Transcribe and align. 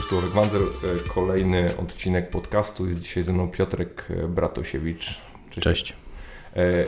Cześć, 0.00 0.10
tu 0.10 0.18
Olek 0.18 0.30
Wanzer. 0.30 0.62
E, 0.62 1.08
kolejny 1.08 1.76
odcinek 1.76 2.30
podcastu. 2.30 2.88
Jest 2.88 3.00
dzisiaj 3.00 3.22
ze 3.22 3.32
mną 3.32 3.48
Piotrek 3.48 4.08
e, 4.10 4.28
Bratosiewicz. 4.28 5.20
Cześć. 5.50 5.62
Cześć. 5.64 5.92
E, 6.56 6.84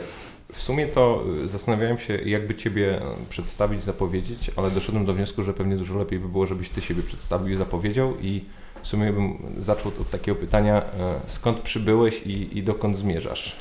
w 0.53 0.61
sumie 0.61 0.87
to 0.87 1.23
zastanawiałem 1.45 1.97
się, 1.97 2.17
jakby 2.17 2.55
Ciebie 2.55 2.99
przedstawić, 3.29 3.83
zapowiedzieć, 3.83 4.51
ale 4.55 4.71
doszedłem 4.71 5.05
do 5.05 5.13
wniosku, 5.13 5.43
że 5.43 5.53
pewnie 5.53 5.77
dużo 5.77 5.97
lepiej 5.97 6.19
by 6.19 6.29
było, 6.29 6.47
żebyś 6.47 6.69
Ty 6.69 6.81
siebie 6.81 7.03
przedstawił 7.03 7.49
i 7.49 7.55
zapowiedział 7.55 8.13
i 8.21 8.45
w 8.81 8.87
sumie 8.87 9.13
bym 9.13 9.37
zaczął 9.57 9.87
od 10.01 10.09
takiego 10.09 10.39
pytania, 10.39 10.85
skąd 11.25 11.59
przybyłeś 11.59 12.21
i, 12.21 12.57
i 12.57 12.63
dokąd 12.63 12.97
zmierzasz? 12.97 13.55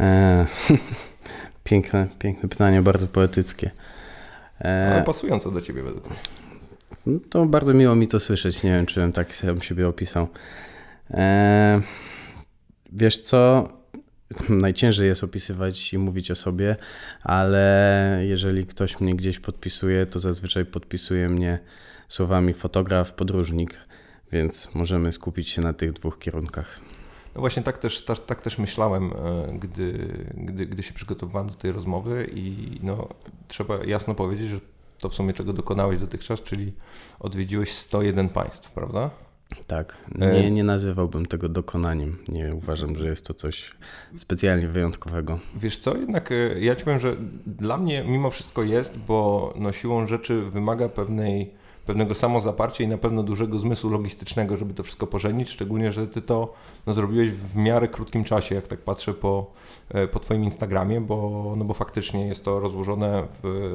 Eee, 0.00 0.46
piękne, 1.64 2.08
piękne 2.18 2.48
pytanie, 2.48 2.82
bardzo 2.82 3.06
poetyckie. 3.06 3.70
Eee, 4.60 4.92
ale 4.92 5.02
pasujące 5.02 5.50
do 5.50 5.60
Ciebie 5.60 5.82
według 5.82 6.10
mnie. 6.10 6.41
No 7.06 7.20
to 7.30 7.46
bardzo 7.46 7.74
miło 7.74 7.94
mi 7.94 8.06
to 8.06 8.20
słyszeć. 8.20 8.62
Nie 8.62 8.70
wiem, 8.70 8.86
czy 8.86 9.00
bym 9.00 9.12
tak 9.12 9.34
sam 9.34 9.62
siebie 9.62 9.88
opisał. 9.88 10.28
Eee, 11.10 11.82
wiesz 12.92 13.18
co? 13.18 13.68
Najciężej 14.48 15.08
jest 15.08 15.24
opisywać 15.24 15.92
i 15.92 15.98
mówić 15.98 16.30
o 16.30 16.34
sobie, 16.34 16.76
ale 17.22 18.22
jeżeli 18.22 18.66
ktoś 18.66 19.00
mnie 19.00 19.14
gdzieś 19.14 19.38
podpisuje, 19.38 20.06
to 20.06 20.18
zazwyczaj 20.18 20.64
podpisuje 20.64 21.28
mnie 21.28 21.58
słowami 22.08 22.52
fotograf, 22.52 23.12
podróżnik, 23.12 23.78
więc 24.32 24.74
możemy 24.74 25.12
skupić 25.12 25.48
się 25.48 25.62
na 25.62 25.72
tych 25.72 25.92
dwóch 25.92 26.18
kierunkach. 26.18 26.80
No 27.34 27.40
właśnie 27.40 27.62
tak 27.62 27.78
też, 27.78 28.04
tak, 28.04 28.20
tak 28.20 28.40
też 28.40 28.58
myślałem, 28.58 29.12
e, 29.12 29.58
gdy, 29.58 30.08
gdy, 30.34 30.66
gdy 30.66 30.82
się 30.82 30.92
przygotowywałem 30.92 31.48
do 31.48 31.54
tej 31.54 31.72
rozmowy 31.72 32.30
i 32.34 32.78
no, 32.82 33.08
trzeba 33.48 33.84
jasno 33.84 34.14
powiedzieć, 34.14 34.48
że 34.48 34.60
to 35.02 35.08
w 35.08 35.14
sumie 35.14 35.32
czego 35.32 35.52
dokonałeś 35.52 35.98
dotychczas, 35.98 36.42
czyli 36.42 36.72
odwiedziłeś 37.20 37.72
101 37.72 38.28
państw, 38.28 38.70
prawda? 38.70 39.10
Tak, 39.66 39.96
nie, 40.18 40.50
nie 40.50 40.64
nazywałbym 40.64 41.26
tego 41.26 41.48
dokonaniem. 41.48 42.18
Nie 42.28 42.54
uważam, 42.54 42.96
że 42.96 43.06
jest 43.08 43.26
to 43.26 43.34
coś 43.34 43.72
specjalnie 44.16 44.68
wyjątkowego. 44.68 45.38
Wiesz 45.56 45.78
co, 45.78 45.96
jednak 45.96 46.32
e, 46.32 46.60
ja 46.60 46.76
ci 46.76 46.84
powiem, 46.84 46.98
że 46.98 47.16
dla 47.46 47.78
mnie 47.78 48.04
mimo 48.04 48.30
wszystko 48.30 48.62
jest, 48.62 48.98
bo 48.98 49.52
no 49.56 49.72
siłą 49.72 50.06
rzeczy 50.06 50.42
wymaga 50.42 50.88
pewnej 50.88 51.62
pewnego 51.86 52.14
samozaparcia 52.14 52.84
i 52.84 52.88
na 52.88 52.98
pewno 52.98 53.22
dużego 53.22 53.58
zmysłu 53.58 53.90
logistycznego, 53.90 54.56
żeby 54.56 54.74
to 54.74 54.82
wszystko 54.82 55.06
pożenić, 55.06 55.50
szczególnie, 55.50 55.90
że 55.90 56.06
ty 56.06 56.22
to 56.22 56.52
no, 56.86 56.92
zrobiłeś 56.92 57.30
w 57.30 57.56
miarę 57.56 57.88
krótkim 57.88 58.24
czasie, 58.24 58.54
jak 58.54 58.66
tak 58.66 58.78
patrzę 58.78 59.14
po, 59.14 59.52
e, 59.81 59.81
po 60.12 60.20
twoim 60.20 60.44
Instagramie, 60.44 61.00
bo, 61.00 61.54
no 61.56 61.64
bo 61.64 61.74
faktycznie 61.74 62.26
jest 62.26 62.44
to 62.44 62.60
rozłożone 62.60 63.26
w, 63.42 63.72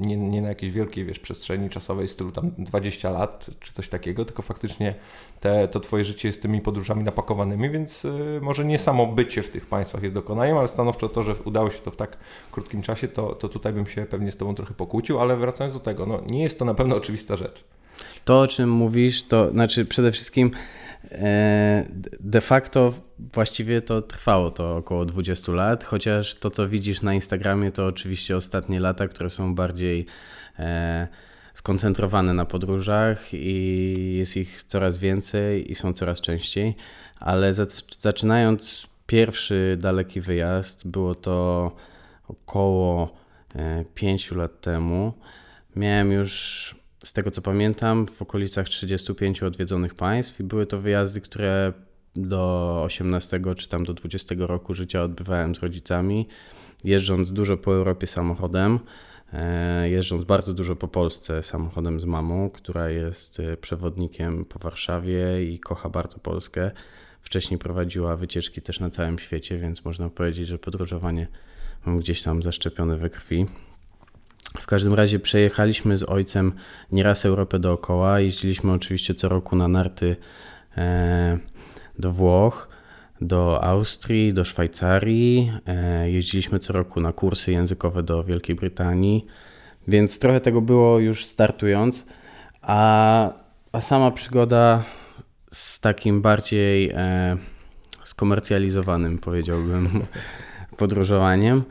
nie, 0.00 0.16
nie 0.16 0.42
na 0.42 0.48
jakiejś 0.48 0.72
wielkiej 0.72 1.04
wiesz, 1.04 1.18
przestrzeni 1.18 1.70
czasowej 1.70 2.08
stylu 2.08 2.32
tam 2.32 2.50
20 2.58 3.10
lat 3.10 3.50
czy 3.60 3.72
coś 3.72 3.88
takiego, 3.88 4.24
tylko 4.24 4.42
faktycznie 4.42 4.94
te, 5.40 5.68
to 5.68 5.80
twoje 5.80 6.04
życie 6.04 6.28
jest 6.28 6.42
tymi 6.42 6.60
podróżami 6.60 7.04
napakowanymi, 7.04 7.70
więc 7.70 8.04
y, 8.04 8.38
może 8.42 8.64
nie 8.64 8.78
samo 8.78 9.06
bycie 9.06 9.42
w 9.42 9.50
tych 9.50 9.66
państwach 9.66 10.02
jest 10.02 10.14
dokonaniem, 10.14 10.58
ale 10.58 10.68
stanowczo 10.68 11.08
to, 11.08 11.22
że 11.22 11.34
udało 11.44 11.70
się 11.70 11.78
to 11.78 11.90
w 11.90 11.96
tak 11.96 12.16
krótkim 12.52 12.82
czasie, 12.82 13.08
to, 13.08 13.34
to 13.34 13.48
tutaj 13.48 13.72
bym 13.72 13.86
się 13.86 14.06
pewnie 14.06 14.32
z 14.32 14.36
tobą 14.36 14.54
trochę 14.54 14.74
pokłócił, 14.74 15.20
ale 15.20 15.36
wracając 15.36 15.74
do 15.74 15.80
tego, 15.80 16.06
no 16.06 16.20
nie 16.26 16.42
jest 16.42 16.58
to 16.58 16.64
na 16.64 16.74
pewno 16.74 16.96
oczywista 17.02 17.36
rzecz. 17.36 17.64
To, 18.24 18.40
o 18.40 18.48
czym 18.48 18.70
mówisz, 18.70 19.22
to 19.22 19.50
znaczy 19.50 19.84
przede 19.84 20.12
wszystkim 20.12 20.50
e, 20.56 20.83
de 22.20 22.40
facto 22.40 22.92
właściwie 23.18 23.82
to 23.82 24.02
trwało 24.02 24.50
to 24.50 24.76
około 24.76 25.04
20 25.04 25.52
lat, 25.52 25.84
chociaż 25.84 26.34
to, 26.34 26.50
co 26.50 26.68
widzisz 26.68 27.02
na 27.02 27.14
Instagramie, 27.14 27.72
to 27.72 27.86
oczywiście 27.86 28.36
ostatnie 28.36 28.80
lata, 28.80 29.08
które 29.08 29.30
są 29.30 29.54
bardziej 29.54 30.06
e, 30.58 31.08
skoncentrowane 31.54 32.34
na 32.34 32.44
podróżach 32.44 33.28
i 33.32 34.14
jest 34.18 34.36
ich 34.36 34.62
coraz 34.62 34.96
więcej 34.96 35.72
i 35.72 35.74
są 35.74 35.92
coraz 35.92 36.20
częściej, 36.20 36.76
ale 37.20 37.52
zaczynając 37.98 38.86
pierwszy 39.06 39.76
daleki 39.80 40.20
wyjazd, 40.20 40.88
było 40.88 41.14
to 41.14 41.70
około 42.28 43.14
5 43.94 44.32
e, 44.32 44.34
lat 44.34 44.60
temu. 44.60 45.12
Miałem 45.76 46.12
już 46.12 46.83
z 47.04 47.12
tego 47.12 47.30
co 47.30 47.42
pamiętam, 47.42 48.06
w 48.06 48.22
okolicach 48.22 48.68
35 48.68 49.42
odwiedzonych 49.42 49.94
państw 49.94 50.40
i 50.40 50.44
były 50.44 50.66
to 50.66 50.78
wyjazdy, 50.78 51.20
które 51.20 51.72
do 52.16 52.82
18 52.86 53.40
czy 53.56 53.68
tam 53.68 53.84
do 53.84 53.94
20 53.94 54.34
roku 54.38 54.74
życia 54.74 55.02
odbywałem 55.02 55.54
z 55.54 55.58
rodzicami, 55.58 56.28
jeżdżąc 56.84 57.32
dużo 57.32 57.56
po 57.56 57.74
Europie 57.74 58.06
samochodem, 58.06 58.78
e, 59.32 59.90
jeżdżąc 59.90 60.24
bardzo 60.24 60.54
dużo 60.54 60.76
po 60.76 60.88
Polsce 60.88 61.42
samochodem 61.42 62.00
z 62.00 62.04
mamą, 62.04 62.50
która 62.50 62.88
jest 62.90 63.40
e, 63.40 63.56
przewodnikiem 63.56 64.44
po 64.44 64.58
Warszawie 64.58 65.44
i 65.52 65.58
kocha 65.58 65.88
bardzo 65.88 66.18
Polskę. 66.18 66.70
Wcześniej 67.22 67.58
prowadziła 67.58 68.16
wycieczki 68.16 68.62
też 68.62 68.80
na 68.80 68.90
całym 68.90 69.18
świecie, 69.18 69.58
więc 69.58 69.84
można 69.84 70.10
powiedzieć, 70.10 70.48
że 70.48 70.58
podróżowanie 70.58 71.28
mam 71.86 71.98
gdzieś 71.98 72.22
tam 72.22 72.42
zaszczepione 72.42 72.96
we 72.96 73.10
krwi. 73.10 73.46
W 74.58 74.66
każdym 74.66 74.94
razie 74.94 75.18
przejechaliśmy 75.18 75.98
z 75.98 76.02
ojcem 76.02 76.52
nieraz 76.92 77.26
Europę 77.26 77.58
dookoła. 77.58 78.20
Jeździliśmy 78.20 78.72
oczywiście 78.72 79.14
co 79.14 79.28
roku 79.28 79.56
na 79.56 79.68
narty 79.68 80.16
e, 80.76 81.38
do 81.98 82.12
Włoch, 82.12 82.68
do 83.20 83.64
Austrii, 83.64 84.32
do 84.32 84.44
Szwajcarii. 84.44 85.52
E, 85.66 86.10
jeździliśmy 86.10 86.58
co 86.58 86.72
roku 86.72 87.00
na 87.00 87.12
kursy 87.12 87.52
językowe 87.52 88.02
do 88.02 88.24
Wielkiej 88.24 88.56
Brytanii, 88.56 89.26
więc 89.88 90.18
trochę 90.18 90.40
tego 90.40 90.60
było 90.60 90.98
już 90.98 91.26
startując. 91.26 92.06
A, 92.62 93.32
a 93.72 93.80
sama 93.80 94.10
przygoda 94.10 94.84
z 95.50 95.80
takim 95.80 96.22
bardziej 96.22 96.90
e, 96.90 97.36
skomercjalizowanym, 98.04 99.18
powiedziałbym, 99.18 99.90
podróżowaniem 100.76 101.64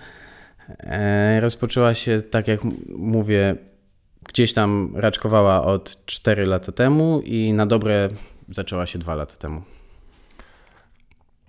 rozpoczęła 1.39 1.93
się, 1.93 2.21
tak 2.21 2.47
jak 2.47 2.61
mówię, 2.97 3.55
gdzieś 4.27 4.53
tam 4.53 4.91
raczkowała 4.95 5.63
od 5.63 6.05
4 6.05 6.45
lata 6.45 6.71
temu 6.71 7.21
i 7.25 7.53
na 7.53 7.65
dobre 7.65 8.09
zaczęła 8.49 8.85
się 8.85 8.99
2 8.99 9.15
lata 9.15 9.35
temu. 9.35 9.61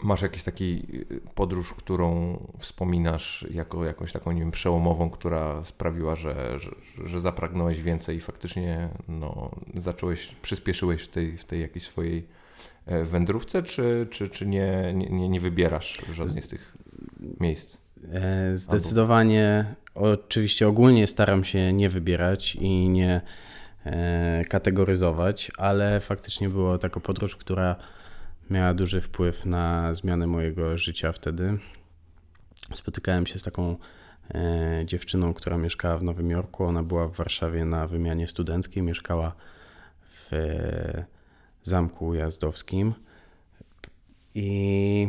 Masz 0.02 0.22
jakiś 0.22 0.42
taki 0.42 0.82
y, 0.94 1.20
podróż, 1.34 1.74
którą 1.74 2.38
wspominasz 2.58 3.46
jako 3.50 3.84
jakąś 3.84 4.12
taką, 4.12 4.32
nie 4.32 4.40
wiem, 4.40 4.50
przełomową, 4.50 5.10
która 5.10 5.64
sprawiła, 5.64 6.16
że, 6.16 6.58
że, 6.58 6.70
że 7.04 7.20
zapragnąłeś 7.20 7.82
więcej 7.82 8.16
i 8.16 8.20
faktycznie 8.20 8.88
no, 9.08 9.50
zacząłeś, 9.74 10.34
przyspieszyłeś 10.42 11.02
w 11.02 11.08
tej, 11.08 11.38
w 11.38 11.44
tej 11.44 11.60
jakiejś 11.60 11.84
swojej 11.84 12.26
e, 12.86 13.04
wędrówce, 13.04 13.62
czy, 13.62 14.06
czy, 14.10 14.28
czy 14.28 14.46
nie, 14.46 14.94
nie, 14.94 15.28
nie 15.28 15.40
wybierasz 15.40 16.02
żadnej 16.12 16.42
z 16.42 16.48
tych 16.48 16.76
miejsc? 17.40 17.83
E, 18.12 18.56
zdecydowanie, 18.56 19.74
oczywiście 19.94 20.68
ogólnie 20.68 21.06
staram 21.06 21.44
się 21.44 21.72
nie 21.72 21.88
wybierać 21.88 22.54
i 22.54 22.88
nie 22.88 23.20
e, 23.84 24.44
kategoryzować, 24.44 25.50
ale 25.58 26.00
faktycznie 26.00 26.48
była 26.48 26.78
taka 26.78 27.00
podróż, 27.00 27.36
która 27.36 27.76
miała 28.50 28.74
duży 28.74 29.00
wpływ 29.00 29.46
na 29.46 29.94
zmianę 29.94 30.26
mojego 30.26 30.78
życia 30.78 31.12
wtedy. 31.12 31.58
Spotykałem 32.74 33.26
się 33.26 33.38
z 33.38 33.42
taką 33.42 33.76
e, 34.34 34.82
dziewczyną, 34.86 35.34
która 35.34 35.58
mieszkała 35.58 35.98
w 35.98 36.02
Nowym 36.02 36.30
Jorku. 36.30 36.64
Ona 36.64 36.82
była 36.82 37.08
w 37.08 37.16
Warszawie 37.16 37.64
na 37.64 37.86
wymianie 37.86 38.28
studenckiej, 38.28 38.82
mieszkała 38.82 39.34
w 40.10 40.30
Zamku 41.62 42.14
Jazdowskim. 42.14 42.94
I 44.34 45.08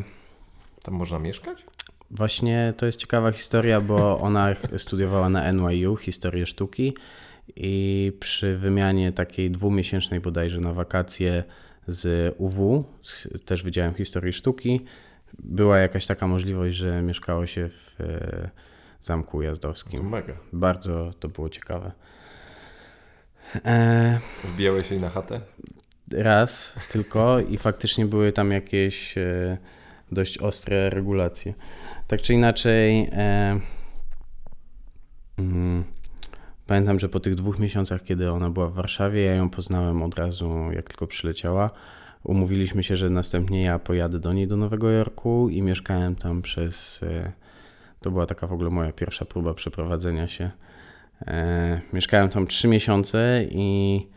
tam 0.84 0.94
można 0.94 1.20
mieszkać? 1.20 1.66
Właśnie 2.12 2.74
to 2.78 2.86
jest 2.86 3.00
ciekawa 3.00 3.32
historia, 3.32 3.82
bo 3.82 4.20
ona 4.20 4.56
studiowała 4.78 5.30
na 5.30 5.54
NYU 5.54 5.96
historię 5.96 6.46
sztuki 6.46 6.94
i 7.56 8.12
przy 8.20 8.58
wymianie 8.58 9.12
takiej 9.12 9.52
dwumiesięcznej 9.52 10.20
bodajże 10.20 10.60
na 10.60 10.74
wakacje 10.74 11.44
z 11.88 12.36
UW, 12.38 12.86
też 13.46 13.64
Wydziałem 13.64 13.94
Historii 13.94 14.34
Sztuki, 14.34 14.86
była 15.40 15.78
jakaś 15.78 16.06
taka 16.06 16.28
możliwość, 16.28 16.78
że 16.78 17.02
mieszkało 17.02 17.48
się 17.48 17.70
w 17.70 17.96
e, 18.00 18.50
Zamku 19.02 19.42
Jazdowskim. 19.42 19.98
To 19.98 20.04
mega. 20.04 20.34
Bardzo 20.54 21.14
to 21.20 21.30
było 21.30 21.50
ciekawe. 21.50 21.92
E... 23.66 24.20
Wbijałeś 24.44 24.90
się 24.90 25.00
na 25.00 25.10
chatę? 25.10 25.42
Raz 26.12 26.76
tylko 26.90 27.40
i 27.40 27.58
faktycznie 27.58 28.06
były 28.06 28.32
tam 28.32 28.52
jakieś 28.52 29.18
e, 29.18 29.58
dość 30.12 30.38
ostre 30.38 30.90
regulacje. 30.90 31.54
Tak 32.08 32.22
czy 32.22 32.34
inaczej, 32.34 33.10
e, 33.12 33.60
mm, 35.38 35.84
pamiętam, 36.68 37.00
że 37.00 37.10
po 37.10 37.20
tych 37.20 37.36
dwóch 37.36 37.60
miesiącach, 37.60 38.04
kiedy 38.04 38.32
ona 38.32 38.50
była 38.50 38.68
w 38.68 38.74
Warszawie, 38.74 39.22
ja 39.22 39.36
ją 39.36 39.50
poznałem 39.50 40.04
od 40.04 40.16
razu, 40.16 40.54
jak 40.72 40.90
tylko 40.90 41.08
przyleciała. 41.08 41.70
Umówiliśmy 42.24 42.84
się, 42.84 42.98
że 42.98 43.10
następnie 43.10 43.64
ja 43.64 43.80
pojadę 43.80 44.20
do 44.20 44.34
niej 44.34 44.48
do 44.48 44.58
Nowego 44.58 44.90
Jorku 44.90 45.50
i 45.50 45.62
mieszkałem 45.62 46.16
tam 46.16 46.42
przez. 46.42 47.04
E, 47.04 47.32
to 48.02 48.12
była 48.12 48.26
taka 48.26 48.48
w 48.48 48.54
ogóle 48.54 48.70
moja 48.70 48.92
pierwsza 48.92 49.26
próba 49.26 49.54
przeprowadzenia 49.54 50.28
się. 50.28 50.52
E, 51.28 51.82
mieszkałem 51.94 52.30
tam 52.30 52.48
trzy 52.48 52.68
miesiące 52.68 53.46
i, 53.50 54.08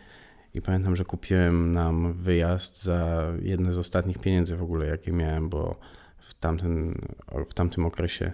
I 0.54 0.62
pamiętam, 0.62 0.96
że 0.96 1.04
kupiłem 1.04 1.72
nam 1.72 2.12
wyjazd 2.12 2.82
za 2.82 3.24
jedne 3.42 3.72
z 3.72 3.78
ostatnich 3.78 4.18
pieniędzy 4.18 4.56
w 4.56 4.62
ogóle, 4.62 4.86
jakie 4.86 5.12
miałem, 5.12 5.48
bo 5.48 5.76
w, 6.18 6.34
w 7.48 7.54
tamtym 7.54 7.86
okresie 7.86 8.32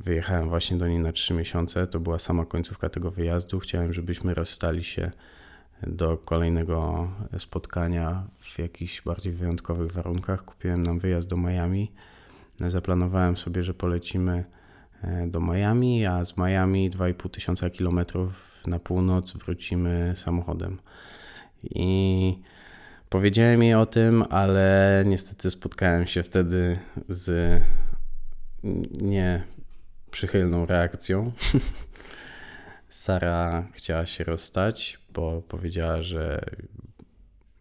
wyjechałem 0.00 0.48
właśnie 0.48 0.76
do 0.76 0.88
niej 0.88 0.98
na 0.98 1.12
trzy 1.12 1.34
miesiące. 1.34 1.86
To 1.86 2.00
była 2.00 2.18
sama 2.18 2.44
końcówka 2.44 2.88
tego 2.88 3.10
wyjazdu. 3.10 3.58
Chciałem, 3.58 3.92
żebyśmy 3.92 4.34
rozstali 4.34 4.84
się 4.84 5.10
do 5.82 6.16
kolejnego 6.16 7.08
spotkania 7.38 8.26
w 8.38 8.58
jakichś 8.58 9.02
bardziej 9.02 9.32
wyjątkowych 9.32 9.92
warunkach. 9.92 10.44
Kupiłem 10.44 10.82
nam 10.82 10.98
wyjazd 10.98 11.28
do 11.28 11.36
Miami. 11.36 11.92
Zaplanowałem 12.60 13.36
sobie, 13.36 13.62
że 13.62 13.74
polecimy 13.74 14.44
e, 15.02 15.26
do 15.26 15.40
Miami, 15.40 16.06
a 16.06 16.24
z 16.24 16.36
Miami 16.36 16.90
2,5 16.90 17.30
tysiąca 17.30 17.70
kilometrów 17.70 18.62
na 18.66 18.78
północ 18.78 19.32
wrócimy 19.32 20.12
samochodem. 20.16 20.78
I 21.64 22.38
powiedziałem 23.08 23.62
jej 23.62 23.74
o 23.74 23.86
tym, 23.86 24.24
ale 24.30 25.02
niestety 25.06 25.50
spotkałem 25.50 26.06
się 26.06 26.22
wtedy 26.22 26.78
z 27.08 27.60
nieprzychylną 29.00 30.66
reakcją. 30.66 31.32
Sara 32.88 33.68
chciała 33.72 34.06
się 34.06 34.24
rozstać, 34.24 34.98
bo 35.14 35.42
powiedziała, 35.48 36.02
że 36.02 36.44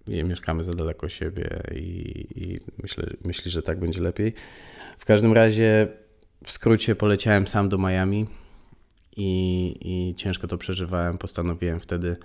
mieszkamy 0.08 0.64
za 0.64 0.72
daleko 0.72 1.10
siebie 1.10 1.64
i, 1.76 2.28
i 2.36 2.60
myślę, 2.82 3.06
myśli, 3.24 3.52
że 3.52 3.62
tak 3.62 3.80
będzie 3.80 4.02
lepiej. 4.02 4.34
W 4.98 5.06
każdym 5.06 5.34
razie, 5.34 5.88
w 6.44 6.52
skrócie, 6.52 6.96
poleciałem 6.96 7.48
sam 7.48 7.70
do 7.70 7.78
Miami 7.78 8.28
i, 9.18 9.76
i 9.82 10.16
ciężko 10.16 10.48
to 10.48 10.58
przeżywałem. 10.58 11.18
Postanowiłem 11.18 11.80
wtedy 11.80 12.18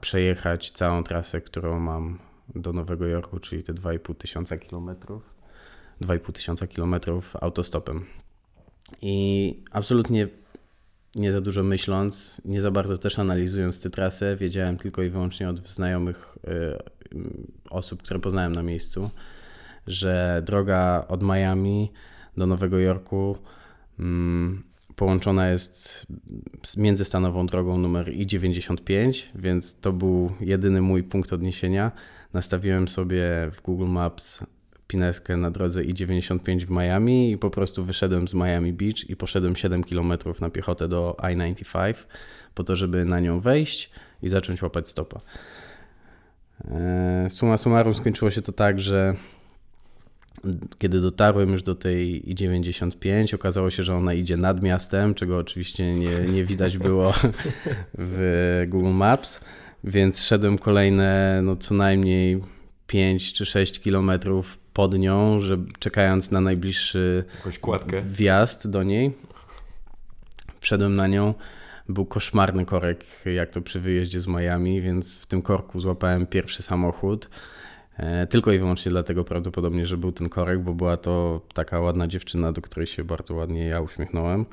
przejechać 0.00 0.70
całą 0.70 1.04
trasę, 1.04 1.40
którą 1.40 1.80
mam 1.80 2.18
do 2.54 2.72
Nowego 2.72 3.06
Jorku, 3.06 3.40
czyli 3.40 3.62
te 3.62 3.74
2,5 3.74 4.14
tysiąca 4.14 4.58
kilometrów. 4.58 5.34
2,5 6.02 6.32
tysiąca 6.32 6.66
kilometrów 6.66 7.36
autostopem. 7.36 8.06
I 9.02 9.56
absolutnie 9.70 10.28
nie 11.14 11.32
za 11.32 11.40
dużo 11.40 11.62
myśląc, 11.62 12.40
nie 12.44 12.60
za 12.60 12.70
bardzo 12.70 12.98
też 12.98 13.18
analizując 13.18 13.80
tę 13.80 13.90
trasę, 13.90 14.36
wiedziałem 14.36 14.76
tylko 14.76 15.02
i 15.02 15.10
wyłącznie 15.10 15.48
od 15.48 15.68
znajomych 15.68 16.38
y, 17.14 17.70
osób, 17.70 18.02
które 18.02 18.20
poznałem 18.20 18.52
na 18.52 18.62
miejscu, 18.62 19.10
że 19.86 20.42
droga 20.46 21.04
od 21.08 21.22
Miami 21.22 21.92
do 22.36 22.46
Nowego 22.46 22.78
Jorku 22.78 23.38
mm, 23.98 24.69
połączona 24.96 25.48
jest 25.48 26.06
z 26.62 26.76
międzystanową 26.76 27.46
drogą 27.46 27.78
numer 27.78 28.12
I-95, 28.12 29.22
więc 29.34 29.80
to 29.80 29.92
był 29.92 30.32
jedyny 30.40 30.82
mój 30.82 31.02
punkt 31.02 31.32
odniesienia. 31.32 31.92
Nastawiłem 32.32 32.88
sobie 32.88 33.22
w 33.52 33.62
Google 33.62 33.86
Maps 33.86 34.44
pineskę 34.86 35.36
na 35.36 35.50
drodze 35.50 35.84
I-95 35.84 36.64
w 36.64 36.70
Miami 36.70 37.32
i 37.32 37.38
po 37.38 37.50
prostu 37.50 37.84
wyszedłem 37.84 38.28
z 38.28 38.34
Miami 38.34 38.72
Beach 38.72 39.10
i 39.10 39.16
poszedłem 39.16 39.56
7 39.56 39.84
km 39.84 40.12
na 40.40 40.50
piechotę 40.50 40.88
do 40.88 41.16
I-95 41.22 41.94
po 42.54 42.64
to, 42.64 42.76
żeby 42.76 43.04
na 43.04 43.20
nią 43.20 43.40
wejść 43.40 43.90
i 44.22 44.28
zacząć 44.28 44.62
łapać 44.62 44.88
stopa. 44.88 45.18
E, 46.64 47.26
suma 47.30 47.56
summarum 47.56 47.94
skończyło 47.94 48.30
się 48.30 48.42
to 48.42 48.52
tak, 48.52 48.80
że 48.80 49.14
kiedy 50.78 51.00
dotarłem 51.00 51.50
już 51.50 51.62
do 51.62 51.74
tej 51.74 52.30
I-95, 52.30 53.34
okazało 53.34 53.70
się, 53.70 53.82
że 53.82 53.94
ona 53.94 54.14
idzie 54.14 54.36
nad 54.36 54.62
miastem, 54.62 55.14
czego 55.14 55.36
oczywiście 55.36 55.94
nie, 55.94 56.20
nie 56.32 56.44
widać 56.44 56.78
było 56.78 57.14
w 57.98 58.64
Google 58.68 58.92
Maps, 58.92 59.40
więc 59.84 60.22
szedłem 60.22 60.58
kolejne 60.58 61.40
no, 61.42 61.56
co 61.56 61.74
najmniej 61.74 62.42
5 62.86 63.32
czy 63.32 63.46
6 63.46 63.80
kilometrów 63.80 64.58
pod 64.72 64.98
nią, 64.98 65.40
że 65.40 65.58
czekając 65.78 66.30
na 66.30 66.40
najbliższy 66.40 67.24
wjazd 68.04 68.70
do 68.70 68.82
niej. 68.82 69.12
Wszedłem 70.60 70.94
na 70.94 71.06
nią. 71.06 71.34
Był 71.88 72.06
koszmarny 72.06 72.64
korek, 72.64 73.04
jak 73.24 73.50
to 73.50 73.62
przy 73.62 73.80
wyjeździe 73.80 74.20
z 74.20 74.26
Miami, 74.26 74.80
więc 74.80 75.20
w 75.20 75.26
tym 75.26 75.42
korku 75.42 75.80
złapałem 75.80 76.26
pierwszy 76.26 76.62
samochód. 76.62 77.30
E, 78.00 78.26
tylko 78.26 78.52
i 78.52 78.58
wyłącznie 78.58 78.90
dlatego 78.90 79.24
prawdopodobnie, 79.24 79.86
że 79.86 79.96
był 79.96 80.12
ten 80.12 80.28
korek, 80.28 80.60
bo 80.60 80.74
była 80.74 80.96
to 80.96 81.40
taka 81.54 81.80
ładna 81.80 82.08
dziewczyna, 82.08 82.52
do 82.52 82.62
której 82.62 82.86
się 82.86 83.04
bardzo 83.04 83.34
ładnie 83.34 83.66
ja 83.66 83.80
uśmiechnąłem 83.80 84.46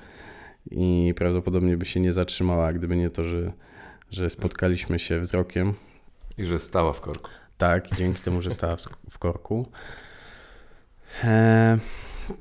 i 0.72 1.14
prawdopodobnie 1.18 1.78
by 1.78 1.86
się 1.86 2.00
nie 2.00 2.14
zatrzymała, 2.14 2.72
gdyby 2.72 2.96
nie 2.96 3.10
to, 3.10 3.24
że, 3.24 3.52
że 4.12 4.30
spotkaliśmy 4.30 5.00
się 5.00 5.20
wzrokiem. 5.20 5.74
I 6.38 6.46
że 6.46 6.60
stała 6.60 6.94
w 6.94 7.02
korku. 7.02 7.30
Tak, 7.58 7.96
dzięki 7.96 8.22
temu, 8.22 8.42
że 8.42 8.52
stała 8.52 8.76
w 9.10 9.20
korku. 9.20 9.72
E, 11.24 11.80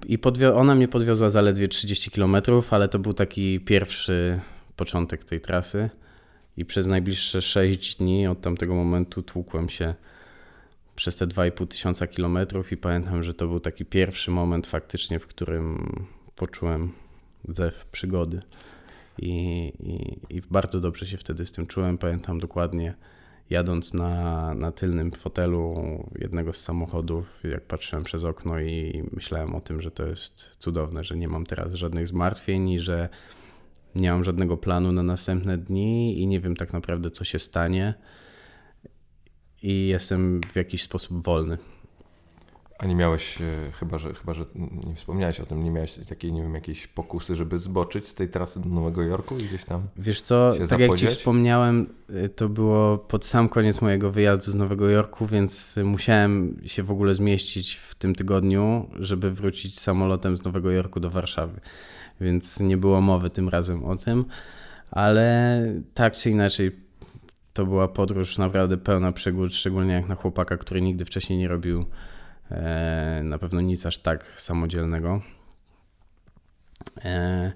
I 0.06 0.19
ona 0.55 0.75
mnie 0.75 0.88
podwiozła 0.88 1.31
zaledwie 1.31 1.69
30 1.69 2.11
km, 2.11 2.37
ale 2.70 2.88
to 2.88 2.99
był 2.99 3.12
taki 3.12 3.61
pierwszy 3.61 4.41
początek 4.76 5.25
tej 5.25 5.41
trasy. 5.41 5.91
I 6.56 6.64
przez 6.64 6.87
najbliższe 6.87 7.43
6 7.43 7.97
dni 7.97 8.26
od 8.26 8.41
tamtego 8.41 8.75
momentu 8.75 9.23
tłukłem 9.23 9.69
się 9.69 9.94
przez 10.96 11.16
te 11.16 11.26
2,5 11.26 11.66
tysiąca 11.66 12.06
kilometrów 12.06 12.72
i 12.72 12.76
pamiętam, 12.76 13.22
że 13.22 13.34
to 13.34 13.46
był 13.46 13.60
taki 13.60 13.84
pierwszy 13.84 14.31
moment 14.31 14.66
faktycznie, 14.66 15.19
w 15.19 15.26
którym 15.26 15.93
poczułem 16.37 16.93
zew 17.48 17.87
przygody. 17.87 18.40
I, 19.19 19.32
i, 19.81 20.37
I 20.37 20.43
bardzo 20.50 20.81
dobrze 20.81 21.06
się 21.06 21.16
wtedy 21.16 21.46
z 21.46 21.52
tym 21.52 21.66
czułem. 21.66 21.98
Pamiętam 21.98 22.38
dokładnie 22.38 22.94
jadąc 23.50 23.94
na, 23.94 24.54
na 24.54 24.72
tylnym 24.72 25.12
fotelu 25.12 25.75
jednego 26.19 26.52
z 26.52 26.56
samochodów, 26.56 27.43
jak 27.44 27.62
patrzyłem 27.62 28.04
przez 28.04 28.25
okno 28.25 28.60
i 28.60 29.02
myślałem 29.12 29.54
o 29.54 29.60
tym, 29.60 29.82
że 29.82 29.90
to 29.90 30.06
jest 30.06 30.56
cudowne, 30.58 31.04
że 31.04 31.16
nie 31.16 31.28
mam 31.28 31.46
teraz 31.46 31.75
żadnych 31.75 32.08
zmartwień 32.08 32.69
i 32.69 32.81
że 32.81 33.08
nie 33.94 34.10
mam 34.10 34.25
żadnego 34.25 34.56
planu 34.56 34.93
na 34.93 35.02
następne 35.02 35.58
dni 35.58 36.20
i 36.20 36.26
nie 36.26 36.40
wiem 36.40 36.56
tak 36.56 36.72
naprawdę, 36.72 37.10
co 37.10 37.25
się 37.25 37.38
stanie. 37.38 37.94
I 39.67 39.87
jestem 39.87 40.41
w 40.53 40.57
jakiś 40.57 40.83
sposób 40.83 41.25
wolny. 41.25 41.59
A 42.79 42.87
nie 42.87 42.95
miałeś, 42.95 43.41
e, 43.41 43.73
chyba 43.73 43.99
że, 43.99 44.15
chyba, 44.15 44.33
że 44.33 44.45
nie 44.87 44.95
wspomniałeś 44.95 45.41
o 45.41 45.46
tym, 45.46 45.65
nie 45.65 45.70
miałeś 45.70 45.99
takiej, 46.08 46.32
nie 46.32 46.43
wiem, 46.43 46.55
jakiejś 46.55 46.87
pokusy, 46.87 47.35
żeby 47.35 47.58
zboczyć 47.58 48.08
z 48.08 48.15
tej 48.15 48.29
trasy 48.29 48.61
do 48.61 48.69
Nowego 48.69 49.03
Jorku 49.03 49.39
i 49.39 49.44
gdzieś 49.44 49.65
tam 49.65 49.82
Wiesz 49.96 50.23
co, 50.23 50.53
tak 50.58 50.67
zapodziać? 50.67 51.03
jak 51.03 51.11
ci 51.11 51.17
wspomniałem, 51.17 51.87
e, 52.08 52.29
to 52.29 52.49
było 52.49 52.99
pod 52.99 53.25
sam 53.25 53.49
koniec 53.49 53.81
mojego 53.81 54.11
wyjazdu 54.11 54.53
z 54.53 54.55
Nowego 54.55 54.89
Jorku, 54.89 55.27
więc 55.27 55.77
musiałem 55.85 56.61
się 56.67 56.82
w 56.82 56.91
ogóle 56.91 57.15
zmieścić 57.15 57.75
w 57.75 57.94
tym 57.94 58.15
tygodniu, 58.15 58.91
żeby 58.99 59.31
wrócić 59.31 59.81
samolotem 59.81 60.37
z 60.37 60.44
Nowego 60.44 60.70
Jorku 60.70 61.01
do 61.01 61.11
Warszawy. 61.11 61.61
Więc 62.20 62.61
nie 62.61 62.77
było 62.77 63.01
mowy 63.01 63.31
tym 63.31 63.49
razem 63.49 63.85
o 63.85 63.96
tym, 63.96 64.25
ale 64.91 65.63
tak 65.94 66.15
czy 66.15 66.31
inaczej 66.31 66.85
to 67.56 67.67
była 67.67 67.89
podróż 67.89 68.39
naprawdę 68.39 68.77
pełna 68.77 69.13
przygód, 69.13 69.55
szczególnie 69.55 69.94
jak 69.94 70.08
na 70.08 70.15
chłopaka, 70.15 70.56
który 70.56 70.82
nigdy 70.82 71.05
wcześniej 71.05 71.39
nie 71.39 71.48
robił 71.48 71.86
E, 72.51 73.20
na 73.25 73.39
pewno 73.39 73.60
nic 73.60 73.86
aż 73.86 73.98
tak 73.98 74.25
samodzielnego. 74.36 75.20
E, 77.05 77.53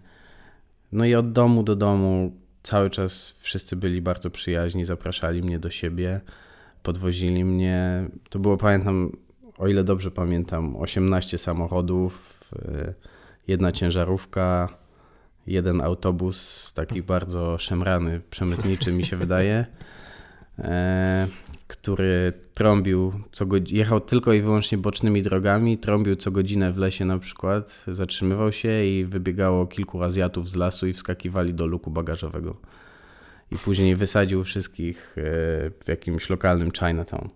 no 0.93 1.05
i 1.05 1.15
od 1.15 1.33
domu 1.33 1.63
do 1.63 1.77
domu 1.77 2.33
cały 2.63 2.91
czas 2.91 3.31
wszyscy 3.39 3.77
byli 3.77 4.03
bardzo 4.03 4.31
przyjaźni, 4.31 4.85
zapraszali 4.85 5.43
mnie 5.43 5.59
do 5.59 5.71
siebie, 5.71 6.21
podwozili 6.83 7.45
mnie. 7.45 8.09
To 8.31 8.39
było, 8.39 8.57
pamiętam, 8.57 9.17
o 9.59 9.69
ile 9.69 9.85
dobrze 9.85 10.11
pamiętam, 10.11 10.77
18 10.77 11.39
samochodów, 11.39 12.45
e, 12.69 12.95
jedna 13.49 13.73
ciężarówka, 13.73 14.69
jeden 15.47 15.81
autobus, 15.81 16.73
taki 16.73 17.03
bardzo 17.03 17.59
szemrany, 17.59 18.21
przemytniczy 18.31 18.93
mi 18.93 19.05
się 19.05 19.17
wydaje 19.17 19.67
który 21.71 22.33
trąbił, 22.55 23.13
co 23.33 23.47
jechał 23.67 24.01
tylko 24.01 24.33
i 24.33 24.43
wyłącznie 24.43 24.79
bocznymi 24.79 25.23
drogami, 25.23 25.79
trąbił 25.79 26.17
co 26.17 26.31
godzinę 26.31 26.73
w 26.73 26.77
lesie 26.77 27.05
na 27.05 27.19
przykład, 27.19 27.85
zatrzymywał 27.89 28.53
się 28.53 28.85
i 28.85 29.05
wybiegało 29.05 29.67
kilku 29.67 30.03
Azjatów 30.03 30.51
z 30.51 30.57
lasu 30.57 30.87
i 30.87 30.93
wskakiwali 30.93 31.55
do 31.55 31.67
luku 31.67 31.91
bagażowego. 31.91 32.57
I 33.51 33.57
później 33.57 33.97
wysadził 33.97 34.45
wszystkich 34.45 35.17
e, 35.19 35.23
w 35.85 35.89
jakimś 35.89 36.31
lokalnym 36.31 36.71
Chinatown. 36.79 37.29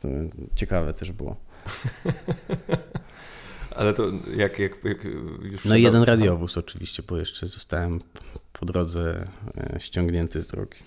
To 0.00 0.08
ciekawe 0.54 0.94
też 0.94 1.12
było. 1.12 1.36
Ale 3.76 3.94
to 3.94 4.04
jak, 4.36 4.58
jak, 4.58 4.84
jak 4.84 5.04
już... 5.42 5.64
No 5.64 5.76
i 5.76 5.82
jeden 5.82 6.02
radiowóz 6.02 6.58
oczywiście, 6.58 7.02
bo 7.02 7.18
jeszcze 7.18 7.46
zostałem 7.46 8.00
po 8.52 8.66
drodze 8.66 9.28
e, 9.56 9.80
ściągnięty 9.80 10.42
z 10.42 10.48
drogi. 10.48 10.78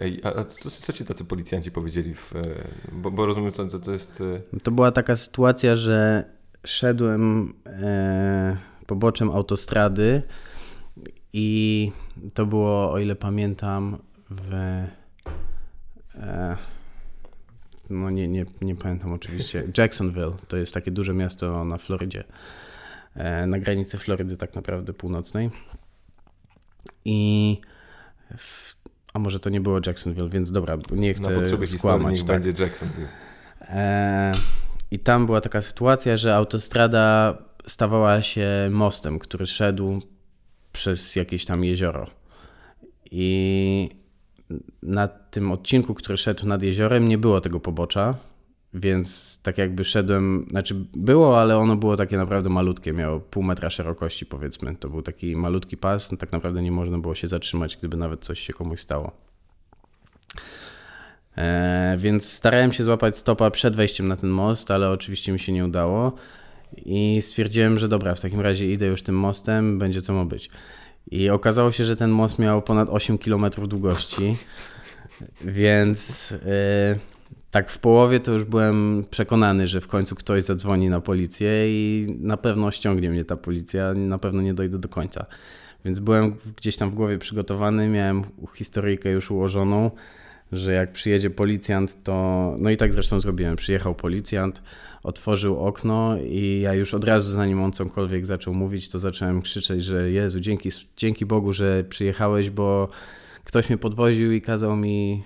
Ej, 0.00 0.20
a 0.24 0.44
co, 0.44 0.70
co 0.70 0.92
ci 0.92 1.04
tacy 1.04 1.24
policjanci 1.24 1.70
powiedzieli? 1.70 2.14
W, 2.14 2.36
e, 2.36 2.42
bo, 2.92 3.10
bo 3.10 3.26
rozumiem, 3.26 3.52
co 3.52 3.66
to, 3.66 3.78
to 3.78 3.92
jest. 3.92 4.20
E, 4.54 4.60
to 4.60 4.70
była 4.70 4.92
taka 4.92 5.16
sytuacja, 5.16 5.76
że 5.76 6.24
szedłem 6.64 7.54
e, 7.66 8.56
poboczem 8.86 9.30
autostrady 9.30 10.22
i 11.32 11.92
to 12.34 12.46
było, 12.46 12.92
o 12.92 12.98
ile 12.98 13.16
pamiętam, 13.16 13.98
w 14.30 14.54
E, 16.14 16.56
no 17.90 18.10
nie, 18.10 18.28
nie, 18.28 18.44
nie 18.60 18.76
pamiętam 18.76 19.12
oczywiście. 19.12 19.64
Jacksonville 19.78 20.32
to 20.48 20.56
jest 20.56 20.74
takie 20.74 20.90
duże 20.90 21.14
miasto 21.14 21.64
na 21.64 21.78
Florydzie. 21.78 22.24
E, 23.14 23.46
na 23.46 23.58
granicy 23.58 23.98
Florydy 23.98 24.36
tak 24.36 24.54
naprawdę 24.54 24.92
północnej. 24.92 25.50
I 27.04 27.60
w, 28.38 28.76
a 29.12 29.18
może 29.18 29.40
to 29.40 29.50
nie 29.50 29.60
było 29.60 29.80
Jacksonville, 29.86 30.28
więc 30.28 30.52
dobra, 30.52 30.78
nie 30.92 31.14
chcę 31.14 31.40
Na 31.40 31.66
skłamać. 31.66 32.22
Tak. 32.22 32.42
będzie 32.42 32.64
Jacksonville. 32.64 33.08
E, 33.60 34.32
I 34.90 34.98
tam 34.98 35.26
była 35.26 35.40
taka 35.40 35.62
sytuacja, 35.62 36.16
że 36.16 36.34
autostrada 36.34 37.38
stawała 37.66 38.22
się 38.22 38.48
mostem, 38.70 39.18
który 39.18 39.46
szedł 39.46 40.02
przez 40.72 41.16
jakieś 41.16 41.44
tam 41.44 41.64
jezioro. 41.64 42.06
I 43.10 43.99
na 44.82 45.08
tym 45.08 45.52
odcinku, 45.52 45.94
który 45.94 46.18
szedł 46.18 46.46
nad 46.46 46.62
jeziorem, 46.62 47.08
nie 47.08 47.18
było 47.18 47.40
tego 47.40 47.60
pobocza, 47.60 48.14
więc 48.74 49.38
tak 49.42 49.58
jakby 49.58 49.84
szedłem, 49.84 50.46
znaczy 50.50 50.74
było, 50.94 51.40
ale 51.40 51.58
ono 51.58 51.76
było 51.76 51.96
takie 51.96 52.16
naprawdę 52.16 52.48
malutkie, 52.50 52.92
miało 52.92 53.20
pół 53.20 53.42
metra 53.42 53.70
szerokości 53.70 54.26
powiedzmy. 54.26 54.76
To 54.76 54.88
był 54.88 55.02
taki 55.02 55.36
malutki 55.36 55.76
pas, 55.76 56.12
no 56.12 56.18
tak 56.18 56.32
naprawdę 56.32 56.62
nie 56.62 56.72
można 56.72 56.98
było 56.98 57.14
się 57.14 57.28
zatrzymać, 57.28 57.76
gdyby 57.76 57.96
nawet 57.96 58.24
coś 58.24 58.40
się 58.40 58.52
komuś 58.52 58.80
stało. 58.80 59.12
E, 61.36 61.96
więc 61.98 62.32
starałem 62.32 62.72
się 62.72 62.84
złapać 62.84 63.16
stopa 63.16 63.50
przed 63.50 63.76
wejściem 63.76 64.08
na 64.08 64.16
ten 64.16 64.30
most, 64.30 64.70
ale 64.70 64.90
oczywiście 64.90 65.32
mi 65.32 65.38
się 65.38 65.52
nie 65.52 65.64
udało. 65.64 66.12
I 66.76 67.18
stwierdziłem, 67.22 67.78
że 67.78 67.88
dobra, 67.88 68.14
w 68.14 68.20
takim 68.20 68.40
razie 68.40 68.72
idę 68.72 68.86
już 68.86 69.02
tym 69.02 69.14
mostem, 69.14 69.78
będzie 69.78 70.02
co 70.02 70.12
ma 70.12 70.24
być. 70.24 70.50
I 71.10 71.30
okazało 71.30 71.72
się, 71.72 71.84
że 71.84 71.96
ten 71.96 72.10
most 72.10 72.38
miał 72.38 72.62
ponad 72.62 72.88
8 72.88 73.18
km 73.18 73.44
długości, 73.68 74.36
więc 75.44 76.30
yy, 76.30 76.38
tak 77.50 77.70
w 77.70 77.78
połowie 77.78 78.20
to 78.20 78.32
już 78.32 78.44
byłem 78.44 79.04
przekonany, 79.10 79.68
że 79.68 79.80
w 79.80 79.88
końcu 79.88 80.14
ktoś 80.14 80.42
zadzwoni 80.42 80.88
na 80.88 81.00
policję 81.00 81.50
i 81.68 82.06
na 82.20 82.36
pewno 82.36 82.70
ściągnie 82.70 83.10
mnie 83.10 83.24
ta 83.24 83.36
policja, 83.36 83.94
na 83.94 84.18
pewno 84.18 84.42
nie 84.42 84.54
dojdę 84.54 84.78
do 84.78 84.88
końca. 84.88 85.26
Więc 85.84 85.98
byłem 85.98 86.36
gdzieś 86.56 86.76
tam 86.76 86.90
w 86.90 86.94
głowie 86.94 87.18
przygotowany, 87.18 87.88
miałem 87.88 88.24
historyjkę 88.54 89.10
już 89.10 89.30
ułożoną, 89.30 89.90
że 90.52 90.72
jak 90.72 90.92
przyjedzie 90.92 91.30
policjant, 91.30 92.02
to. 92.02 92.54
No 92.58 92.70
i 92.70 92.76
tak 92.76 92.92
zresztą 92.92 93.20
zrobiłem. 93.20 93.56
Przyjechał 93.56 93.94
policjant, 93.94 94.62
otworzył 95.02 95.58
okno 95.58 96.16
i 96.22 96.60
ja 96.62 96.74
już 96.74 96.94
od 96.94 97.04
razu, 97.04 97.30
zanim 97.30 97.62
on 97.62 97.72
cokolwiek 97.72 98.26
zaczął 98.26 98.54
mówić, 98.54 98.88
to 98.88 98.98
zacząłem 98.98 99.42
krzyczeć, 99.42 99.84
że 99.84 100.10
Jezu, 100.10 100.40
dzięki, 100.40 100.68
dzięki 100.96 101.26
Bogu, 101.26 101.52
że 101.52 101.84
przyjechałeś, 101.84 102.50
bo 102.50 102.88
ktoś 103.44 103.68
mnie 103.68 103.78
podwoził 103.78 104.32
i 104.32 104.42
kazał 104.42 104.76
mi 104.76 105.22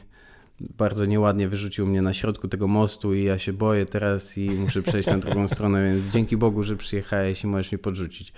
bardzo 0.60 1.04
nieładnie 1.04 1.48
wyrzucił 1.48 1.86
mnie 1.86 2.02
na 2.02 2.14
środku 2.14 2.48
tego 2.48 2.68
mostu 2.68 3.14
i 3.14 3.24
ja 3.24 3.38
się 3.38 3.52
boję 3.52 3.86
teraz 3.86 4.38
i 4.38 4.50
muszę 4.50 4.82
przejść 4.82 5.08
na 5.08 5.18
drugą 5.18 5.48
stronę, 5.48 5.84
więc 5.84 6.10
dzięki 6.10 6.36
Bogu, 6.36 6.62
że 6.62 6.76
przyjechałeś 6.76 7.44
i 7.44 7.46
możesz 7.46 7.72
mi 7.72 7.78
podrzucić. 7.78 8.32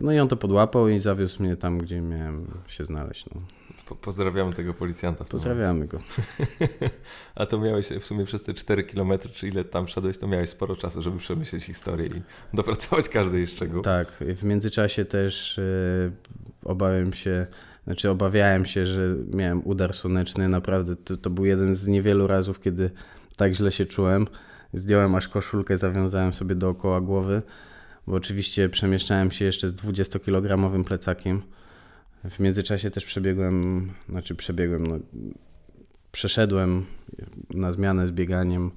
No 0.00 0.12
i 0.12 0.18
on 0.18 0.28
to 0.28 0.36
podłapał 0.36 0.88
i 0.88 0.98
zawiózł 0.98 1.42
mnie 1.42 1.56
tam, 1.56 1.78
gdzie 1.78 2.00
miałem 2.00 2.46
się 2.68 2.84
znaleźć. 2.84 3.24
No. 3.34 3.40
Po, 3.92 3.96
pozdrawiamy 3.96 4.52
tego 4.52 4.74
policjanta. 4.74 5.24
Pozdrawiamy 5.24 5.86
go. 5.86 6.00
A 7.34 7.46
to 7.46 7.58
miałeś 7.58 7.88
w 7.88 8.06
sumie 8.06 8.24
przez 8.24 8.42
te 8.42 8.54
4 8.54 8.84
km, 8.84 9.12
czy 9.32 9.48
ile 9.48 9.64
tam 9.64 9.88
szedłeś, 9.88 10.18
to 10.18 10.26
miałeś 10.26 10.50
sporo 10.50 10.76
czasu, 10.76 11.02
żeby 11.02 11.18
przemyśleć 11.18 11.64
historię 11.64 12.06
i 12.06 12.22
dopracować 12.56 13.08
każdy 13.08 13.46
szczegół. 13.46 13.82
Tak, 13.82 14.24
w 14.36 14.44
międzyczasie 14.44 15.04
też 15.04 15.56
yy, 15.56 16.12
obawiam 16.64 17.12
się, 17.12 17.46
znaczy 17.84 18.10
obawiałem 18.10 18.66
się, 18.66 18.86
że 18.86 19.16
miałem 19.32 19.66
udar 19.66 19.94
słoneczny. 19.94 20.48
Naprawdę 20.48 20.96
to, 20.96 21.16
to 21.16 21.30
był 21.30 21.44
jeden 21.44 21.74
z 21.74 21.88
niewielu 21.88 22.26
razów, 22.26 22.60
kiedy 22.60 22.90
tak 23.36 23.54
źle 23.54 23.70
się 23.70 23.86
czułem. 23.86 24.26
Zdjąłem 24.72 25.14
aż 25.14 25.28
koszulkę, 25.28 25.76
zawiązałem 25.76 26.32
sobie 26.32 26.54
dookoła 26.54 27.00
głowy, 27.00 27.42
bo 28.06 28.16
oczywiście 28.16 28.68
przemieszczałem 28.68 29.30
się 29.30 29.44
jeszcze 29.44 29.68
z 29.68 29.74
20-kilogramowym 29.74 30.84
plecakiem 30.84 31.42
w 32.30 32.40
międzyczasie 32.40 32.90
też 32.90 33.04
przebiegłem, 33.04 33.92
znaczy 34.08 34.34
przebiegłem, 34.34 34.86
no, 34.86 34.98
przeszedłem 36.12 36.86
na 37.50 37.72
zmianę 37.72 38.06
z 38.06 38.10
bieganiem 38.10 38.70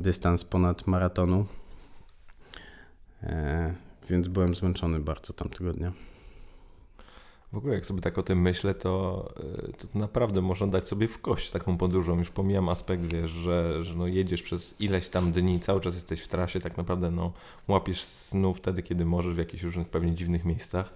dystans 0.00 0.44
ponad 0.44 0.86
maratonu, 0.86 1.46
e, 3.22 3.74
więc 4.10 4.28
byłem 4.28 4.54
zmęczony 4.54 5.00
bardzo 5.00 5.32
tamtego 5.32 5.72
dnia. 5.72 5.92
W 7.52 7.56
ogóle 7.56 7.74
jak 7.74 7.86
sobie 7.86 8.00
tak 8.00 8.18
o 8.18 8.22
tym 8.22 8.40
myślę, 8.42 8.74
to, 8.74 9.24
e, 9.68 9.72
to 9.72 9.98
naprawdę 9.98 10.40
można 10.40 10.66
dać 10.66 10.88
sobie 10.88 11.08
w 11.08 11.18
kość 11.18 11.50
taką 11.50 11.78
podróżą. 11.78 12.18
Już 12.18 12.30
pomijam 12.30 12.68
aspekt, 12.68 13.04
wiesz, 13.04 13.30
że, 13.30 13.84
że 13.84 13.94
no 13.94 14.06
jedziesz 14.06 14.42
przez 14.42 14.80
ileś 14.80 15.08
tam 15.08 15.32
dni, 15.32 15.60
cały 15.60 15.80
czas 15.80 15.94
jesteś 15.94 16.20
w 16.20 16.28
trasie, 16.28 16.60
tak 16.60 16.76
naprawdę 16.76 17.10
no, 17.10 17.32
łapiesz 17.68 18.02
snu 18.02 18.54
wtedy, 18.54 18.82
kiedy 18.82 19.04
możesz 19.04 19.34
w 19.34 19.38
jakichś 19.38 19.62
różnych 19.62 19.88
pewnie 19.88 20.14
dziwnych 20.14 20.44
miejscach 20.44 20.94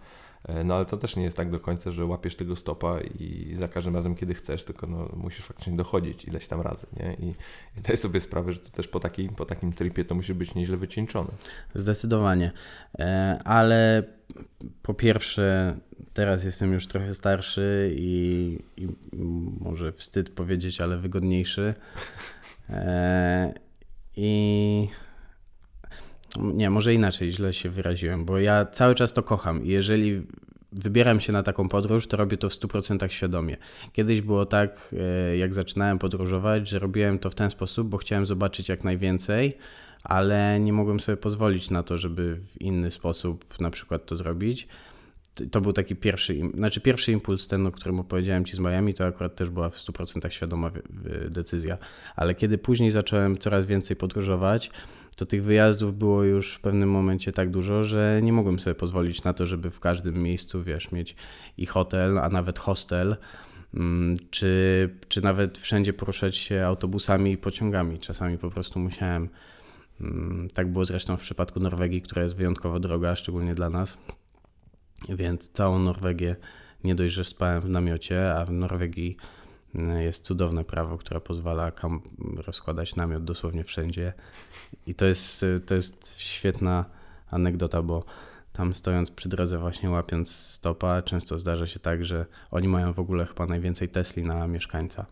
no 0.65 0.75
ale 0.75 0.85
to 0.87 0.97
też 0.97 1.17
nie 1.17 1.23
jest 1.23 1.37
tak 1.37 1.51
do 1.51 1.61
końca, 1.61 1.91
że 1.91 2.07
łapiesz 2.07 2.37
tego 2.37 2.57
stopa 2.57 3.01
i 3.01 3.55
za 3.55 3.69
każdym 3.69 3.95
razem, 3.95 4.15
kiedy 4.15 4.35
chcesz, 4.35 4.65
tylko 4.65 4.87
no, 4.87 5.09
musisz 5.17 5.45
faktycznie 5.45 5.77
dochodzić 5.77 6.25
ileś 6.25 6.49
tam 6.49 6.61
razy, 6.61 6.87
nie? 6.97 7.15
I, 7.15 7.29
i 7.77 7.79
zdaj 7.79 7.97
sobie 7.97 8.21
sprawę, 8.21 8.53
że 8.53 8.61
to 8.61 8.71
też 8.71 8.89
po, 8.89 9.01
taki, 9.01 9.29
po 9.29 9.45
takim 9.45 9.73
tripie 9.73 10.05
to 10.05 10.15
musi 10.15 10.35
być 10.35 10.55
nieźle 10.55 10.77
wycieńczone. 10.77 11.31
Zdecydowanie. 11.75 12.53
E, 12.99 13.39
ale 13.45 14.03
po 14.83 14.95
pierwsze, 14.95 15.77
teraz 16.13 16.45
jestem 16.45 16.73
już 16.73 16.87
trochę 16.87 17.15
starszy 17.15 17.93
i, 17.97 18.59
i 18.77 18.89
może 19.61 19.93
wstyd 19.93 20.31
powiedzieć, 20.31 20.81
ale 20.81 20.99
wygodniejszy. 20.99 21.75
E, 22.71 23.55
I 24.17 24.89
nie, 26.37 26.71
może 26.71 26.95
inaczej, 26.95 27.31
źle 27.31 27.53
się 27.53 27.71
wyraziłem, 27.71 28.25
bo 28.25 28.39
ja 28.39 28.67
cały 28.67 28.95
czas 28.95 29.13
to 29.13 29.23
kocham 29.23 29.65
i 29.65 29.69
jeżeli 29.69 30.23
wybieram 30.73 31.21
się 31.21 31.33
na 31.33 31.43
taką 31.43 31.69
podróż, 31.69 32.07
to 32.07 32.17
robię 32.17 32.37
to 32.37 32.49
w 32.49 32.53
100% 32.53 33.09
świadomie. 33.09 33.57
Kiedyś 33.93 34.21
było 34.21 34.47
tak, 34.47 34.95
e, 35.31 35.37
jak 35.37 35.55
zaczynałem 35.55 35.99
podróżować, 35.99 36.69
że 36.69 36.79
robiłem 36.79 37.19
to 37.19 37.31
w 37.31 37.35
ten 37.35 37.51
sposób, 37.51 37.89
bo 37.89 37.97
chciałem 37.97 38.27
zobaczyć 38.27 38.69
jak 38.69 38.85
najwięcej, 38.85 39.57
ale 40.05 40.61
nie 40.61 40.73
mogłem 40.73 41.01
sobie 41.01 41.17
pozwolić 41.17 41.71
na 41.71 41.83
to, 41.83 41.99
żeby 41.99 42.37
w 42.37 42.61
inny 42.61 42.91
sposób 42.91 43.61
na 43.61 43.71
przykład 43.71 44.07
to 44.07 44.17
zrobić. 44.17 44.69
To 45.51 45.61
był 45.61 45.73
taki 45.73 45.97
pierwszy, 45.97 46.41
znaczy 46.55 46.81
pierwszy 46.81 47.13
impuls, 47.13 47.49
ten, 47.49 47.67
o 47.67 47.73
którym 47.73 48.01
opowiedziałem 48.01 48.45
Ci 48.45 48.57
z 48.57 48.59
Miami, 48.59 48.95
to 48.95 49.07
akurat 49.07 49.37
też 49.37 49.51
była 49.51 49.71
w 49.71 49.77
100% 49.77 50.31
świadoma 50.31 50.71
decyzja. 51.31 51.79
Ale 52.17 52.35
kiedy 52.35 52.59
później 52.59 52.91
zacząłem 52.91 53.39
coraz 53.39 53.65
więcej 53.65 53.97
podróżować, 53.97 54.71
to 55.19 55.27
tych 55.27 55.45
wyjazdów 55.45 55.99
było 55.99 56.23
już 56.23 56.55
w 56.55 56.61
pewnym 56.61 56.91
momencie 56.91 57.33
tak 57.33 57.51
dużo, 57.51 57.85
że 57.85 58.21
nie 58.23 58.33
mogłem 58.33 58.59
sobie 58.59 58.75
pozwolić 58.75 59.25
na 59.25 59.33
to, 59.33 59.47
żeby 59.47 59.71
w 59.71 59.81
każdym 59.81 60.23
miejscu, 60.23 60.63
wiesz, 60.63 60.93
mieć 60.93 61.17
i 61.57 61.67
hotel, 61.67 62.19
a 62.19 62.29
nawet 62.29 62.59
hostel, 62.59 63.17
mm, 63.75 64.17
czy, 64.31 64.91
czy 65.09 65.23
nawet 65.23 65.59
wszędzie 65.59 65.93
poruszać 65.93 66.37
się 66.37 66.67
autobusami 66.67 67.33
i 67.33 67.37
pociągami. 67.37 67.99
Czasami 67.99 68.39
po 68.39 68.51
prostu 68.51 68.81
musiałem. 68.81 69.29
Mm, 70.01 70.49
tak 70.55 70.73
było 70.73 70.85
zresztą 70.85 71.17
w 71.17 71.21
przypadku 71.21 71.61
Norwegii, 71.61 72.03
która 72.03 72.23
jest 72.23 72.37
wyjątkowo 72.37 72.81
droga, 72.81 73.17
szczególnie 73.17 73.55
dla 73.55 73.71
nas. 73.71 73.99
Więc 75.09 75.49
całą 75.49 75.79
Norwegię 75.79 76.37
nie 76.85 76.95
dość, 76.95 77.15
że 77.15 77.25
spałem 77.25 77.61
w 77.61 77.69
namiocie, 77.69 78.35
a 78.35 78.45
w 78.45 78.51
Norwegii 78.51 79.17
jest 80.01 80.25
cudowne 80.25 80.65
prawo, 80.65 80.99
które 80.99 81.21
pozwala 81.21 81.73
rozkładać 82.37 82.97
namiot 82.97 83.25
dosłownie 83.25 83.65
wszędzie. 83.65 84.13
I 84.87 84.95
to 84.95 85.07
jest, 85.07 85.45
to 85.67 85.75
jest 85.75 86.21
świetna 86.21 86.85
anegdota, 87.31 87.83
bo 87.83 88.05
tam 88.53 88.75
stojąc 88.75 89.11
przy 89.11 89.29
drodze, 89.29 89.59
właśnie 89.59 89.91
łapiąc 89.91 90.31
stopa, 90.31 91.03
często 91.03 91.39
zdarza 91.39 91.67
się 91.67 91.81
tak, 91.81 92.05
że 92.05 92.27
oni 92.51 92.69
mają 92.69 92.93
w 92.93 92.99
ogóle 92.99 93.27
chyba 93.27 93.47
najwięcej 93.47 93.89
Tesli 93.89 94.25
na 94.25 94.47
mieszkańca. 94.47 95.07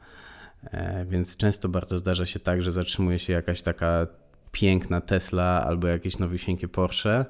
E, 0.64 1.06
więc 1.08 1.36
często 1.36 1.68
bardzo 1.68 1.98
zdarza 1.98 2.26
się 2.26 2.40
tak, 2.40 2.62
że 2.62 2.72
zatrzymuje 2.72 3.18
się 3.18 3.32
jakaś 3.32 3.62
taka 3.62 4.06
piękna 4.52 5.00
Tesla 5.00 5.64
albo 5.66 5.86
jakieś 5.86 6.18
nowisieńkie 6.18 6.68
Porsche, 6.68 7.24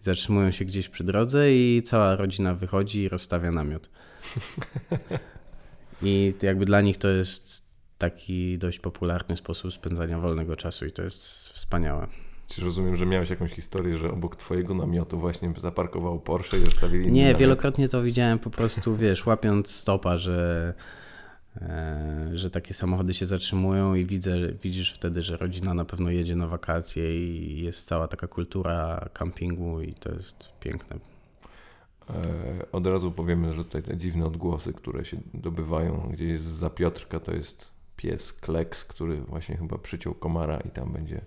zatrzymują 0.00 0.50
się 0.50 0.64
gdzieś 0.64 0.88
przy 0.88 1.04
drodze 1.04 1.52
i 1.52 1.82
cała 1.84 2.16
rodzina 2.16 2.54
wychodzi 2.54 3.02
i 3.02 3.08
rozstawia 3.08 3.50
namiot. 3.50 3.90
I 6.02 6.34
jakby 6.42 6.64
dla 6.64 6.80
nich 6.80 6.98
to 6.98 7.08
jest 7.08 7.72
taki 7.98 8.58
dość 8.58 8.78
popularny 8.78 9.36
sposób 9.36 9.72
spędzania 9.72 10.20
wolnego 10.20 10.56
czasu 10.56 10.86
i 10.86 10.92
to 10.92 11.02
jest 11.02 11.48
wspaniałe. 11.48 12.06
Czy 12.46 12.64
rozumiem, 12.64 12.96
że 12.96 13.06
miałeś 13.06 13.30
jakąś 13.30 13.50
historię, 13.50 13.98
że 13.98 14.10
obok 14.10 14.36
twojego 14.36 14.74
namiotu 14.74 15.18
właśnie 15.18 15.54
zaparkował 15.56 16.20
Porsche 16.20 16.58
i 16.58 16.64
rozstawili... 16.64 17.12
Nie, 17.12 17.34
wielokrotnie 17.34 17.88
to 17.88 18.02
widziałem 18.02 18.38
po 18.38 18.50
prostu, 18.50 18.96
wiesz, 18.96 19.26
łapiąc 19.26 19.70
stopa, 19.70 20.18
że, 20.18 20.74
e, 21.56 22.30
że 22.32 22.50
takie 22.50 22.74
samochody 22.74 23.14
się 23.14 23.26
zatrzymują 23.26 23.94
i 23.94 24.04
widzę, 24.04 24.32
widzisz 24.62 24.92
wtedy, 24.92 25.22
że 25.22 25.36
rodzina 25.36 25.74
na 25.74 25.84
pewno 25.84 26.10
jedzie 26.10 26.36
na 26.36 26.46
wakacje 26.46 27.26
i 27.26 27.62
jest 27.62 27.86
cała 27.86 28.08
taka 28.08 28.26
kultura 28.26 29.08
campingu 29.12 29.80
i 29.80 29.94
to 29.94 30.12
jest 30.12 30.48
piękne. 30.60 31.11
E, 32.14 32.72
od 32.72 32.86
razu 32.86 33.12
powiemy, 33.12 33.52
że 33.52 33.64
tutaj 33.64 33.82
te 33.82 33.96
dziwne 33.96 34.26
odgłosy, 34.26 34.72
które 34.72 35.04
się 35.04 35.16
dobywają 35.34 36.08
gdzieś 36.12 36.40
za 36.40 36.70
Piotrka, 36.70 37.20
to 37.20 37.32
jest 37.34 37.72
pies 37.96 38.32
Kleks, 38.32 38.84
który 38.84 39.16
właśnie 39.16 39.56
chyba 39.56 39.78
przyciął 39.78 40.14
komara 40.14 40.60
i 40.60 40.70
tam 40.70 40.92
będzie 40.92 41.20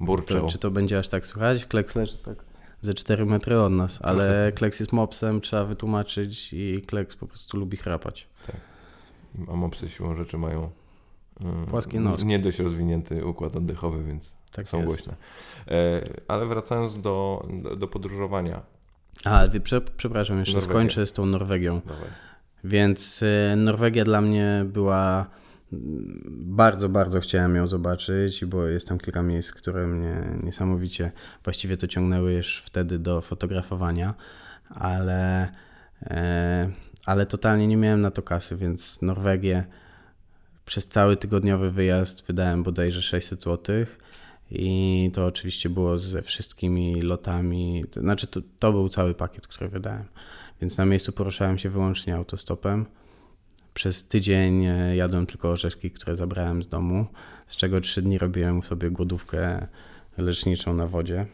burczał. 0.00 0.40
To, 0.40 0.48
czy 0.48 0.58
to 0.58 0.70
będzie 0.70 0.98
aż 0.98 1.08
tak 1.08 1.26
słychać? 1.26 1.66
Kleks 1.66 1.94
leży 1.94 2.18
tak 2.18 2.44
ze 2.84 2.94
4 2.94 3.26
metry 3.26 3.60
od 3.60 3.72
nas, 3.72 3.98
ale 4.02 4.52
Kleks 4.52 4.80
jest 4.80 4.92
mopsem, 4.92 5.40
trzeba 5.40 5.64
wytłumaczyć 5.64 6.52
i 6.52 6.82
Kleks 6.86 7.16
po 7.16 7.26
prostu 7.26 7.56
lubi 7.56 7.76
chrapać. 7.76 8.28
Tak. 8.46 8.56
A 9.48 9.56
mopsy 9.56 9.88
siłą 9.88 10.14
rzeczy 10.14 10.38
mają 10.38 10.70
y, 11.64 11.66
Płaskie 11.66 12.00
nos. 12.00 12.24
Nie 12.24 12.38
dość 12.38 12.58
rozwinięty 12.58 13.26
układ 13.26 13.56
oddechowy, 13.56 14.04
więc 14.04 14.36
tak 14.52 14.68
są 14.68 14.76
jest. 14.76 14.88
głośne. 14.88 15.16
E, 15.68 16.02
ale 16.28 16.46
wracając 16.46 16.98
do, 16.98 17.46
do 17.76 17.88
podróżowania. 17.88 18.62
A, 19.24 19.42
prze, 19.62 19.80
przepraszam, 19.80 20.38
jeszcze 20.38 20.54
Norwegia. 20.54 20.74
skończę 20.74 21.06
z 21.06 21.12
tą 21.12 21.26
Norwegią. 21.26 21.80
Dawaj. 21.80 22.08
Więc 22.64 23.22
y, 23.22 23.56
Norwegia 23.56 24.04
dla 24.04 24.20
mnie 24.20 24.64
była 24.68 25.26
bardzo, 26.30 26.88
bardzo 26.88 27.20
chciałem 27.20 27.56
ją 27.56 27.66
zobaczyć, 27.66 28.44
bo 28.44 28.66
jest 28.66 28.88
tam 28.88 28.98
kilka 28.98 29.22
miejsc, 29.22 29.52
które 29.52 29.86
mnie 29.86 30.38
niesamowicie 30.42 31.12
właściwie 31.44 31.76
to 31.76 31.86
ciągnęły 31.86 32.32
już 32.32 32.62
wtedy 32.66 32.98
do 32.98 33.20
fotografowania, 33.20 34.14
ale, 34.68 35.48
e, 36.02 36.70
ale 37.06 37.26
totalnie 37.26 37.66
nie 37.66 37.76
miałem 37.76 38.00
na 38.00 38.10
to 38.10 38.22
kasy, 38.22 38.56
więc 38.56 39.02
Norwegię 39.02 39.64
przez 40.64 40.86
cały 40.86 41.16
tygodniowy 41.16 41.70
wyjazd 41.70 42.26
wydałem 42.26 42.62
bodajże 42.62 43.02
600 43.02 43.42
zł. 43.42 43.86
I 44.50 45.10
to 45.14 45.26
oczywiście 45.26 45.68
było 45.68 45.98
ze 45.98 46.22
wszystkimi 46.22 47.02
lotami, 47.02 47.84
to 47.90 48.00
znaczy 48.00 48.26
to, 48.26 48.40
to 48.58 48.72
był 48.72 48.88
cały 48.88 49.14
pakiet, 49.14 49.46
który 49.46 49.70
wydałem. 49.70 50.04
Więc 50.60 50.78
na 50.78 50.84
miejscu 50.84 51.12
poruszałem 51.12 51.58
się 51.58 51.70
wyłącznie 51.70 52.16
autostopem. 52.16 52.86
Przez 53.74 54.08
tydzień 54.08 54.64
e, 54.66 54.96
jadłem 54.96 55.26
tylko 55.26 55.50
orzeszki, 55.50 55.90
które 55.90 56.16
zabrałem 56.16 56.62
z 56.62 56.68
domu, 56.68 57.06
z 57.46 57.56
czego 57.56 57.80
trzy 57.80 58.02
dni 58.02 58.18
robiłem 58.18 58.62
sobie 58.62 58.90
głodówkę 58.90 59.66
leczniczą 60.18 60.74
na 60.74 60.86
wodzie. 60.86 61.26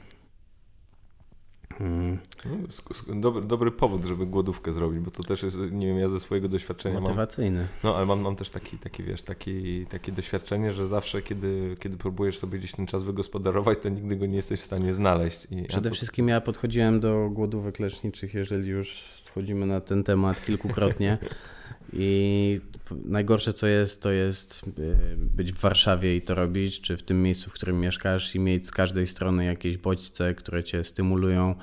Hmm. 1.81 2.19
No, 2.45 3.15
dobry, 3.15 3.43
dobry, 3.43 3.71
powód, 3.71 4.05
żeby 4.05 4.27
głodówkę 4.27 4.73
zrobić, 4.73 5.01
bo 5.01 5.11
to 5.11 5.23
też 5.23 5.43
jest, 5.43 5.59
nie 5.71 5.87
wiem, 5.87 5.99
ja 5.99 6.09
ze 6.09 6.21
swojego 6.21 6.49
doświadczenia 6.49 7.01
Motywacyjny. 7.01 7.59
Mam, 7.59 7.69
no, 7.83 7.97
ale 7.97 8.07
mam, 8.07 8.21
mam 8.21 8.37
też 8.37 8.51
taki, 8.51 8.79
taki, 8.79 9.03
wiesz, 9.03 9.23
taki, 9.23 9.87
takie 9.87 10.13
doświadczenie, 10.13 10.73
że 10.73 10.87
zawsze, 10.87 11.23
kiedy, 11.23 11.77
kiedy 11.79 11.97
próbujesz 11.97 12.39
sobie 12.39 12.59
gdzieś 12.59 12.73
ten 12.73 12.87
czas 12.87 13.03
wygospodarować, 13.03 13.79
to 13.83 13.89
nigdy 13.89 14.17
go 14.17 14.27
nie 14.27 14.37
jesteś 14.37 14.61
w 14.61 14.65
stanie 14.65 14.93
znaleźć. 14.93 15.47
I 15.51 15.63
Przede 15.63 15.89
ja 15.89 15.91
to... 15.91 15.95
wszystkim 15.95 16.29
ja 16.29 16.41
podchodziłem 16.41 17.01
do 17.01 17.31
głodówek 17.33 17.79
leczniczych, 17.79 18.35
jeżeli 18.35 18.69
już 18.69 19.05
schodzimy 19.17 19.67
na 19.67 19.81
ten 19.81 20.05
temat 20.05 20.45
kilkukrotnie, 20.45 21.19
I 21.93 22.61
najgorsze 23.05 23.53
co 23.53 23.67
jest, 23.67 24.03
to 24.03 24.11
jest 24.11 24.63
y, 24.79 25.17
być 25.17 25.53
w 25.53 25.61
Warszawie 25.61 26.17
i 26.17 26.23
to 26.23 26.35
robić, 26.35 26.81
czy 26.81 26.97
w 26.97 27.03
tym 27.03 27.23
miejscu, 27.23 27.51
w 27.51 27.53
którym 27.53 27.81
mieszkasz 27.81 28.35
i 28.35 28.39
mieć 28.39 28.67
z 28.67 28.71
każdej 28.71 29.07
strony 29.07 29.45
jakieś 29.45 29.77
bodźce, 29.77 30.35
które 30.35 30.65
cię 30.65 30.85
stymulują. 30.85 31.55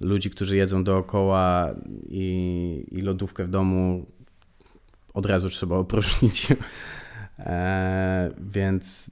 Ludzi, 0.00 0.30
którzy 0.30 0.56
jedzą 0.56 0.84
dookoła 0.84 1.74
i, 2.08 2.84
i 2.90 3.00
lodówkę 3.00 3.44
w 3.44 3.50
domu 3.50 4.06
od 5.14 5.26
razu 5.26 5.48
trzeba 5.48 5.76
opróżnić. 5.86 6.46
E, 7.38 8.30
więc 8.38 9.10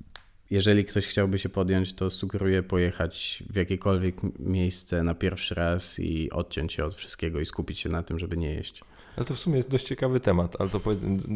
jeżeli 0.51 0.85
ktoś 0.85 1.07
chciałby 1.07 1.39
się 1.39 1.49
podjąć, 1.49 1.93
to 1.93 2.11
sugeruję 2.11 2.63
pojechać 2.63 3.43
w 3.51 3.57
jakiekolwiek 3.57 4.17
miejsce 4.39 5.03
na 5.03 5.15
pierwszy 5.15 5.55
raz 5.55 5.99
i 5.99 6.31
odciąć 6.31 6.73
się 6.73 6.85
od 6.85 6.95
wszystkiego 6.95 7.41
i 7.41 7.47
skupić 7.47 7.79
się 7.79 7.89
na 7.89 8.03
tym, 8.03 8.19
żeby 8.19 8.37
nie 8.37 8.55
jeść. 8.55 8.83
Ale 9.19 9.25
to 9.25 9.35
w 9.35 9.39
sumie 9.39 9.57
jest 9.57 9.71
dość 9.71 9.87
ciekawy 9.87 10.21
temat, 10.21 10.57
ale 10.59 10.71
to 10.71 10.81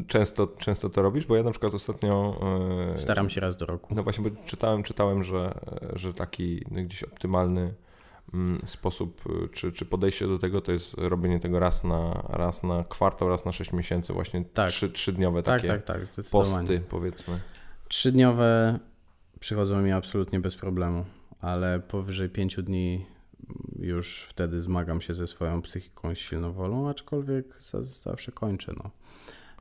często, 0.09 0.47
często 0.47 0.90
to 0.90 1.03
robisz, 1.03 1.27
bo 1.27 1.37
ja 1.37 1.42
na 1.42 1.51
przykład 1.51 1.75
ostatnio... 1.75 2.40
E, 2.95 2.99
Staram 2.99 3.31
się 3.31 3.40
raz 3.40 3.57
do 3.57 3.66
roku. 3.66 3.95
No 3.95 4.03
właśnie, 4.03 4.31
bo 4.31 4.31
czytałem, 4.47 4.83
czytałem 4.83 5.23
że, 5.23 5.55
że 5.92 6.14
taki 6.14 6.61
gdzieś 6.61 7.03
optymalny 7.03 7.75
mm, 8.35 8.59
sposób 8.64 9.23
e, 9.45 9.49
czy, 9.49 9.73
czy 9.73 9.85
podejście 9.85 10.27
do 10.27 10.38
tego 10.38 10.61
to 10.61 10.73
jest 10.73 10.95
robienie 10.95 11.40
tego 11.40 11.59
raz 11.59 11.85
na, 11.85 12.27
raz 12.29 12.62
na 12.62 12.85
kwartał, 12.88 13.29
raz 13.29 13.45
na 13.45 13.53
6 13.53 13.73
miesięcy, 13.73 14.12
właśnie 14.12 14.45
tak. 14.45 14.71
trzy, 14.71 14.90
trzydniowe 14.90 15.42
tak, 15.42 15.62
takie 15.62 15.68
tak, 15.68 15.85
tak, 15.85 16.25
posty 16.31 16.81
powiedzmy. 16.88 17.40
Trzydniowe 17.88 18.79
przychodzą 19.40 19.81
mi 19.81 19.92
absolutnie 19.92 20.40
bez 20.40 20.57
problemu, 20.57 21.05
ale 21.40 21.81
powyżej 21.81 22.29
pięciu 22.29 22.62
dni 22.62 23.12
już 23.79 24.23
wtedy 24.23 24.61
zmagam 24.61 25.01
się 25.01 25.15
ze 25.15 25.27
swoją 25.27 25.63
psychiką, 25.63 26.15
z 26.15 26.19
silną 26.19 26.53
wolą, 26.53 26.89
aczkolwiek 26.89 27.63
zawsze 27.83 28.33
kończę. 28.33 28.73
No. 28.77 28.91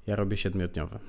Ja 0.08 0.16
robię 0.16 0.38
siedmiodniowe. 0.38 1.00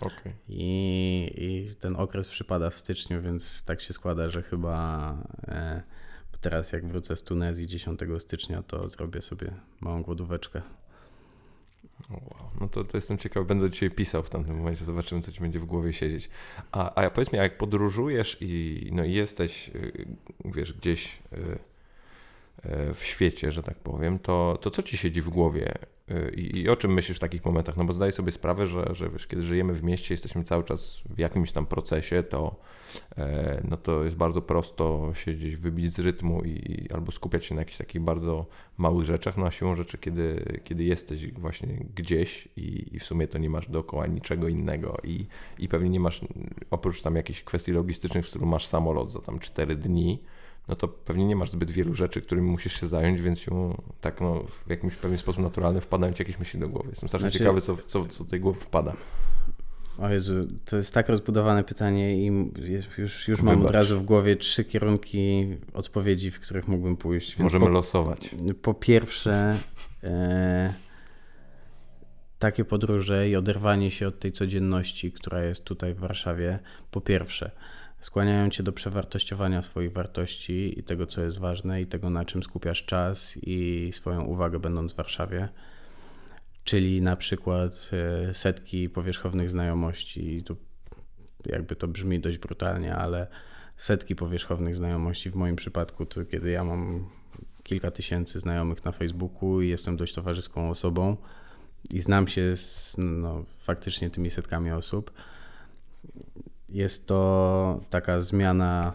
Okay. 0.00 0.32
I, 0.48 1.32
I 1.36 1.76
ten 1.76 1.96
okres 1.96 2.28
przypada 2.28 2.70
w 2.70 2.78
styczniu, 2.78 3.22
więc 3.22 3.64
tak 3.64 3.80
się 3.80 3.92
składa, 3.92 4.30
że 4.30 4.42
chyba 4.42 5.16
e, 5.48 5.82
teraz 6.40 6.72
jak 6.72 6.86
wrócę 6.86 7.16
z 7.16 7.22
Tunezji 7.22 7.66
10 7.66 8.00
stycznia, 8.18 8.62
to 8.62 8.88
zrobię 8.88 9.22
sobie 9.22 9.52
małą 9.80 10.02
głodóweczkę. 10.02 10.62
Wow. 12.10 12.50
No 12.60 12.68
to, 12.68 12.84
to 12.84 12.96
jestem 12.96 13.18
ciekawy, 13.18 13.46
będę 13.46 13.70
dzisiaj 13.70 13.90
pisał 13.90 14.22
w 14.22 14.30
tamtym 14.30 14.56
momencie, 14.56 14.84
zobaczymy, 14.84 15.20
co 15.22 15.32
ci 15.32 15.40
będzie 15.40 15.60
w 15.60 15.64
głowie 15.64 15.92
siedzieć. 15.92 16.30
A, 16.72 16.94
a 16.94 17.10
powiedz 17.10 17.32
mi, 17.32 17.38
jak 17.38 17.58
podróżujesz 17.58 18.36
i 18.40 18.88
no, 18.92 19.04
jesteś, 19.04 19.68
y, 19.74 20.06
wiesz, 20.44 20.72
gdzieś 20.72 21.22
y, 21.32 21.58
w 22.94 23.04
świecie, 23.04 23.52
że 23.52 23.62
tak 23.62 23.78
powiem, 23.78 24.18
to, 24.18 24.58
to 24.60 24.70
co 24.70 24.82
ci 24.82 24.96
siedzi 24.96 25.22
w 25.22 25.28
głowie 25.28 25.74
y, 26.10 26.32
I, 26.36 26.58
i, 26.58 26.68
o 26.68 26.76
czym 26.76 26.92
myślisz 26.92 27.16
w 27.16 27.20
takich 27.20 27.44
momentach? 27.44 27.76
No 27.76 27.84
bo 27.84 27.92
zdaję 27.92 28.12
sobie 28.12 28.32
sprawę, 28.32 28.66
że, 28.66 28.84
że 28.92 29.08
wiesz, 29.08 29.26
kiedy 29.26 29.42
żyjemy 29.42 29.72
w 29.74 29.82
mieście, 29.82 30.14
jesteśmy 30.14 30.44
cały 30.44 30.64
czas 30.64 31.02
w 31.10 31.18
jakimś 31.18 31.52
tam 31.52 31.66
procesie, 31.66 32.22
to, 32.22 32.56
e, 33.18 33.60
no 33.68 33.76
to 33.76 34.04
jest 34.04 34.16
bardzo 34.16 34.42
prosto 34.42 35.10
się 35.14 35.32
gdzieś 35.32 35.56
wybić 35.56 35.92
z 35.92 35.98
rytmu 35.98 36.42
i 36.44 36.88
albo 36.94 37.12
skupiać 37.12 37.46
się 37.46 37.54
na 37.54 37.60
jakichś 37.60 37.78
takich 37.78 38.02
bardzo 38.02 38.46
małych 38.78 39.04
rzeczach, 39.04 39.36
no 39.36 39.46
a 39.46 39.50
siłą 39.50 39.74
rzeczy, 39.74 39.98
kiedy, 39.98 40.60
kiedy 40.64 40.84
jesteś 40.84 41.32
właśnie 41.32 41.68
gdzieś 41.94 42.48
i, 42.56 42.96
i 42.96 42.98
w 42.98 43.04
sumie 43.04 43.28
to 43.28 43.38
nie 43.38 43.50
masz 43.50 43.68
dookoła 43.68 44.06
niczego 44.06 44.48
innego 44.48 44.96
i, 45.04 45.26
i 45.58 45.68
pewnie 45.68 45.90
nie 45.90 46.00
masz, 46.00 46.20
oprócz 46.70 47.02
tam 47.02 47.16
jakichś 47.16 47.42
kwestii 47.42 47.72
logistycznych, 47.72 48.26
w 48.26 48.30
którym 48.30 48.48
masz 48.48 48.66
samolot 48.66 49.12
za 49.12 49.20
tam 49.20 49.38
4 49.38 49.76
dni, 49.76 50.22
no 50.68 50.76
to 50.76 50.88
pewnie 50.88 51.24
nie 51.24 51.36
masz 51.36 51.50
zbyt 51.50 51.70
wielu 51.70 51.94
rzeczy, 51.94 52.22
którymi 52.22 52.50
musisz 52.50 52.80
się 52.80 52.86
zająć, 52.86 53.22
więc 53.22 53.40
się 53.40 53.76
tak 54.00 54.20
no, 54.20 54.44
w 54.66 54.70
jakimś 54.70 54.96
pewien 54.96 55.18
sposób 55.18 55.42
naturalny 55.42 55.80
wpadają 55.80 56.12
ci 56.12 56.22
jakieś 56.22 56.38
myśli 56.38 56.60
do 56.60 56.68
głowy. 56.68 56.88
Jestem 56.90 57.08
strasznie 57.08 57.30
znaczy... 57.30 57.38
ciekawy, 57.38 57.60
co, 57.60 57.76
co, 57.76 58.06
co 58.06 58.24
do 58.24 58.30
tej 58.30 58.40
głowy 58.40 58.60
wpada. 58.60 58.96
O 59.98 60.08
Jezu, 60.08 60.34
to 60.64 60.76
jest 60.76 60.94
tak 60.94 61.08
rozbudowane 61.08 61.64
pytanie 61.64 62.26
i 62.26 62.50
jest, 62.62 62.98
już, 62.98 63.28
już 63.28 63.42
mam 63.42 63.62
od 63.62 63.70
razu 63.70 64.00
w 64.00 64.02
głowie 64.02 64.36
trzy 64.36 64.64
kierunki 64.64 65.46
odpowiedzi, 65.74 66.30
w 66.30 66.40
których 66.40 66.68
mógłbym 66.68 66.96
pójść. 66.96 67.38
Możemy 67.38 67.64
po, 67.64 67.70
losować. 67.70 68.34
Po 68.62 68.74
pierwsze, 68.74 69.58
e, 70.04 70.74
takie 72.38 72.64
podróże 72.64 73.28
i 73.28 73.36
oderwanie 73.36 73.90
się 73.90 74.08
od 74.08 74.18
tej 74.20 74.32
codzienności, 74.32 75.12
która 75.12 75.44
jest 75.44 75.64
tutaj 75.64 75.94
w 75.94 75.98
Warszawie, 75.98 76.58
po 76.90 77.00
pierwsze 77.00 77.50
skłaniają 78.04 78.50
cię 78.50 78.62
do 78.62 78.72
przewartościowania 78.72 79.62
swoich 79.62 79.92
wartości 79.92 80.78
i 80.78 80.82
tego, 80.82 81.06
co 81.06 81.22
jest 81.22 81.38
ważne, 81.38 81.82
i 81.82 81.86
tego, 81.86 82.10
na 82.10 82.24
czym 82.24 82.42
skupiasz 82.42 82.84
czas 82.84 83.38
i 83.42 83.90
swoją 83.92 84.24
uwagę, 84.24 84.58
będąc 84.58 84.92
w 84.92 84.96
Warszawie. 84.96 85.48
Czyli 86.64 87.02
na 87.02 87.16
przykład 87.16 87.90
e, 88.28 88.34
setki 88.34 88.88
powierzchownych 88.88 89.50
znajomości. 89.50 90.42
Tu 90.42 90.56
jakby 91.46 91.76
to 91.76 91.88
brzmi 91.88 92.20
dość 92.20 92.38
brutalnie, 92.38 92.96
ale 92.96 93.26
setki 93.76 94.16
powierzchownych 94.16 94.76
znajomości 94.76 95.30
w 95.30 95.34
moim 95.34 95.56
przypadku, 95.56 96.06
to 96.06 96.24
kiedy 96.24 96.50
ja 96.50 96.64
mam 96.64 97.10
kilka 97.62 97.90
tysięcy 97.90 98.38
znajomych 98.38 98.84
na 98.84 98.92
Facebooku 98.92 99.60
i 99.60 99.68
jestem 99.68 99.96
dość 99.96 100.14
towarzyską 100.14 100.70
osobą 100.70 101.16
i 101.90 102.00
znam 102.00 102.28
się 102.28 102.56
z 102.56 102.96
no, 102.98 103.44
faktycznie 103.58 104.10
tymi 104.10 104.30
setkami 104.30 104.72
osób 104.72 105.12
jest 106.74 107.06
to 107.06 107.80
taka 107.90 108.20
zmiana 108.20 108.92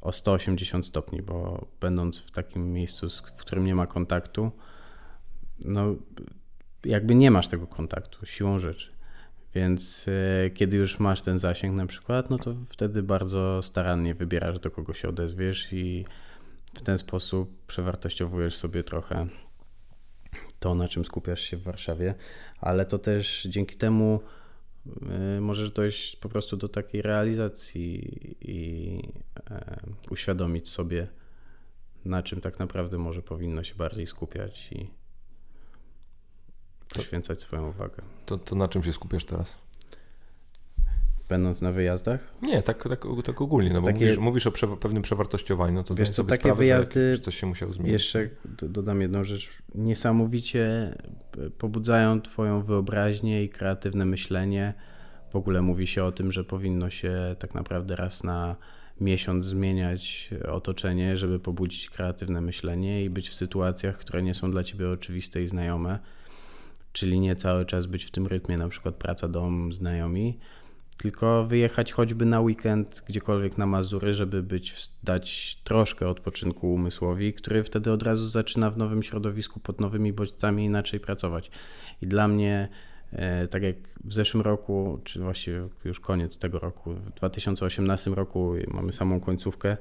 o 0.00 0.12
180 0.12 0.86
stopni, 0.86 1.22
bo 1.22 1.66
będąc 1.80 2.18
w 2.18 2.30
takim 2.30 2.72
miejscu, 2.72 3.08
w 3.08 3.22
którym 3.22 3.64
nie 3.64 3.74
ma 3.74 3.86
kontaktu, 3.86 4.50
no 5.64 5.94
jakby 6.84 7.14
nie 7.14 7.30
masz 7.30 7.48
tego 7.48 7.66
kontaktu 7.66 8.26
siłą 8.26 8.58
rzeczy. 8.58 8.92
Więc 9.54 10.08
e, 10.08 10.50
kiedy 10.50 10.76
już 10.76 10.98
masz 10.98 11.22
ten 11.22 11.38
zasięg 11.38 11.76
na 11.76 11.86
przykład, 11.86 12.30
no 12.30 12.38
to 12.38 12.54
wtedy 12.68 13.02
bardzo 13.02 13.62
starannie 13.62 14.14
wybierasz, 14.14 14.60
do 14.60 14.70
kogo 14.70 14.94
się 14.94 15.08
odezwiesz 15.08 15.72
i 15.72 16.04
w 16.74 16.82
ten 16.82 16.98
sposób 16.98 17.66
przewartościowujesz 17.66 18.56
sobie 18.56 18.84
trochę 18.84 19.26
to, 20.60 20.74
na 20.74 20.88
czym 20.88 21.04
skupiasz 21.04 21.40
się 21.40 21.56
w 21.56 21.62
Warszawie, 21.62 22.14
ale 22.60 22.86
to 22.86 22.98
też 22.98 23.46
dzięki 23.50 23.76
temu 23.76 24.20
możesz 25.40 25.70
dojść 25.70 26.16
po 26.16 26.28
prostu 26.28 26.56
do 26.56 26.68
takiej 26.68 27.02
realizacji 27.02 28.20
i 28.40 28.98
e, 29.50 29.80
uświadomić 30.10 30.68
sobie, 30.68 31.08
na 32.04 32.22
czym 32.22 32.40
tak 32.40 32.58
naprawdę 32.58 32.98
może 32.98 33.22
powinno 33.22 33.64
się 33.64 33.74
bardziej 33.74 34.06
skupiać 34.06 34.72
i 34.72 34.90
poświęcać 36.94 37.40
swoją 37.40 37.68
uwagę. 37.68 38.02
To, 38.26 38.38
to 38.38 38.54
na 38.54 38.68
czym 38.68 38.82
się 38.82 38.92
skupiasz 38.92 39.24
teraz? 39.24 39.58
Będąc 41.28 41.62
na 41.62 41.72
wyjazdach? 41.72 42.34
Nie, 42.42 42.62
tak, 42.62 42.88
tak, 42.88 43.06
tak 43.24 43.40
ogólnie, 43.40 43.72
no 43.72 43.80
bo 43.80 43.86
takie, 43.86 44.04
mówisz, 44.04 44.18
mówisz, 44.18 44.46
o 44.46 44.52
prze, 44.52 44.76
pewnym 44.76 45.02
przewartościowaniu, 45.02 45.74
no 45.74 45.82
to 45.82 45.94
wiesz 45.94 46.10
co, 46.10 46.24
takie 46.24 46.40
sprawę, 46.40 46.58
wyjazdy, 46.58 47.18
coś 47.18 47.36
się 47.40 47.46
musiał 47.46 47.72
zmienić. 47.72 47.92
Jeszcze 47.92 48.28
dodam 48.62 49.00
jedną 49.00 49.24
rzecz, 49.24 49.62
niesamowicie 49.74 50.94
pobudzają 51.58 52.20
twoją 52.20 52.62
wyobraźnię 52.62 53.44
i 53.44 53.48
kreatywne 53.48 54.04
myślenie. 54.04 54.74
W 55.30 55.36
ogóle 55.36 55.62
mówi 55.62 55.86
się 55.86 56.04
o 56.04 56.12
tym, 56.12 56.32
że 56.32 56.44
powinno 56.44 56.90
się 56.90 57.36
tak 57.38 57.54
naprawdę 57.54 57.96
raz 57.96 58.24
na 58.24 58.56
miesiąc 59.00 59.44
zmieniać 59.44 60.30
otoczenie, 60.48 61.16
żeby 61.16 61.38
pobudzić 61.38 61.90
kreatywne 61.90 62.40
myślenie 62.40 63.04
i 63.04 63.10
być 63.10 63.28
w 63.28 63.34
sytuacjach, 63.34 63.98
które 63.98 64.22
nie 64.22 64.34
są 64.34 64.50
dla 64.50 64.64
ciebie 64.64 64.90
oczywiste 64.90 65.42
i 65.42 65.48
znajome, 65.48 65.98
czyli 66.92 67.20
nie 67.20 67.36
cały 67.36 67.66
czas 67.66 67.86
być 67.86 68.04
w 68.04 68.10
tym 68.10 68.26
rytmie, 68.26 68.56
na 68.56 68.68
przykład 68.68 68.94
praca, 68.94 69.28
dom, 69.28 69.72
znajomi, 69.72 70.38
tylko 70.98 71.44
wyjechać 71.44 71.92
choćby 71.92 72.26
na 72.26 72.40
weekend 72.40 73.02
gdziekolwiek 73.08 73.58
na 73.58 73.66
Mazury, 73.66 74.14
żeby 74.14 74.42
być, 74.42 74.90
dać 75.02 75.56
troszkę 75.64 76.08
odpoczynku 76.08 76.74
umysłowi, 76.74 77.32
który 77.34 77.64
wtedy 77.64 77.92
od 77.92 78.02
razu 78.02 78.28
zaczyna 78.28 78.70
w 78.70 78.76
nowym 78.76 79.02
środowisku, 79.02 79.60
pod 79.60 79.80
nowymi 79.80 80.12
bodźcami 80.12 80.64
inaczej 80.64 81.00
pracować. 81.00 81.50
I 82.02 82.06
dla 82.06 82.28
mnie, 82.28 82.68
e, 83.12 83.48
tak 83.48 83.62
jak 83.62 83.76
w 84.04 84.14
zeszłym 84.14 84.40
roku, 84.40 85.00
czy 85.04 85.20
właściwie 85.20 85.68
już 85.84 86.00
koniec 86.00 86.38
tego 86.38 86.58
roku, 86.58 86.94
w 86.94 87.10
2018 87.10 88.14
roku 88.14 88.54
mamy 88.68 88.92
samą 88.92 89.20
końcówkę, 89.20 89.76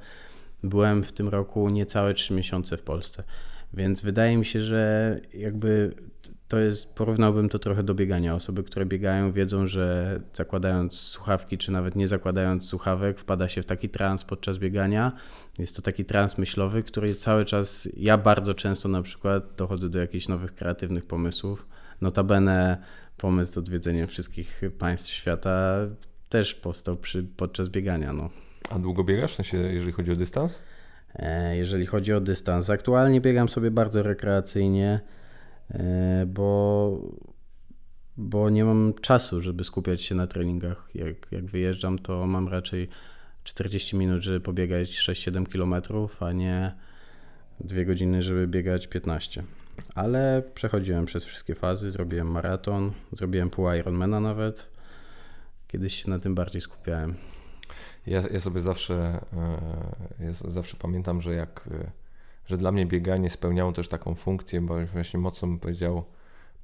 byłem 0.64 1.04
w 1.04 1.12
tym 1.12 1.30
roku 1.30 1.70
niecałe 1.70 2.14
3 2.14 2.34
miesiące 2.34 2.78
w 2.78 2.82
Polsce. 2.82 3.24
Więc 3.74 4.02
wydaje 4.02 4.38
mi 4.38 4.46
się, 4.46 4.62
że 4.62 5.16
jakby 5.34 5.94
to 6.48 6.60
jest, 6.60 6.94
porównałbym 6.94 7.50
to 7.50 7.60
trochę 7.60 7.84
do 7.84 7.96
biegania. 7.96 8.36
Osoby, 8.36 8.64
które 8.64 8.86
biegają, 8.86 9.32
wiedzą, 9.32 9.68
że 9.68 10.20
zakładając 10.34 10.94
słuchawki, 10.94 11.58
czy 11.58 11.72
nawet 11.72 11.96
nie 11.96 12.08
zakładając 12.08 12.66
słuchawek, 12.66 13.20
wpada 13.20 13.50
się 13.50 13.62
w 13.62 13.66
taki 13.66 13.90
trans 13.90 14.24
podczas 14.24 14.58
biegania. 14.58 15.12
Jest 15.60 15.76
to 15.76 15.82
taki 15.82 16.06
trans 16.06 16.38
myślowy, 16.38 16.84
który 16.84 17.16
cały 17.16 17.46
czas, 17.46 17.90
ja 17.98 18.18
bardzo 18.18 18.54
często 18.54 18.90
na 18.90 19.02
przykład 19.02 19.44
dochodzę 19.58 19.90
do 19.90 20.00
jakichś 20.00 20.28
nowych 20.28 20.56
kreatywnych 20.56 21.06
pomysłów. 21.06 21.68
Notabene 22.02 22.78
pomysł 23.18 23.54
z 23.54 23.58
odwiedzeniem 23.58 24.08
wszystkich 24.08 24.62
państw 24.80 25.10
świata 25.10 25.76
też 26.30 26.56
powstał 26.56 26.98
przy, 26.98 27.24
podczas 27.24 27.70
biegania. 27.70 28.14
No. 28.14 28.30
A 28.70 28.80
długo 28.80 29.04
biegasz, 29.04 29.32
w 29.32 29.36
sensie, 29.36 29.58
jeżeli 29.58 29.92
chodzi 29.92 30.12
o 30.12 30.16
dystans? 30.16 30.60
E, 31.16 31.58
jeżeli 31.58 31.86
chodzi 31.86 32.14
o 32.14 32.22
dystans, 32.22 32.70
aktualnie 32.70 33.22
biegam 33.22 33.50
sobie 33.50 33.72
bardzo 33.72 34.04
rekreacyjnie. 34.04 35.00
E, 35.72 36.26
bo, 36.28 37.02
bo 38.18 38.50
nie 38.50 38.66
mam 38.66 38.94
czasu, 39.02 39.42
żeby 39.42 39.64
skupiać 39.64 40.02
się 40.02 40.16
na 40.16 40.28
treningach. 40.28 40.90
Jak, 40.96 41.32
jak 41.32 41.46
wyjeżdżam, 41.46 42.00
to 42.00 42.28
mam 42.28 42.48
raczej 42.48 42.88
40 43.44 43.96
minut, 43.96 44.22
żeby 44.22 44.40
pobiegać 44.40 44.90
6-7 44.90 45.46
km, 45.46 45.76
a 46.20 46.32
nie 46.32 46.76
2 47.60 47.84
godziny, 47.84 48.22
żeby 48.22 48.48
biegać 48.48 48.88
15. 48.88 49.44
Ale 49.96 50.44
przechodziłem 50.54 51.06
przez 51.06 51.26
wszystkie 51.26 51.56
fazy, 51.56 51.92
zrobiłem 51.92 52.32
maraton, 52.32 52.92
zrobiłem 53.12 53.50
pół 53.50 53.72
Ironmana 53.72 54.20
nawet. 54.20 54.70
Kiedyś 55.68 56.04
się 56.04 56.10
na 56.10 56.20
tym 56.20 56.36
bardziej 56.36 56.62
skupiałem. 56.62 57.16
Ja, 58.08 58.24
ja 58.32 58.40
sobie 58.40 58.62
zawsze, 58.62 58.94
e, 60.20 60.26
ja 60.26 60.34
zawsze 60.34 60.78
pamiętam, 60.78 61.22
że 61.22 61.36
jak 61.36 61.70
e, 61.72 62.05
że 62.46 62.58
dla 62.58 62.72
mnie 62.72 62.86
bieganie 62.86 63.30
spełniało 63.30 63.72
też 63.72 63.88
taką 63.88 64.16
funkcję, 64.16 64.62
bo 64.62 64.86
właśnie 64.86 65.20
mocno 65.20 65.48
bym 65.48 65.60
powiedział 65.60 66.04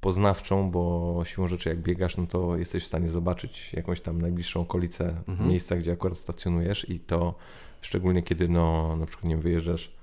poznawczą, 0.02 0.72
bo 0.72 1.16
siłą 1.24 1.48
rzeczy 1.48 1.70
jak 1.70 1.80
biegasz, 1.82 2.18
no 2.18 2.28
to 2.28 2.58
jesteś 2.58 2.84
w 2.84 2.88
stanie 2.88 3.10
zobaczyć 3.10 3.74
jakąś 3.74 4.02
tam 4.02 4.22
najbliższą 4.22 4.62
okolicę 4.62 5.16
mhm. 5.28 5.50
miejsca, 5.50 5.76
gdzie 5.76 5.92
akurat 5.92 6.18
stacjonujesz 6.18 6.90
i 6.90 7.00
to 7.00 7.36
szczególnie 7.82 8.24
kiedy 8.24 8.50
no 8.50 8.96
na 8.96 9.06
przykład 9.06 9.26
nie 9.26 9.38
wyjeżdżasz 9.38 9.96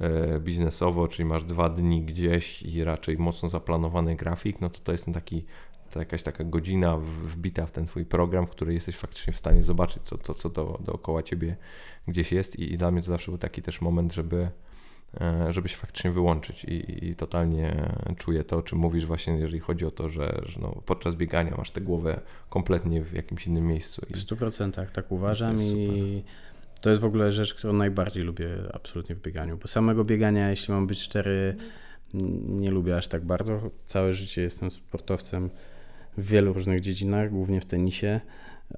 e, 0.00 0.40
biznesowo, 0.40 1.08
czyli 1.08 1.28
masz 1.28 1.44
dwa 1.44 1.68
dni 1.68 2.02
gdzieś 2.02 2.62
i 2.62 2.84
raczej 2.84 3.18
mocno 3.18 3.48
zaplanowany 3.48 4.16
grafik, 4.16 4.60
no 4.60 4.70
to 4.70 4.80
to 4.80 4.92
jest 4.92 5.04
ten 5.04 5.14
taki 5.14 5.44
to 5.90 5.98
jakaś 5.98 6.22
taka 6.22 6.44
godzina 6.44 6.96
wbita 6.98 7.66
w 7.66 7.72
ten 7.72 7.86
twój 7.86 8.04
program, 8.04 8.46
w 8.46 8.50
której 8.50 8.74
jesteś 8.74 8.96
faktycznie 8.96 9.32
w 9.32 9.36
stanie 9.36 9.62
zobaczyć, 9.62 10.02
co, 10.02 10.18
to, 10.18 10.34
co 10.34 10.48
do, 10.48 10.78
dookoła 10.84 11.22
ciebie 11.22 11.56
gdzieś 12.08 12.32
jest 12.32 12.58
i, 12.58 12.72
i 12.72 12.78
dla 12.78 12.90
mnie 12.90 13.02
to 13.02 13.06
zawsze 13.06 13.30
był 13.30 13.38
taki 13.38 13.62
też 13.62 13.80
moment, 13.80 14.12
żeby 14.12 14.50
żeby 15.48 15.68
się 15.68 15.76
faktycznie 15.76 16.10
wyłączyć 16.10 16.64
i, 16.64 17.08
i, 17.08 17.14
totalnie 17.14 17.88
czuję 18.16 18.44
to, 18.44 18.56
o 18.56 18.62
czym 18.62 18.78
mówisz 18.78 19.06
właśnie, 19.06 19.34
jeżeli 19.34 19.60
chodzi 19.60 19.86
o 19.86 19.90
to, 19.90 20.08
że, 20.08 20.42
że 20.46 20.60
no, 20.60 20.82
podczas 20.86 21.14
biegania 21.14 21.54
masz 21.56 21.70
tę 21.70 21.80
głowę 21.80 22.20
kompletnie 22.48 23.02
w 23.02 23.12
jakimś 23.12 23.46
innym 23.46 23.66
miejscu. 23.66 24.02
I 24.10 24.14
w 24.14 24.16
100% 24.16 24.86
tak 24.86 25.12
uważam 25.12 25.56
to 25.56 25.62
i 25.62 26.22
to 26.80 26.90
jest 26.90 27.02
w 27.02 27.04
ogóle 27.04 27.32
rzecz, 27.32 27.54
którą 27.54 27.72
najbardziej 27.72 28.22
lubię 28.22 28.48
absolutnie 28.72 29.14
w 29.14 29.20
bieganiu, 29.22 29.56
bo 29.56 29.68
samego 29.68 30.04
biegania, 30.04 30.50
jeśli 30.50 30.74
mam 30.74 30.86
być 30.86 31.00
szczery, 31.00 31.56
nie 32.44 32.70
lubię 32.70 32.96
aż 32.96 33.08
tak 33.08 33.24
bardzo. 33.24 33.70
Całe 33.84 34.12
życie 34.12 34.42
jestem 34.42 34.70
sportowcem 34.70 35.50
w 36.18 36.26
wielu 36.26 36.52
różnych 36.52 36.80
dziedzinach, 36.80 37.30
głównie 37.30 37.60
w 37.60 37.64
tenisie, 37.64 38.20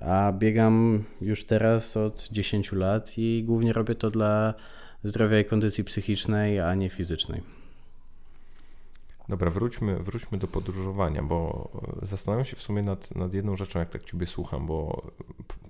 a 0.00 0.32
biegam 0.38 1.04
już 1.20 1.44
teraz 1.44 1.96
od 1.96 2.28
10 2.32 2.72
lat 2.72 3.18
i 3.18 3.44
głównie 3.44 3.72
robię 3.72 3.94
to 3.94 4.10
dla 4.10 4.54
zdrowia 5.04 5.40
i 5.40 5.44
kondycji 5.44 5.84
psychicznej, 5.84 6.60
a 6.60 6.74
nie 6.74 6.88
fizycznej. 6.88 7.42
Dobra, 9.28 9.50
wróćmy, 9.50 9.98
wróćmy 9.98 10.38
do 10.38 10.46
podróżowania, 10.46 11.22
bo 11.22 11.68
e, 12.02 12.06
zastanawiam 12.06 12.44
się 12.44 12.56
w 12.56 12.62
sumie 12.62 12.82
nad, 12.82 13.16
nad 13.16 13.34
jedną 13.34 13.56
rzeczą, 13.56 13.78
jak 13.78 13.88
tak 13.88 14.02
Ciebie 14.02 14.26
słucham, 14.26 14.66
bo 14.66 15.02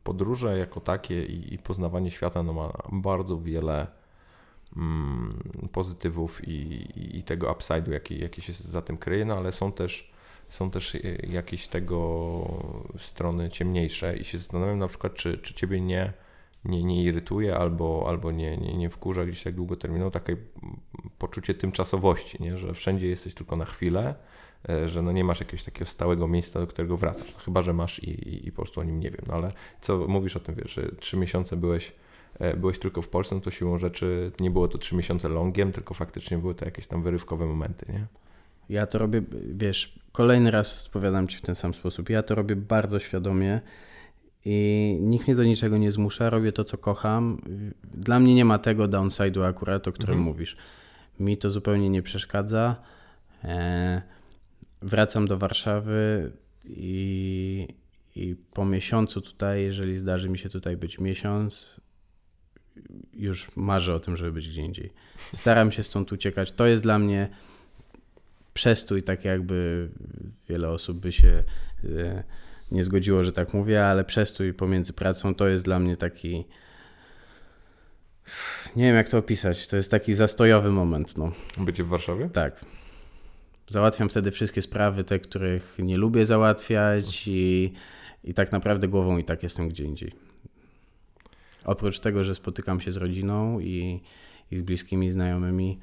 podróże 0.04 0.58
jako 0.58 0.80
takie 0.80 1.24
i, 1.24 1.54
i 1.54 1.58
poznawanie 1.58 2.10
świata 2.10 2.42
no, 2.42 2.52
ma 2.52 2.72
bardzo 2.92 3.40
wiele 3.40 3.86
mm, 4.76 5.42
pozytywów 5.72 6.48
i, 6.48 6.52
i, 6.52 7.18
i, 7.18 7.22
tego 7.22 7.52
upside'u, 7.52 7.90
jaki, 7.90 8.20
jaki 8.20 8.42
się 8.42 8.52
za 8.52 8.82
tym 8.82 8.96
kryje, 8.96 9.24
no 9.24 9.36
ale 9.36 9.52
są 9.52 9.72
też, 9.72 10.12
są 10.48 10.70
też 10.70 10.94
e, 10.94 10.98
jakieś 11.26 11.68
tego 11.68 12.42
strony 12.98 13.50
ciemniejsze 13.50 14.16
i 14.16 14.24
się 14.24 14.38
zastanawiam 14.38 14.78
na 14.78 14.88
przykład, 14.88 15.14
czy, 15.14 15.38
czy 15.38 15.54
Ciebie 15.54 15.80
nie 15.80 16.12
nie, 16.64 16.84
nie 16.84 17.02
irytuje 17.02 17.56
albo, 17.56 18.04
albo 18.08 18.32
nie, 18.32 18.56
nie, 18.56 18.76
nie 18.76 18.90
wkurza 18.90 19.24
gdzieś 19.24 19.42
tak 19.42 19.54
długoterminowo, 19.54 20.10
takie 20.10 20.36
poczucie 21.18 21.54
tymczasowości, 21.54 22.42
nie? 22.42 22.58
że 22.58 22.74
wszędzie 22.74 23.08
jesteś 23.08 23.34
tylko 23.34 23.56
na 23.56 23.64
chwilę, 23.64 24.14
e, 24.68 24.88
że 24.88 25.02
no 25.02 25.12
nie 25.12 25.24
masz 25.24 25.40
jakiegoś 25.40 25.64
takiego 25.64 25.86
stałego 25.86 26.28
miejsca, 26.28 26.60
do 26.60 26.66
którego 26.66 26.96
wracasz, 26.96 27.34
chyba, 27.44 27.62
że 27.62 27.72
masz 27.72 27.98
i, 27.98 28.10
i, 28.10 28.48
i 28.48 28.52
po 28.52 28.56
prostu 28.56 28.80
o 28.80 28.84
nim 28.84 29.00
nie 29.00 29.10
wiem, 29.10 29.24
no 29.26 29.34
ale 29.34 29.52
co 29.80 30.08
mówisz 30.08 30.36
o 30.36 30.40
tym, 30.40 30.54
wiesz, 30.54 30.74
że 30.74 30.90
trzy 31.00 31.16
miesiące 31.16 31.56
byłeś 31.56 31.92
e, 32.38 32.56
byłeś 32.56 32.78
tylko 32.78 33.02
w 33.02 33.08
Polsce, 33.08 33.34
no 33.34 33.40
to 33.40 33.50
siłą 33.50 33.78
rzeczy 33.78 34.32
nie 34.40 34.50
było 34.50 34.68
to 34.68 34.78
trzy 34.78 34.96
miesiące 34.96 35.28
longiem, 35.28 35.72
tylko 35.72 35.94
faktycznie 35.94 36.38
były 36.38 36.54
to 36.54 36.64
jakieś 36.64 36.86
tam 36.86 37.02
wyrywkowe 37.02 37.46
momenty, 37.46 37.92
nie? 37.92 38.06
Ja 38.68 38.86
to 38.86 38.98
robię, 38.98 39.22
wiesz, 39.54 39.98
kolejny 40.12 40.50
raz 40.50 40.84
odpowiadam 40.86 41.28
Ci 41.28 41.38
w 41.38 41.40
ten 41.40 41.54
sam 41.54 41.74
sposób. 41.74 42.10
Ja 42.10 42.22
to 42.22 42.34
robię 42.34 42.56
bardzo 42.56 43.00
świadomie 43.00 43.60
i 44.44 44.98
nikt 45.00 45.26
mnie 45.26 45.36
do 45.36 45.44
niczego 45.44 45.78
nie 45.78 45.92
zmusza, 45.92 46.30
robię 46.30 46.52
to, 46.52 46.64
co 46.64 46.78
kocham. 46.78 47.42
Dla 47.94 48.20
mnie 48.20 48.34
nie 48.34 48.44
ma 48.44 48.58
tego 48.58 48.84
downside'u 48.84 49.44
akurat, 49.44 49.88
o 49.88 49.92
którym 49.92 50.18
mhm. 50.18 50.28
mówisz. 50.28 50.56
Mi 51.20 51.36
to 51.36 51.50
zupełnie 51.50 51.90
nie 51.90 52.02
przeszkadza. 52.02 52.76
E, 53.44 54.02
wracam 54.82 55.26
do 55.26 55.38
Warszawy 55.38 56.32
i, 56.64 57.68
i 58.16 58.36
po 58.54 58.64
miesiącu 58.64 59.20
tutaj, 59.20 59.62
jeżeli 59.62 59.98
zdarzy 59.98 60.28
mi 60.28 60.38
się 60.38 60.48
tutaj 60.48 60.76
być 60.76 60.98
miesiąc, 60.98 61.80
już 63.14 63.56
marzę 63.56 63.94
o 63.94 64.00
tym, 64.00 64.16
żeby 64.16 64.32
być 64.32 64.48
gdzie 64.48 64.62
indziej. 64.62 64.90
Staram 65.34 65.72
się 65.72 65.82
stąd 65.82 66.12
uciekać. 66.12 66.52
To 66.52 66.66
jest 66.66 66.82
dla 66.82 66.98
mnie 66.98 67.28
przestój, 68.54 69.02
tak 69.02 69.24
jakby 69.24 69.88
wiele 70.48 70.68
osób 70.68 70.98
by 70.98 71.12
się... 71.12 71.44
E, 71.84 72.24
nie 72.72 72.84
zgodziło, 72.84 73.24
że 73.24 73.32
tak 73.32 73.54
mówię, 73.54 73.86
ale 73.86 74.04
przestój 74.04 74.54
pomiędzy 74.54 74.92
pracą 74.92 75.34
to 75.34 75.48
jest 75.48 75.64
dla 75.64 75.78
mnie 75.78 75.96
taki. 75.96 76.44
Nie 78.76 78.84
wiem, 78.84 78.96
jak 78.96 79.08
to 79.08 79.18
opisać. 79.18 79.68
To 79.68 79.76
jest 79.76 79.90
taki 79.90 80.14
zastojowy 80.14 80.70
moment. 80.70 81.16
No. 81.16 81.32
Bycie 81.58 81.84
w 81.84 81.88
Warszawie? 81.88 82.28
Tak. 82.28 82.64
Załatwiam 83.68 84.08
wtedy 84.08 84.30
wszystkie 84.30 84.62
sprawy, 84.62 85.04
te, 85.04 85.18
których 85.18 85.76
nie 85.78 85.96
lubię 85.96 86.26
załatwiać, 86.26 87.28
i, 87.28 87.72
i 88.24 88.34
tak 88.34 88.52
naprawdę 88.52 88.88
głową 88.88 89.18
i 89.18 89.24
tak 89.24 89.42
jestem 89.42 89.68
gdzie 89.68 89.84
indziej. 89.84 90.12
Oprócz 91.64 92.00
tego, 92.00 92.24
że 92.24 92.34
spotykam 92.34 92.80
się 92.80 92.92
z 92.92 92.96
rodziną 92.96 93.60
i, 93.60 94.00
i 94.50 94.58
z 94.58 94.62
bliskimi 94.62 95.10
znajomymi, 95.10 95.78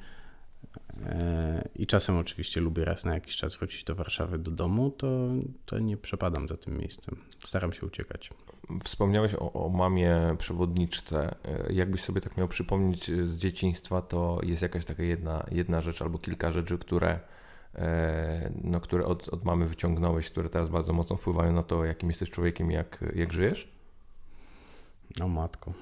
i 1.74 1.86
czasem 1.86 2.16
oczywiście 2.16 2.60
lubię 2.60 2.84
raz 2.84 3.04
na 3.04 3.14
jakiś 3.14 3.36
czas 3.36 3.56
wrócić 3.56 3.84
do 3.84 3.94
Warszawy, 3.94 4.38
do 4.38 4.50
domu, 4.50 4.90
to, 4.90 5.28
to 5.66 5.78
nie 5.78 5.96
przepadam 5.96 6.48
za 6.48 6.56
tym 6.56 6.78
miejscem. 6.78 7.16
Staram 7.44 7.72
się 7.72 7.86
uciekać. 7.86 8.30
Wspomniałeś 8.84 9.34
o, 9.34 9.52
o 9.52 9.68
mamie 9.68 10.36
przewodniczce. 10.38 11.34
Jakbyś 11.70 12.02
sobie 12.02 12.20
tak 12.20 12.36
miał 12.36 12.48
przypomnieć 12.48 13.10
z 13.24 13.36
dzieciństwa, 13.36 14.02
to 14.02 14.40
jest 14.42 14.62
jakaś 14.62 14.84
taka 14.84 15.02
jedna, 15.02 15.46
jedna 15.50 15.80
rzecz 15.80 16.02
albo 16.02 16.18
kilka 16.18 16.52
rzeczy, 16.52 16.78
które 16.78 17.20
e, 17.74 18.52
no, 18.64 18.80
które 18.80 19.04
od, 19.04 19.28
od 19.28 19.44
mamy 19.44 19.66
wyciągnąłeś, 19.66 20.30
które 20.30 20.48
teraz 20.48 20.68
bardzo 20.68 20.92
mocno 20.92 21.16
wpływają 21.16 21.52
na 21.52 21.62
to, 21.62 21.84
jakim 21.84 22.08
jesteś 22.08 22.30
człowiekiem 22.30 22.70
i 22.70 22.74
jak, 22.74 23.04
jak 23.14 23.32
żyjesz? 23.32 23.72
No 25.18 25.28
matko. 25.28 25.72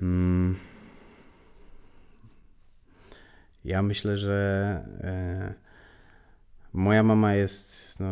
Hmm. 0.00 0.73
Ja 3.64 3.82
myślę, 3.82 4.18
że 4.18 4.34
e, 5.00 5.54
moja 6.72 7.02
mama 7.02 7.34
jest 7.34 8.00
no, 8.00 8.06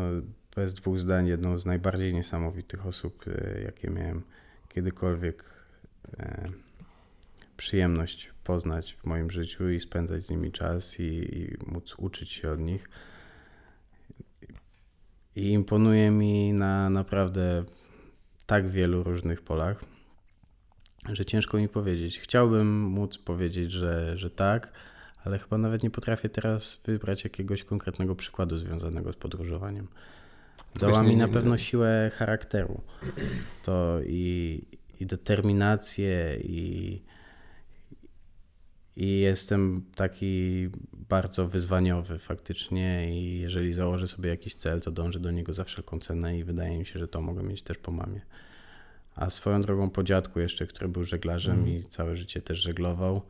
bez 0.57 0.75
dwóch 0.75 0.99
zdań 0.99 1.27
jedną 1.27 1.59
z 1.59 1.67
najbardziej 1.67 2.15
niesamowitych 2.15 2.87
osób, 2.87 3.25
e, 3.27 3.63
jakie 3.63 3.91
miałem 3.91 4.23
kiedykolwiek 4.69 5.45
e, 6.19 6.49
przyjemność 7.57 8.31
poznać 8.45 8.97
w 9.03 9.07
moim 9.07 9.31
życiu 9.31 9.71
i 9.71 9.81
spędzać 9.81 10.25
z 10.25 10.31
nimi 10.31 10.53
czas 10.53 11.01
i, 11.01 11.39
i 11.39 11.57
móc 11.67 11.95
uczyć 11.99 12.31
się 12.31 12.51
od 12.51 12.61
nich. 12.61 12.89
I 15.37 15.51
imponuje 15.51 16.11
mi 16.11 16.53
na 16.53 16.91
naprawdę 16.91 17.65
tak 18.47 18.69
wielu 18.69 19.03
różnych 19.03 19.43
polach, 19.43 19.85
że 21.09 21.25
ciężko 21.25 21.59
mi 21.59 21.69
powiedzieć. 21.69 22.19
Chciałbym 22.19 22.81
móc 22.81 23.19
powiedzieć, 23.19 23.71
że, 23.71 24.19
że 24.19 24.31
tak, 24.31 24.73
ale 25.25 25.39
chyba 25.39 25.59
nawet 25.59 25.83
nie 25.83 25.91
potrafię 25.91 26.29
teraz 26.29 26.81
wybrać 26.85 27.25
jakiegoś 27.25 27.65
konkretnego 27.65 28.15
przykładu 28.15 28.59
związanego 28.59 29.13
z 29.13 29.17
podróżowaniem. 29.17 29.89
Dała 30.81 31.03
mi 31.03 31.17
na 31.17 31.29
pewno 31.29 31.59
siłę 31.59 32.11
charakteru. 32.15 32.81
To 33.65 34.01
i, 34.07 34.63
i 35.01 35.07
determinację, 35.07 36.37
i, 36.45 37.03
i 38.97 39.19
jestem 39.19 39.85
taki 39.95 40.69
bardzo 40.93 41.49
wyzwaniowy 41.49 42.19
faktycznie 42.19 43.21
i 43.21 43.41
jeżeli 43.41 43.73
założę 43.73 44.09
sobie 44.09 44.31
jakiś 44.31 44.55
cel, 44.55 44.81
to 44.81 44.91
dążę 44.91 45.21
do 45.21 45.31
niego 45.31 45.53
za 45.53 45.65
wszelką 45.65 45.99
cenę 45.99 46.39
i 46.39 46.45
wydaje 46.45 46.79
mi 46.79 46.87
się, 46.87 46.99
że 46.99 47.09
to 47.09 47.21
mogę 47.21 47.43
mieć 47.43 47.63
też 47.63 47.79
po 47.79 47.93
mamie. 47.93 48.21
A 49.15 49.31
swoją 49.31 49.63
drogą 49.63 49.91
po 49.91 50.03
dziadku 50.03 50.41
jeszcze, 50.41 50.67
który 50.67 50.89
był 50.89 51.05
żeglarzem 51.05 51.59
mm. 51.59 51.69
i 51.69 51.83
całe 51.83 52.17
życie 52.17 52.41
też 52.41 52.59
żeglował, 52.59 53.23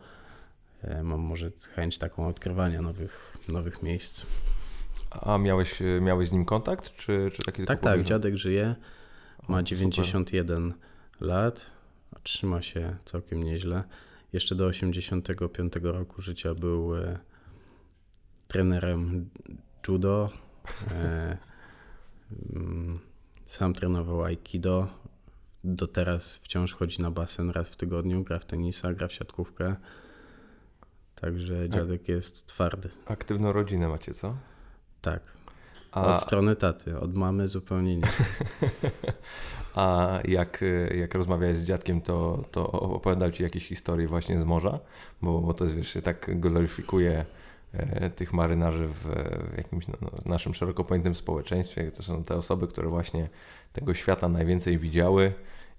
mam 1.03 1.21
może 1.21 1.51
chęć 1.75 1.99
taką 1.99 2.29
odkrywania 2.29 2.83
nowych, 2.83 3.37
nowych 3.49 3.83
miejsc. 3.83 4.27
A 5.11 5.39
miałeś, 5.39 5.83
miałeś 6.01 6.29
z 6.29 6.33
nim 6.33 6.45
kontakt, 6.45 6.95
czy, 6.97 7.31
czy 7.33 7.43
taki 7.43 7.65
Tak, 7.65 7.81
tak, 7.81 8.05
dziadek 8.05 8.37
żyje, 8.37 8.75
ma 9.49 9.59
o, 9.59 9.63
91 9.63 10.73
super. 10.73 11.29
lat, 11.29 11.71
trzyma 12.23 12.63
się 12.63 12.97
całkiem 13.05 13.43
nieźle. 13.43 13.85
Jeszcze 14.33 14.55
do 14.55 14.67
85 14.67 15.73
roku 15.83 16.23
życia 16.23 16.55
był 16.55 16.97
e, 16.97 17.19
trenerem 18.49 19.31
judo. 19.89 20.31
E, 20.91 21.39
mm, 22.53 22.99
sam 23.45 23.75
trenował 23.75 24.25
aikido. 24.25 24.89
Do 25.65 25.87
teraz 25.87 26.37
wciąż 26.37 26.75
chodzi 26.75 27.03
na 27.03 27.11
basen 27.11 27.51
raz 27.51 27.69
w 27.69 27.77
tygodniu, 27.77 28.25
gra 28.25 28.39
w 28.39 28.45
tenisa, 28.45 28.95
gra 28.95 29.09
w 29.09 29.13
siatkówkę. 29.13 29.77
Także 31.23 31.69
dziadek 31.71 32.09
jest 32.09 32.47
twardy. 32.47 32.89
Aktywną 33.07 33.53
rodzinę 33.53 33.89
macie, 33.89 34.15
co? 34.15 34.37
Tak. 35.01 35.23
A... 35.93 36.15
Od 36.15 36.21
strony 36.21 36.57
taty, 36.57 36.99
od 36.99 37.15
mamy 37.15 37.49
zupełnie 37.49 37.97
nie. 37.97 38.03
A 39.75 40.19
jak, 40.25 40.65
jak 40.95 41.15
rozmawiałeś 41.15 41.59
z 41.59 41.65
dziadkiem, 41.65 42.01
to, 42.01 42.45
to 42.51 42.73
opowiadał 42.73 43.31
ci 43.31 43.43
jakieś 43.43 43.69
historie 43.69 44.09
właśnie 44.09 44.39
z 44.39 44.45
morza? 44.45 44.79
Bo, 45.23 45.41
bo 45.41 45.55
to 45.55 45.65
jest, 45.65 45.77
wiesz, 45.77 45.89
się 45.89 46.03
tak 46.03 46.41
gloryfikuje 46.41 47.25
e, 47.73 48.11
tych 48.11 48.33
marynarzy 48.33 48.89
w, 48.89 48.99
w 49.53 49.57
jakimś 49.57 49.89
no, 49.89 49.95
no, 50.01 50.11
naszym 50.27 50.55
szeroko 50.55 50.85
pojętym 50.85 51.15
społeczeństwie. 51.15 51.91
To 51.91 52.03
są 52.03 52.25
te 52.25 52.37
osoby, 52.37 52.67
które 52.67 52.89
właśnie 52.89 53.29
tego 53.73 53.95
świata 53.95 54.29
najwięcej 54.29 54.79
widziały 54.79 55.33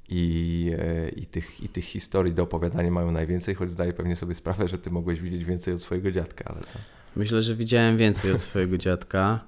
i, 0.10 0.72
e, 0.80 1.10
i, 1.10 1.26
tych, 1.26 1.63
i 1.63 1.70
tych 1.70 1.84
historii 1.84 2.34
do 2.34 2.44
opowiadania 2.44 2.92
mają 2.92 3.12
najwięcej, 3.12 3.56
choć 3.56 3.72
zdaję 3.72 3.94
pewnie 3.94 4.16
sobie 4.16 4.36
sprawę, 4.36 4.68
że 4.68 4.78
ty 4.78 4.92
mogłeś 4.92 5.20
widzieć 5.20 5.46
więcej 5.46 5.74
od 5.74 5.82
swojego 5.82 6.12
dziadka, 6.12 6.46
ale 6.46 6.62
to... 6.62 6.80
Myślę, 7.16 7.42
że 7.42 7.56
widziałem 7.56 7.98
więcej 7.98 8.32
od 8.32 8.42
swojego 8.42 8.78
dziadka. 8.78 9.39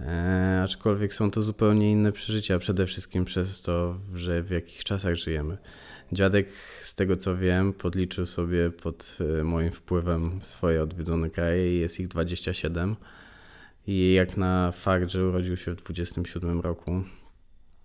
E, 0.00 0.60
aczkolwiek 0.64 1.14
są 1.14 1.30
to 1.30 1.40
zupełnie 1.40 1.92
inne 1.92 2.12
przeżycia, 2.12 2.58
przede 2.58 2.86
wszystkim 2.86 3.24
przez 3.24 3.62
to, 3.62 3.96
że 4.14 4.42
w 4.42 4.50
jakich 4.50 4.84
czasach 4.84 5.14
żyjemy. 5.14 5.58
Dziadek, 6.12 6.48
z 6.80 6.94
tego 6.94 7.16
co 7.16 7.36
wiem, 7.36 7.72
podliczył 7.72 8.26
sobie 8.26 8.70
pod 8.70 9.18
e, 9.40 9.44
moim 9.44 9.72
wpływem 9.72 10.38
swoje 10.42 10.82
odwiedzone 10.82 11.30
kraje 11.30 11.76
i 11.76 11.80
jest 11.80 12.00
ich 12.00 12.08
27. 12.08 12.96
I 13.86 14.12
jak 14.12 14.36
na 14.36 14.72
fakt, 14.72 15.10
że 15.10 15.26
urodził 15.26 15.56
się 15.56 15.72
w 15.72 15.76
27 15.76 16.60
roku, 16.60 17.02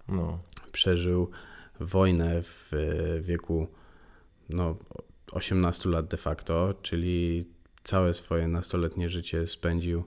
no. 0.08 0.40
przeżył 0.72 1.32
wojnę 1.80 2.44
w 2.44 2.74
e, 2.74 3.22
wieku 3.22 3.68
no, 4.50 4.78
18 5.32 5.90
lat 5.90 6.08
de 6.08 6.18
facto, 6.18 6.74
czyli 6.82 7.46
całe 7.84 8.14
swoje 8.14 8.48
nastoletnie 8.48 9.10
życie 9.10 9.48
spędził 9.48 10.04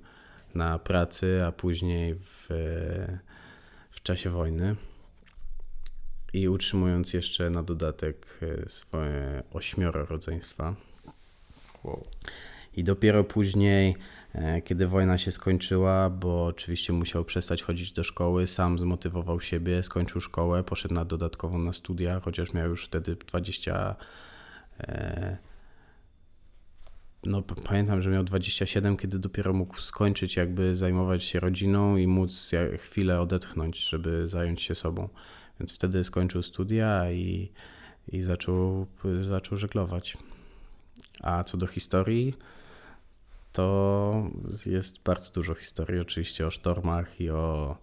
na 0.55 0.79
pracy, 0.79 1.41
a 1.47 1.53
później 1.53 2.15
w, 2.15 2.47
w 3.91 4.03
czasie 4.03 4.31
wojny. 4.31 4.77
I 6.33 6.49
utrzymując 6.49 7.13
jeszcze 7.13 7.51
na 7.51 7.63
dodatek 7.63 8.41
e, 8.43 8.69
swoje 8.69 9.43
ośmioro 9.53 10.07
rodzeństwa. 10.07 10.75
Wow. 11.85 12.03
I 12.77 12.85
dopiero 12.85 13.25
później, 13.25 13.91
e, 13.91 13.95
kiedy 14.65 14.87
wojna 14.87 15.19
się 15.19 15.33
skończyła, 15.33 16.11
bo 16.11 16.47
oczywiście 16.47 16.93
musiał 16.93 17.25
przestać 17.25 17.63
chodzić 17.63 17.93
do 17.93 18.05
szkoły, 18.05 18.47
sam 18.47 18.79
zmotywował 18.79 19.41
siebie, 19.41 19.83
skończył 19.83 20.21
szkołę, 20.21 20.65
poszedł 20.65 20.95
na 20.95 21.05
dodatkowo 21.05 21.59
na 21.59 21.73
studia, 21.73 22.21
chociaż 22.21 22.53
miał 22.53 22.69
już 22.69 22.85
wtedy 22.85 23.17
20 23.17 23.97
no, 27.25 27.43
pamiętam, 27.43 28.03
że 28.03 28.11
miał 28.11 28.25
27, 28.25 28.97
kiedy 28.97 29.19
dopiero 29.19 29.53
mógł 29.53 29.81
skończyć, 29.81 30.37
jakby 30.37 30.77
zajmować 30.77 31.25
się 31.25 31.41
rodziną 31.41 31.97
i 31.97 32.07
móc 32.07 32.51
chwilę 32.79 33.21
odetchnąć, 33.21 33.89
żeby 33.89 34.29
zająć 34.29 34.63
się 34.63 34.75
sobą. 34.75 35.09
Więc 35.61 35.75
wtedy 35.75 36.05
skończył 36.05 36.43
studia 36.43 37.11
i, 37.13 37.53
i 38.09 38.23
zaczął, 38.23 38.87
zaczął 39.23 39.59
żeglować. 39.59 40.19
A 41.21 41.45
co 41.45 41.57
do 41.57 41.67
historii, 41.67 42.35
to 43.53 44.31
jest 44.67 45.03
bardzo 45.03 45.33
dużo 45.33 45.55
historii, 45.55 46.01
oczywiście 46.01 46.47
o 46.47 46.51
sztormach 46.51 47.21
i 47.21 47.31
o 47.31 47.77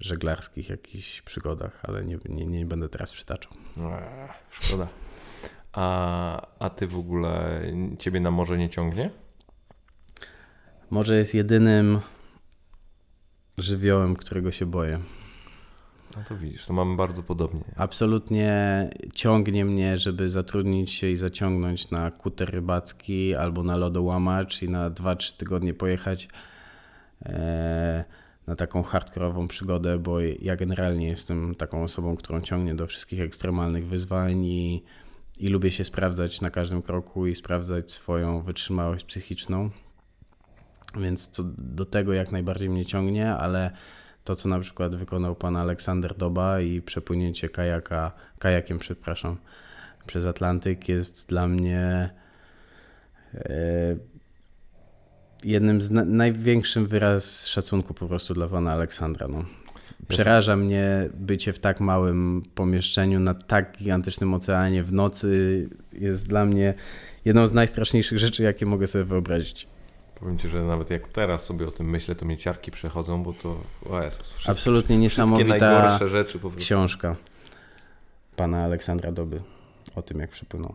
żeglarskich 0.00 0.68
jakichś 0.68 1.22
przygodach, 1.22 1.80
ale 1.82 2.04
nie, 2.04 2.18
nie, 2.28 2.46
nie 2.46 2.66
będę 2.66 2.88
teraz 2.88 3.12
przytaczał. 3.12 3.52
Eee, 3.76 4.28
szkoda. 4.50 4.88
A, 5.72 6.46
a 6.58 6.70
ty 6.70 6.86
w 6.86 6.98
ogóle, 6.98 7.62
ciebie 7.98 8.20
na 8.20 8.30
morze 8.30 8.58
nie 8.58 8.70
ciągnie? 8.70 9.10
Morze 10.90 11.16
jest 11.16 11.34
jedynym 11.34 12.00
żywiołem, 13.58 14.16
którego 14.16 14.52
się 14.52 14.66
boję. 14.66 15.00
No 16.16 16.22
to 16.28 16.36
widzisz, 16.36 16.66
to 16.66 16.72
mamy 16.72 16.96
bardzo 16.96 17.22
podobnie. 17.22 17.64
Absolutnie 17.76 18.90
ciągnie 19.14 19.64
mnie, 19.64 19.98
żeby 19.98 20.30
zatrudnić 20.30 20.90
się 20.90 21.10
i 21.10 21.16
zaciągnąć 21.16 21.90
na 21.90 22.10
kuter 22.10 22.50
rybacki 22.50 23.34
albo 23.34 23.62
na 23.62 23.76
lodołamacz 23.76 24.62
i 24.62 24.68
na 24.68 24.90
2-3 24.90 25.36
tygodnie 25.36 25.74
pojechać 25.74 26.28
e, 27.22 28.04
na 28.46 28.56
taką 28.56 28.82
hardkorową 28.82 29.48
przygodę, 29.48 29.98
bo 29.98 30.20
ja 30.20 30.56
generalnie 30.56 31.06
jestem 31.08 31.54
taką 31.54 31.82
osobą, 31.82 32.16
którą 32.16 32.40
ciągnie 32.40 32.74
do 32.74 32.86
wszystkich 32.86 33.20
ekstremalnych 33.20 33.86
wyzwań 33.86 34.44
i 34.44 34.82
i 35.38 35.48
lubię 35.48 35.70
się 35.70 35.84
sprawdzać 35.84 36.40
na 36.40 36.50
każdym 36.50 36.82
kroku 36.82 37.26
i 37.26 37.34
sprawdzać 37.34 37.90
swoją 37.90 38.42
wytrzymałość 38.42 39.04
psychiczną. 39.04 39.70
Więc 41.00 41.28
co 41.28 41.42
do 41.58 41.84
tego 41.84 42.12
jak 42.12 42.32
najbardziej 42.32 42.70
mnie 42.70 42.84
ciągnie, 42.84 43.34
ale 43.34 43.70
to, 44.24 44.34
co 44.34 44.48
na 44.48 44.60
przykład 44.60 44.96
wykonał 44.96 45.34
pan 45.36 45.56
Aleksander 45.56 46.16
Doba 46.16 46.60
i 46.60 46.82
przepłynięcie 46.82 47.48
kajaka, 47.48 48.12
kajakiem, 48.38 48.78
przepraszam, 48.78 49.36
przez 50.06 50.26
Atlantyk 50.26 50.88
jest 50.88 51.28
dla 51.28 51.48
mnie 51.48 52.10
e, 53.34 53.96
jednym 55.44 55.82
z 55.82 55.90
na, 55.90 56.04
największym 56.04 56.86
wyraz 56.86 57.46
szacunku 57.46 57.94
po 57.94 58.08
prostu 58.08 58.34
dla 58.34 58.48
pana 58.48 58.72
Aleksandra. 58.72 59.28
No. 59.28 59.44
Przeraża 60.08 60.56
mnie 60.56 61.10
bycie 61.14 61.52
w 61.52 61.58
tak 61.58 61.80
małym 61.80 62.42
pomieszczeniu, 62.54 63.20
na 63.20 63.34
tak 63.34 63.76
gigantycznym 63.78 64.34
oceanie 64.34 64.84
w 64.84 64.92
nocy. 64.92 65.68
Jest 65.92 66.28
dla 66.28 66.46
mnie 66.46 66.74
jedną 67.24 67.46
z 67.46 67.52
najstraszniejszych 67.52 68.18
rzeczy, 68.18 68.42
jakie 68.42 68.66
mogę 68.66 68.86
sobie 68.86 69.04
wyobrazić. 69.04 69.68
Powiem 70.20 70.38
Ci, 70.38 70.48
że 70.48 70.62
nawet 70.62 70.90
jak 70.90 71.08
teraz 71.08 71.44
sobie 71.44 71.68
o 71.68 71.70
tym 71.70 71.90
myślę, 71.90 72.14
to 72.14 72.26
mnie 72.26 72.36
ciarki 72.36 72.70
przechodzą, 72.70 73.22
bo 73.22 73.32
to 73.32 73.60
o 73.90 74.02
Jezus, 74.02 74.48
Absolutnie 74.48 74.98
niesamowita 74.98 76.08
rzeczy 76.08 76.40
książka 76.58 77.16
pana 78.36 78.64
Aleksandra 78.64 79.12
Doby 79.12 79.40
o 79.94 80.02
tym, 80.02 80.20
jak 80.20 80.30
przepłynął. 80.30 80.74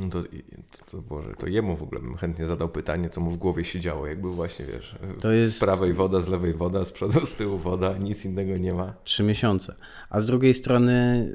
No 0.00 0.08
to, 0.08 0.22
to, 0.22 0.90
to 0.90 1.02
Boże, 1.02 1.34
to 1.38 1.46
jemu 1.46 1.76
w 1.76 1.82
ogóle 1.82 2.00
bym 2.00 2.16
chętnie 2.16 2.46
zadał 2.46 2.68
pytanie, 2.68 3.10
co 3.10 3.20
mu 3.20 3.30
w 3.30 3.36
głowie 3.36 3.64
się 3.64 3.80
działo, 3.80 4.06
jakby 4.06 4.30
właśnie, 4.30 4.66
wiesz, 4.66 4.96
to 5.20 5.32
jest... 5.32 5.56
z 5.56 5.60
prawej 5.60 5.92
woda, 5.92 6.20
z 6.20 6.28
lewej 6.28 6.54
woda, 6.54 6.84
z 6.84 6.92
przodu, 6.92 7.26
z 7.26 7.34
tyłu 7.34 7.58
woda, 7.58 7.98
nic 7.98 8.24
innego 8.24 8.56
nie 8.56 8.74
ma. 8.74 8.94
Trzy 9.04 9.22
miesiące. 9.22 9.74
A 10.10 10.20
z 10.20 10.26
drugiej 10.26 10.54
strony 10.54 11.26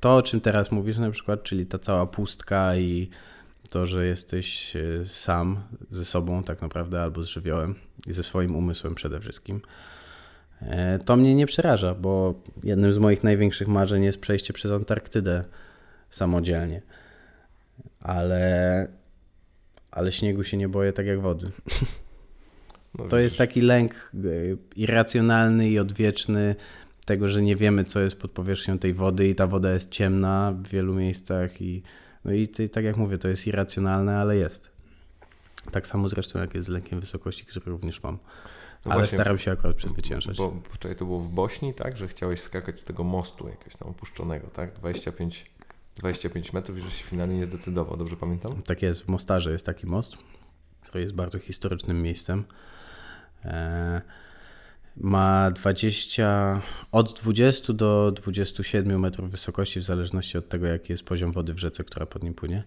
to, 0.00 0.16
o 0.16 0.22
czym 0.22 0.40
teraz 0.40 0.72
mówisz 0.72 0.98
na 0.98 1.10
przykład, 1.10 1.42
czyli 1.42 1.66
ta 1.66 1.78
cała 1.78 2.06
pustka 2.06 2.76
i 2.76 3.10
to, 3.72 3.86
że 3.86 4.06
jesteś 4.06 4.76
e, 4.76 5.06
sam 5.06 5.62
ze 5.90 6.04
sobą 6.04 6.42
tak 6.42 6.62
naprawdę, 6.62 7.02
albo 7.02 7.22
z 7.22 7.26
żywiołem 7.26 7.74
i 8.06 8.12
ze 8.12 8.22
swoim 8.22 8.56
umysłem 8.56 8.94
przede 8.94 9.20
wszystkim, 9.20 9.60
e, 10.62 10.98
to 10.98 11.16
mnie 11.16 11.34
nie 11.34 11.46
przeraża, 11.46 11.94
bo 11.94 12.34
jednym 12.64 12.92
z 12.92 12.98
moich 12.98 13.24
największych 13.24 13.68
marzeń 13.68 14.04
jest 14.04 14.20
przejście 14.20 14.52
przez 14.52 14.72
Antarktydę 14.72 15.44
samodzielnie. 16.10 16.82
Ale, 18.00 18.88
ale 19.90 20.12
śniegu 20.12 20.44
się 20.44 20.56
nie 20.56 20.68
boję 20.68 20.92
tak 20.92 21.06
jak 21.06 21.20
wody. 21.20 21.50
No 22.98 23.04
to 23.04 23.18
jest 23.18 23.38
taki 23.38 23.60
lęk 23.60 24.12
e, 24.14 24.18
irracjonalny 24.76 25.68
i 25.68 25.78
odwieczny 25.78 26.54
tego, 27.06 27.28
że 27.28 27.42
nie 27.42 27.56
wiemy, 27.56 27.84
co 27.84 28.00
jest 28.00 28.16
pod 28.16 28.30
powierzchnią 28.30 28.78
tej 28.78 28.94
wody 28.94 29.28
i 29.28 29.34
ta 29.34 29.46
woda 29.46 29.72
jest 29.72 29.90
ciemna 29.90 30.54
w 30.62 30.68
wielu 30.68 30.94
miejscach 30.94 31.62
i 31.62 31.82
no 32.24 32.32
i 32.32 32.48
tak 32.48 32.84
jak 32.84 32.96
mówię, 32.96 33.18
to 33.18 33.28
jest 33.28 33.46
irracjonalne, 33.46 34.16
ale 34.16 34.36
jest. 34.36 34.70
Tak 35.70 35.86
samo 35.86 36.08
zresztą 36.08 36.38
jak 36.38 36.54
jest 36.54 36.66
z 36.66 36.70
lękiem 36.70 37.00
wysokości, 37.00 37.46
który 37.46 37.66
również 37.66 38.02
mam. 38.02 38.18
No 38.84 38.92
ale 38.92 39.00
właśnie, 39.00 39.18
staram 39.18 39.38
się 39.38 39.52
akurat 39.52 39.76
przezwyciężać. 39.76 40.36
Bo, 40.36 40.50
bo, 40.50 40.94
to 40.94 41.04
było 41.04 41.20
w 41.20 41.28
Bośni, 41.28 41.74
tak? 41.74 41.96
Że 41.96 42.08
chciałeś 42.08 42.40
skakać 42.40 42.80
z 42.80 42.84
tego 42.84 43.04
mostu 43.04 43.48
jakiegoś 43.48 43.76
tam 43.76 43.88
opuszczonego, 43.88 44.46
tak? 44.46 44.72
25 44.72 45.52
25 45.96 46.52
metrów 46.52 46.78
i 46.78 46.80
że 46.80 46.90
się 46.90 47.04
finalnie 47.04 47.36
nie 47.36 47.46
zdecydował, 47.46 47.96
dobrze 47.96 48.16
pamiętam? 48.16 48.62
Tak 48.62 48.82
jest, 48.82 49.02
w 49.02 49.08
Mostarze 49.08 49.52
jest 49.52 49.66
taki 49.66 49.86
most, 49.86 50.16
który 50.80 51.02
jest 51.02 51.14
bardzo 51.14 51.38
historycznym 51.38 52.02
miejscem. 52.02 52.44
E, 53.44 54.02
ma 54.96 55.50
20, 55.50 56.62
od 56.92 57.20
20 57.20 57.72
do 57.72 58.12
27 58.16 59.00
metrów 59.00 59.30
wysokości, 59.30 59.80
w 59.80 59.82
zależności 59.82 60.38
od 60.38 60.48
tego, 60.48 60.66
jaki 60.66 60.92
jest 60.92 61.02
poziom 61.02 61.32
wody 61.32 61.54
w 61.54 61.58
rzece, 61.58 61.84
która 61.84 62.06
pod 62.06 62.22
nim 62.22 62.34
płynie. 62.34 62.64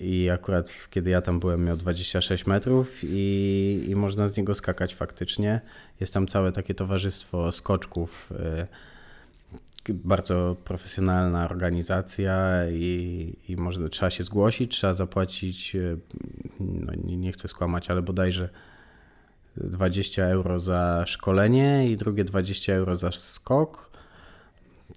I 0.00 0.30
akurat 0.30 0.88
kiedy 0.90 1.10
ja 1.10 1.22
tam 1.22 1.40
byłem, 1.40 1.64
miał 1.64 1.76
26 1.76 2.46
metrów 2.46 3.00
i, 3.02 3.84
i 3.88 3.96
można 3.96 4.28
z 4.28 4.36
niego 4.36 4.54
skakać 4.54 4.94
faktycznie. 4.94 5.60
Jest 6.00 6.14
tam 6.14 6.26
całe 6.26 6.52
takie 6.52 6.74
towarzystwo 6.74 7.52
skoczków. 7.52 8.32
E, 8.38 8.66
bardzo 9.94 10.56
profesjonalna 10.64 11.48
organizacja 11.48 12.62
i, 12.70 13.34
i 13.48 13.56
może 13.56 13.88
trzeba 13.88 14.10
się 14.10 14.24
zgłosić, 14.24 14.72
trzeba 14.72 14.94
zapłacić, 14.94 15.76
e, 15.76 15.96
no 16.60 16.92
nie, 17.04 17.16
nie 17.16 17.32
chcę 17.32 17.48
skłamać, 17.48 17.90
ale 17.90 18.02
bodajże 18.02 18.48
20 19.60 20.24
euro 20.24 20.60
za 20.60 21.04
szkolenie 21.06 21.90
i 21.90 21.96
drugie 21.96 22.24
20 22.24 22.72
euro 22.72 22.96
za 22.96 23.12
skok. 23.12 23.90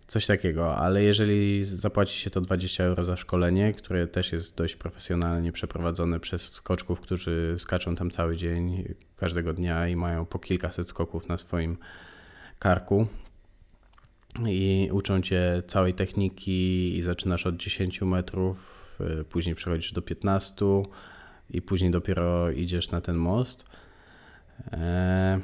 Coś 0.07 0.25
takiego, 0.25 0.77
ale 0.77 1.03
jeżeli 1.03 1.63
zapłaci 1.63 2.19
się 2.19 2.29
to 2.29 2.41
20 2.41 2.83
euro 2.83 3.03
za 3.03 3.17
szkolenie, 3.17 3.73
które 3.73 4.07
też 4.07 4.31
jest 4.31 4.55
dość 4.55 4.75
profesjonalnie 4.75 5.51
przeprowadzone 5.51 6.19
przez 6.19 6.41
skoczków, 6.41 7.01
którzy 7.01 7.55
skaczą 7.59 7.95
tam 7.95 8.09
cały 8.09 8.37
dzień, 8.37 8.83
każdego 9.17 9.53
dnia 9.53 9.87
i 9.87 9.95
mają 9.95 10.25
po 10.25 10.39
kilkaset 10.39 10.87
skoków 10.87 11.27
na 11.27 11.37
swoim 11.37 11.77
karku, 12.59 13.07
i 14.47 14.89
uczą 14.91 15.21
cię 15.21 15.63
całej 15.67 15.93
techniki 15.93 16.97
i 16.97 17.01
zaczynasz 17.01 17.45
od 17.45 17.57
10 17.57 18.01
metrów, 18.01 18.97
y, 19.21 19.23
później 19.23 19.55
przechodzisz 19.55 19.93
do 19.93 20.01
15 20.01 20.65
i 21.49 21.61
później 21.61 21.91
dopiero 21.91 22.51
idziesz 22.51 22.91
na 22.91 23.01
ten 23.01 23.15
most. 23.15 23.65
E, 24.71 25.39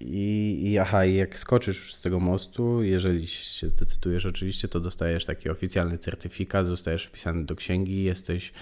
I, 0.00 0.60
i 0.64 0.78
aha, 0.78 1.04
i 1.04 1.14
jak 1.14 1.38
skoczysz 1.38 1.78
już 1.78 1.94
z 1.94 2.00
tego 2.00 2.20
mostu, 2.20 2.82
jeżeli 2.82 3.26
się 3.26 3.68
zdecydujesz 3.68 4.26
oczywiście, 4.26 4.68
to 4.68 4.80
dostajesz 4.80 5.24
taki 5.24 5.50
oficjalny 5.50 5.98
certyfikat, 5.98 6.66
zostajesz 6.66 7.04
wpisany 7.04 7.44
do 7.44 7.56
księgi, 7.56 8.02
jesteś 8.02 8.52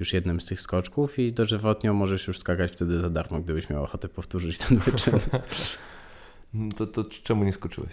już 0.00 0.12
jednym 0.12 0.40
z 0.40 0.46
tych 0.46 0.60
skoczków 0.60 1.18
i 1.18 1.32
dożywotnio 1.32 1.94
możesz 1.94 2.26
już 2.26 2.38
skakać 2.38 2.72
wtedy 2.72 3.00
za 3.00 3.10
darmo, 3.10 3.40
gdybyś 3.40 3.70
miał 3.70 3.84
ochotę 3.84 4.08
powtórzyć 4.08 4.58
ten 4.58 4.78
wyczyn. 4.78 5.18
To, 6.76 6.86
to 6.86 7.04
czemu 7.04 7.44
nie 7.44 7.52
skoczyłeś? 7.52 7.92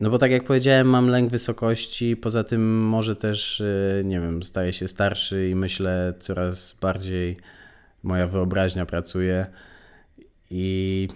No 0.00 0.10
bo 0.10 0.18
tak 0.18 0.30
jak 0.30 0.44
powiedziałem, 0.44 0.88
mam 0.88 1.08
lęk 1.08 1.30
wysokości, 1.30 2.16
poza 2.16 2.44
tym 2.44 2.78
może 2.80 3.16
też, 3.16 3.60
e, 3.60 4.04
nie 4.04 4.20
wiem, 4.20 4.42
staję 4.42 4.72
się 4.72 4.88
starszy 4.88 5.48
i 5.48 5.54
myślę 5.54 6.14
coraz 6.18 6.78
bardziej, 6.80 7.36
moja 8.06 8.26
wyobraźnia 8.26 8.86
pracuje. 8.86 9.46
I 10.50 11.08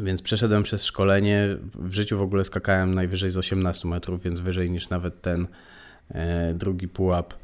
więc 0.00 0.22
przeszedłem 0.22 0.62
przez 0.62 0.84
szkolenie, 0.84 1.56
w 1.74 1.92
życiu 1.92 2.18
w 2.18 2.22
ogóle 2.22 2.44
skakałem 2.44 2.94
najwyżej 2.94 3.30
z 3.30 3.36
18 3.36 3.88
metrów, 3.88 4.22
więc 4.22 4.40
wyżej 4.40 4.70
niż 4.70 4.88
nawet 4.88 5.22
ten 5.22 5.46
e, 6.10 6.54
drugi 6.54 6.88
pułap 6.88 7.34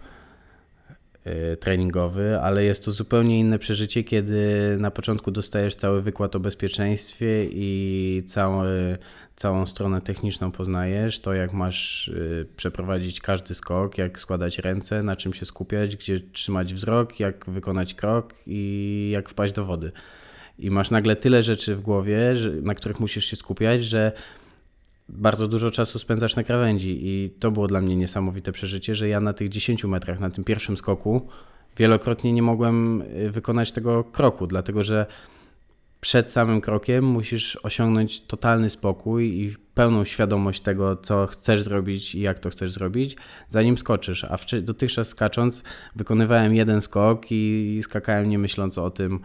treningowy, 1.60 2.40
ale 2.40 2.64
jest 2.64 2.84
to 2.84 2.90
zupełnie 2.90 3.40
inne 3.40 3.58
przeżycie, 3.58 4.04
kiedy 4.04 4.76
na 4.78 4.90
początku 4.90 5.30
dostajesz 5.30 5.76
cały 5.76 6.02
wykład 6.02 6.36
o 6.36 6.40
bezpieczeństwie 6.40 7.44
i 7.50 8.22
cały, 8.26 8.98
całą 9.36 9.66
stronę 9.66 10.00
techniczną 10.00 10.52
poznajesz, 10.52 11.20
to 11.20 11.34
jak 11.34 11.52
masz 11.52 12.08
y, 12.08 12.46
przeprowadzić 12.56 13.20
każdy 13.20 13.54
skok, 13.54 13.98
jak 13.98 14.20
składać 14.20 14.58
ręce, 14.58 15.02
na 15.02 15.16
czym 15.16 15.32
się 15.32 15.46
skupiać, 15.46 15.96
gdzie 15.96 16.20
trzymać 16.20 16.74
wzrok, 16.74 17.20
jak 17.20 17.50
wykonać 17.50 17.94
krok 17.94 18.34
i 18.46 19.10
jak 19.12 19.28
wpaść 19.28 19.54
do 19.54 19.64
wody. 19.64 19.92
I 20.58 20.70
masz 20.70 20.90
nagle 20.90 21.16
tyle 21.16 21.42
rzeczy 21.42 21.76
w 21.76 21.80
głowie, 21.80 22.34
na 22.62 22.74
których 22.74 23.00
musisz 23.00 23.24
się 23.24 23.36
skupiać, 23.36 23.84
że 23.84 24.12
bardzo 25.12 25.48
dużo 25.48 25.70
czasu 25.70 25.98
spędzasz 25.98 26.36
na 26.36 26.44
krawędzi 26.44 26.98
i 27.02 27.30
to 27.30 27.50
było 27.50 27.66
dla 27.66 27.80
mnie 27.80 27.96
niesamowite 27.96 28.52
przeżycie, 28.52 28.94
że 28.94 29.08
ja 29.08 29.20
na 29.20 29.32
tych 29.32 29.48
10 29.48 29.84
metrach, 29.84 30.20
na 30.20 30.30
tym 30.30 30.44
pierwszym 30.44 30.76
skoku 30.76 31.28
wielokrotnie 31.76 32.32
nie 32.32 32.42
mogłem 32.42 33.02
y, 33.02 33.30
wykonać 33.30 33.72
tego 33.72 34.04
kroku, 34.04 34.46
dlatego 34.46 34.82
że 34.82 35.06
przed 36.00 36.30
samym 36.30 36.60
krokiem 36.60 37.04
musisz 37.04 37.58
osiągnąć 37.62 38.20
totalny 38.20 38.70
spokój 38.70 39.40
i 39.40 39.56
pełną 39.74 40.04
świadomość 40.04 40.60
tego, 40.60 40.96
co 40.96 41.26
chcesz 41.26 41.62
zrobić 41.62 42.14
i 42.14 42.20
jak 42.20 42.38
to 42.38 42.50
chcesz 42.50 42.72
zrobić, 42.72 43.16
zanim 43.48 43.78
skoczysz. 43.78 44.24
A 44.24 44.36
dotychczas 44.62 45.08
skacząc, 45.08 45.62
wykonywałem 45.96 46.54
jeden 46.54 46.80
skok 46.80 47.26
i 47.30 47.80
skakałem 47.82 48.28
nie 48.28 48.38
myśląc 48.38 48.78
o 48.78 48.90
tym, 48.90 49.20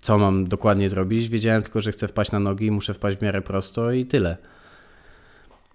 co 0.00 0.18
mam 0.18 0.48
dokładnie 0.48 0.88
zrobić. 0.88 1.28
Wiedziałem 1.28 1.62
tylko, 1.62 1.80
że 1.80 1.92
chcę 1.92 2.08
wpaść 2.08 2.32
na 2.32 2.40
nogi 2.40 2.70
muszę 2.70 2.94
wpaść 2.94 3.18
w 3.18 3.22
miarę 3.22 3.42
prosto 3.42 3.92
i 3.92 4.06
tyle. 4.06 4.36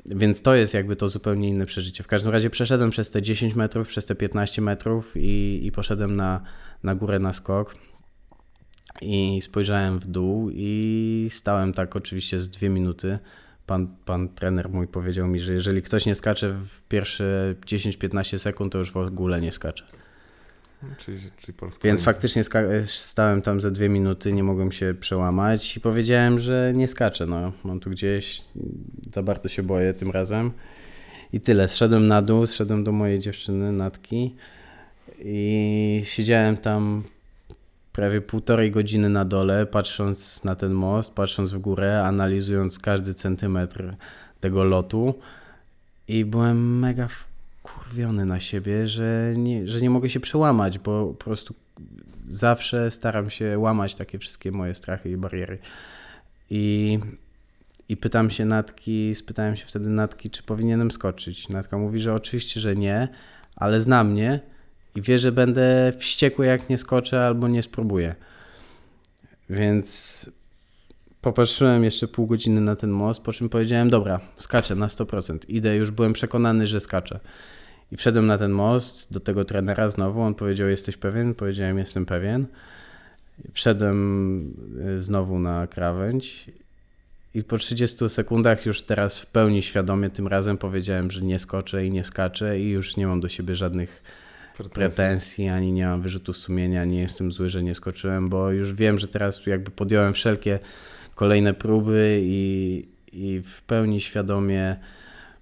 Więc 0.05 0.41
to 0.41 0.55
jest 0.55 0.73
jakby 0.73 0.95
to 0.95 1.09
zupełnie 1.09 1.49
inne 1.49 1.65
przeżycie. 1.65 2.03
W 2.03 2.07
każdym 2.07 2.31
razie 2.31 2.49
przeszedłem 2.49 2.89
przez 2.89 3.09
te 3.09 3.21
10 3.21 3.55
metrów, 3.55 3.87
przez 3.87 4.05
te 4.05 4.15
15 4.15 4.61
metrów 4.61 5.13
i, 5.17 5.61
i 5.63 5.71
poszedłem 5.71 6.15
na, 6.15 6.41
na 6.83 6.95
górę 6.95 7.19
na 7.19 7.33
skok. 7.33 7.75
I 9.01 9.39
spojrzałem 9.41 9.99
w 9.99 10.05
dół 10.05 10.49
i 10.53 11.27
stałem 11.31 11.73
tak 11.73 11.95
oczywiście 11.95 12.39
z 12.39 12.49
dwie 12.49 12.69
minuty. 12.69 13.19
Pan, 13.65 13.95
pan 14.05 14.29
trener 14.29 14.69
mój 14.69 14.87
powiedział 14.87 15.27
mi, 15.27 15.39
że 15.39 15.53
jeżeli 15.53 15.81
ktoś 15.81 16.05
nie 16.05 16.15
skacze 16.15 16.49
w 16.49 16.81
pierwsze 16.89 17.55
10-15 17.65 18.37
sekund, 18.37 18.71
to 18.73 18.77
już 18.77 18.91
w 18.91 18.97
ogóle 18.97 19.41
nie 19.41 19.51
skacze. 19.51 19.85
Czyli, 20.97 21.19
czyli 21.37 21.57
Więc 21.83 22.03
faktycznie 22.03 22.43
stałem 22.85 23.41
tam 23.41 23.61
ze 23.61 23.71
dwie 23.71 23.89
minuty, 23.89 24.33
nie 24.33 24.43
mogłem 24.43 24.71
się 24.71 24.95
przełamać 24.99 25.77
i 25.77 25.79
powiedziałem, 25.79 26.39
że 26.39 26.71
nie 26.75 26.87
skaczę. 26.87 27.25
No, 27.25 27.51
mam 27.63 27.79
tu 27.79 27.89
gdzieś, 27.89 28.41
za 29.13 29.23
bardzo 29.23 29.49
się 29.49 29.63
boję 29.63 29.93
tym 29.93 30.11
razem. 30.11 30.51
I 31.33 31.41
tyle. 31.41 31.67
Zszedłem 31.67 32.07
na 32.07 32.21
dół, 32.21 32.47
zszedłem 32.47 32.83
do 32.83 32.91
mojej 32.91 33.19
dziewczyny, 33.19 33.71
Natki 33.71 34.35
i 35.19 36.01
siedziałem 36.05 36.57
tam 36.57 37.03
prawie 37.93 38.21
półtorej 38.21 38.71
godziny 38.71 39.09
na 39.09 39.25
dole, 39.25 39.65
patrząc 39.65 40.43
na 40.43 40.55
ten 40.55 40.71
most, 40.71 41.13
patrząc 41.13 41.53
w 41.53 41.57
górę, 41.57 42.03
analizując 42.03 42.79
każdy 42.79 43.13
centymetr 43.13 43.95
tego 44.39 44.63
lotu 44.63 45.19
i 46.07 46.25
byłem 46.25 46.79
mega 46.79 47.07
kurwiony 47.63 48.25
na 48.25 48.39
siebie, 48.39 48.87
że 48.87 49.33
nie, 49.37 49.67
że 49.67 49.81
nie 49.81 49.89
mogę 49.89 50.09
się 50.09 50.19
przełamać, 50.19 50.79
bo 50.79 51.07
po 51.07 51.23
prostu 51.23 51.55
zawsze 52.27 52.91
staram 52.91 53.29
się 53.29 53.59
łamać 53.59 53.95
takie 53.95 54.19
wszystkie 54.19 54.51
moje 54.51 54.75
strachy 54.75 55.09
i 55.09 55.17
bariery. 55.17 55.59
I, 56.49 56.99
i 57.89 57.97
pytam 57.97 58.29
się 58.29 58.45
Natki, 58.45 59.15
spytałem 59.15 59.55
się 59.55 59.65
wtedy 59.65 59.89
Natki, 59.89 60.29
czy 60.29 60.43
powinienem 60.43 60.91
skoczyć. 60.91 61.49
Natka 61.49 61.77
mówi, 61.77 61.99
że 61.99 62.13
oczywiście, 62.13 62.59
że 62.59 62.75
nie, 62.75 63.07
ale 63.55 63.81
zna 63.81 64.03
mnie 64.03 64.39
i 64.95 65.01
wie, 65.01 65.19
że 65.19 65.31
będę 65.31 65.93
wściekły, 65.97 66.45
jak 66.45 66.69
nie 66.69 66.77
skoczę 66.77 67.27
albo 67.27 67.47
nie 67.47 67.63
spróbuję. 67.63 68.15
Więc 69.49 70.29
Popatrzyłem 71.23 71.83
jeszcze 71.83 72.07
pół 72.07 72.27
godziny 72.27 72.61
na 72.61 72.75
ten 72.75 72.89
most, 72.89 73.21
po 73.21 73.33
czym 73.33 73.49
powiedziałem, 73.49 73.89
dobra, 73.89 74.19
skaczę 74.37 74.75
na 74.75 74.87
100%. 74.87 75.37
Idę, 75.47 75.75
już 75.75 75.91
byłem 75.91 76.13
przekonany, 76.13 76.67
że 76.67 76.79
skaczę. 76.79 77.19
I 77.91 77.97
wszedłem 77.97 78.25
na 78.25 78.37
ten 78.37 78.51
most 78.51 79.13
do 79.13 79.19
tego 79.19 79.45
trenera 79.45 79.89
znowu. 79.89 80.21
On 80.21 80.35
powiedział: 80.35 80.69
Jesteś 80.69 80.97
pewien? 80.97 81.33
Powiedziałem: 81.33 81.77
Jestem 81.77 82.05
pewien. 82.05 82.45
Wszedłem 83.53 84.53
y, 84.97 85.01
znowu 85.01 85.39
na 85.39 85.67
krawędź 85.67 86.45
i 87.33 87.43
po 87.43 87.57
30 87.57 88.09
sekundach 88.09 88.65
już 88.65 88.81
teraz 88.81 89.19
w 89.19 89.25
pełni 89.25 89.63
świadomie 89.63 90.09
tym 90.09 90.27
razem 90.27 90.57
powiedziałem, 90.57 91.11
że 91.11 91.21
nie 91.21 91.39
skoczę 91.39 91.85
i 91.85 91.91
nie 91.91 92.03
skaczę 92.03 92.59
i 92.59 92.69
już 92.69 92.97
nie 92.97 93.07
mam 93.07 93.21
do 93.21 93.29
siebie 93.29 93.55
żadnych 93.55 94.03
pretensji, 94.57 94.73
pretensji 94.73 95.47
ani 95.47 95.71
nie 95.71 95.85
mam 95.85 96.01
wyrzutu 96.01 96.33
sumienia, 96.33 96.85
nie 96.85 97.01
jestem 97.01 97.31
zły, 97.31 97.49
że 97.49 97.63
nie 97.63 97.75
skoczyłem, 97.75 98.29
bo 98.29 98.51
już 98.51 98.73
wiem, 98.73 98.99
że 98.99 99.07
teraz 99.07 99.45
jakby 99.45 99.71
podjąłem 99.71 100.13
wszelkie 100.13 100.59
kolejne 101.15 101.53
próby 101.53 102.19
i, 102.23 102.87
i 103.11 103.41
w 103.41 103.61
pełni 103.61 104.01
świadomie 104.01 104.79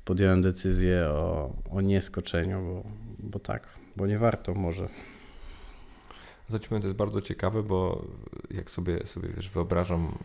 podjąłem 0.06 0.42
decyzję 0.42 1.06
o, 1.08 1.54
o 1.70 1.82
nieskoczeniu, 1.82 2.62
bo, 2.62 2.84
bo 3.20 3.40
tak, 3.40 3.68
bo 3.96 4.08
nie 4.08 4.18
warto 4.18 4.54
może. 4.54 4.90
Zaćmy 6.50 6.80
to 6.80 6.88
jest 6.88 6.98
bardzo 6.98 7.22
ciekawe, 7.22 7.64
bo 7.64 8.06
jak 8.52 8.72
sobie, 8.72 9.06
sobie 9.06 9.30
wiesz, 9.30 9.50
wyobrażam 9.50 10.18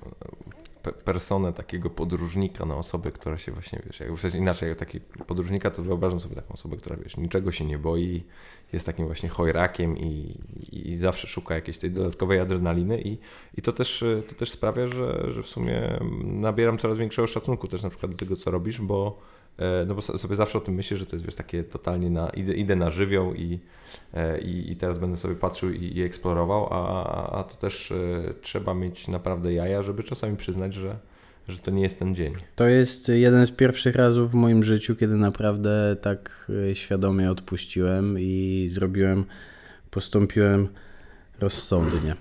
personę 0.92 1.52
takiego 1.52 1.90
podróżnika 1.90 2.64
na 2.64 2.76
osobę, 2.76 3.12
która 3.12 3.38
się 3.38 3.52
właśnie, 3.52 3.82
wiesz, 3.86 4.00
jak 4.00 4.12
w 4.12 4.20
sensie 4.20 4.38
inaczej, 4.38 4.68
jak 4.68 4.78
taki 4.78 5.00
podróżnika, 5.00 5.70
to 5.70 5.82
wyobrażam 5.82 6.20
sobie 6.20 6.34
taką 6.34 6.54
osobę, 6.54 6.76
która, 6.76 6.96
wiesz, 6.96 7.16
niczego 7.16 7.52
się 7.52 7.64
nie 7.64 7.78
boi, 7.78 8.24
jest 8.72 8.86
takim 8.86 9.06
właśnie 9.06 9.28
chojrakiem 9.28 9.98
i, 9.98 10.40
i 10.72 10.96
zawsze 10.96 11.26
szuka 11.26 11.54
jakiejś 11.54 11.78
tej 11.78 11.90
dodatkowej 11.90 12.40
adrenaliny 12.40 13.00
i, 13.00 13.18
i 13.56 13.62
to, 13.62 13.72
też, 13.72 14.04
to 14.28 14.34
też 14.34 14.50
sprawia, 14.50 14.86
że, 14.86 15.30
że 15.32 15.42
w 15.42 15.46
sumie 15.46 15.98
nabieram 16.24 16.78
coraz 16.78 16.98
większego 16.98 17.28
szacunku 17.28 17.68
też 17.68 17.82
na 17.82 17.90
przykład 17.90 18.12
do 18.12 18.18
tego, 18.18 18.36
co 18.36 18.50
robisz, 18.50 18.80
bo 18.80 19.18
no 19.86 19.94
bo 19.94 20.02
sobie 20.02 20.36
zawsze 20.36 20.58
o 20.58 20.60
tym 20.60 20.74
myślę, 20.74 20.96
że 20.96 21.06
to 21.06 21.16
jest 21.16 21.24
wiesz, 21.24 21.34
takie 21.34 21.64
totalnie 21.64 22.10
na, 22.10 22.30
idę, 22.30 22.54
idę 22.54 22.76
na 22.76 22.90
żywioł 22.90 23.34
i, 23.34 23.60
e, 24.14 24.40
i, 24.40 24.72
i 24.72 24.76
teraz 24.76 24.98
będę 24.98 25.16
sobie 25.16 25.34
patrzył 25.34 25.70
i, 25.70 25.98
i 25.98 26.02
eksplorował, 26.02 26.68
a, 26.70 27.38
a 27.38 27.44
to 27.44 27.56
też 27.56 27.92
e, 27.92 28.34
trzeba 28.40 28.74
mieć 28.74 29.08
naprawdę 29.08 29.52
jaja, 29.52 29.82
żeby 29.82 30.02
czasami 30.02 30.36
przyznać, 30.36 30.74
że, 30.74 30.98
że 31.48 31.58
to 31.58 31.70
nie 31.70 31.82
jest 31.82 31.98
ten 31.98 32.14
dzień. 32.14 32.34
To 32.56 32.68
jest 32.68 33.08
jeden 33.08 33.46
z 33.46 33.50
pierwszych 33.50 33.96
razów 33.96 34.30
w 34.30 34.34
moim 34.34 34.64
życiu, 34.64 34.96
kiedy 34.96 35.16
naprawdę 35.16 35.96
tak 36.02 36.50
świadomie 36.74 37.30
odpuściłem 37.30 38.16
i 38.18 38.66
zrobiłem, 38.70 39.24
postąpiłem 39.90 40.68
rozsądnie. 41.40 42.16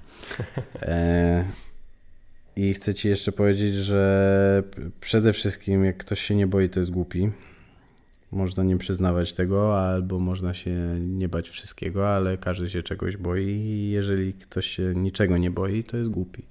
E, 0.82 1.46
I 2.56 2.74
chcę 2.74 2.94
Ci 2.94 3.10
jeszcze 3.10 3.32
powiedzieć, 3.32 3.74
że 3.74 4.64
przede 5.02 5.34
wszystkim, 5.34 5.86
jak 5.86 5.98
ktoś 5.98 6.22
się 6.22 6.36
nie 6.36 6.48
boi, 6.48 6.70
to 6.70 6.80
jest 6.80 6.92
głupi. 6.92 7.30
Można 8.32 8.64
nie 8.64 8.78
przyznawać 8.78 9.34
tego, 9.34 9.80
albo 9.80 10.20
można 10.20 10.54
się 10.54 11.00
nie 11.00 11.30
bać 11.30 11.50
wszystkiego, 11.50 12.10
ale 12.10 12.38
każdy 12.38 12.70
się 12.70 12.84
czegoś 12.84 13.18
boi. 13.18 13.46
I 13.46 13.90
jeżeli 13.90 14.34
ktoś 14.34 14.66
się 14.66 14.94
niczego 14.96 15.38
nie 15.38 15.52
boi, 15.52 15.84
to 15.84 15.98
jest 15.98 16.10
głupi. 16.10 16.44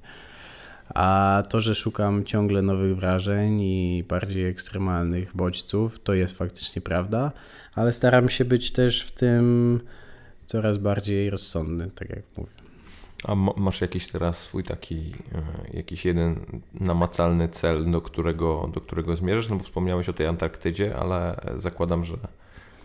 A 0.89 1.43
to, 1.49 1.61
że 1.61 1.75
szukam 1.75 2.25
ciągle 2.25 2.63
nowych 2.63 2.97
wrażeń 2.97 3.61
i 3.61 4.05
bardziej 4.09 4.47
ekstremalnych 4.47 5.37
bodźców, 5.37 6.01
to 6.01 6.15
jest 6.15 6.39
faktycznie 6.39 6.83
prawda, 6.83 7.33
ale 7.75 7.93
staram 7.93 8.29
się 8.29 8.45
być 8.45 8.73
też 8.73 9.03
w 9.03 9.11
tym 9.11 9.81
coraz 10.47 10.79
bardziej 10.79 11.31
rozsądny, 11.31 11.91
tak 11.95 12.11
jak 12.11 12.23
mówię. 12.37 12.64
A 13.25 13.35
masz 13.35 13.81
jakiś 13.81 14.07
teraz 14.07 14.43
swój 14.43 14.62
taki, 14.62 14.97
e, 14.97 15.77
jakiś 15.77 16.05
jeden 16.05 16.37
namacalny 16.75 17.49
cel, 17.49 17.91
do 17.91 18.01
którego, 18.01 18.70
do 18.75 18.81
którego 18.81 19.16
zmierzasz? 19.16 19.49
No 19.49 19.57
bo 19.57 19.64
wspomniałeś 19.64 20.09
o 20.09 20.12
tej 20.12 20.27
Antarktydzie, 20.27 20.97
ale 20.97 21.41
zakładam, 21.55 22.05
że 22.05 22.16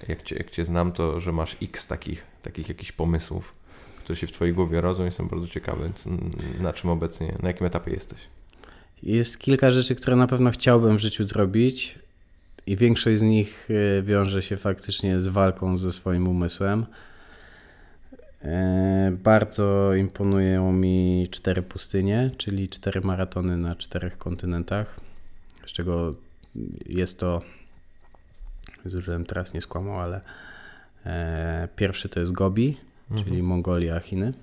jak 0.07 0.23
cię, 0.23 0.35
jak 0.35 0.49
cię 0.49 0.63
znam, 0.63 0.91
to 0.91 1.19
że 1.19 1.31
masz 1.31 1.57
x 1.61 1.87
takich, 1.87 2.23
takich 2.41 2.69
jakichś 2.69 2.91
pomysłów, 2.91 3.55
które 3.97 4.15
się 4.15 4.27
w 4.27 4.31
twojej 4.31 4.53
głowie 4.53 4.81
rodzą. 4.81 5.05
Jestem 5.05 5.27
bardzo 5.27 5.47
ciekawy, 5.47 5.91
na 6.59 6.73
czym 6.73 6.89
obecnie, 6.89 7.33
na 7.41 7.47
jakim 7.47 7.67
etapie 7.67 7.91
jesteś? 7.91 8.19
Jest 9.03 9.39
kilka 9.39 9.71
rzeczy, 9.71 9.95
które 9.95 10.15
na 10.15 10.27
pewno 10.27 10.51
chciałbym 10.51 10.97
w 10.97 11.01
życiu 11.01 11.27
zrobić 11.27 11.99
i 12.65 12.77
większość 12.77 13.19
z 13.19 13.21
nich 13.21 13.69
e, 13.99 14.03
wiąże 14.03 14.41
się 14.41 14.57
faktycznie 14.57 15.21
z 15.21 15.27
walką 15.27 15.77
ze 15.77 15.91
swoim 15.91 16.27
umysłem 16.27 16.85
bardzo 19.11 19.95
imponują 19.95 20.71
mi 20.71 21.27
cztery 21.31 21.61
pustynie, 21.61 22.31
czyli 22.37 22.69
cztery 22.69 23.01
maratony 23.01 23.57
na 23.57 23.75
czterech 23.75 24.17
kontynentach, 24.17 24.99
z 25.65 25.71
czego 25.71 26.15
jest 26.85 27.19
to, 27.19 27.41
zużyłem 28.85 29.25
teraz 29.25 29.53
nie 29.53 29.61
skłamał, 29.61 29.99
ale 29.99 30.21
e, 31.05 31.67
pierwszy 31.75 32.09
to 32.09 32.19
jest 32.19 32.31
Gobi, 32.31 32.77
mhm. 33.11 33.27
czyli 33.27 33.43
Mongolia, 33.43 33.99
Chiny. 33.99 34.33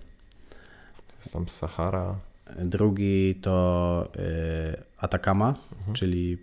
To 1.08 1.14
jest 1.18 1.32
tam 1.32 1.48
Sahara. 1.48 2.14
Drugi 2.58 3.34
to 3.34 4.08
e, 4.16 4.82
Atacama, 4.98 5.54
mhm. 5.78 5.94
czyli 5.94 6.38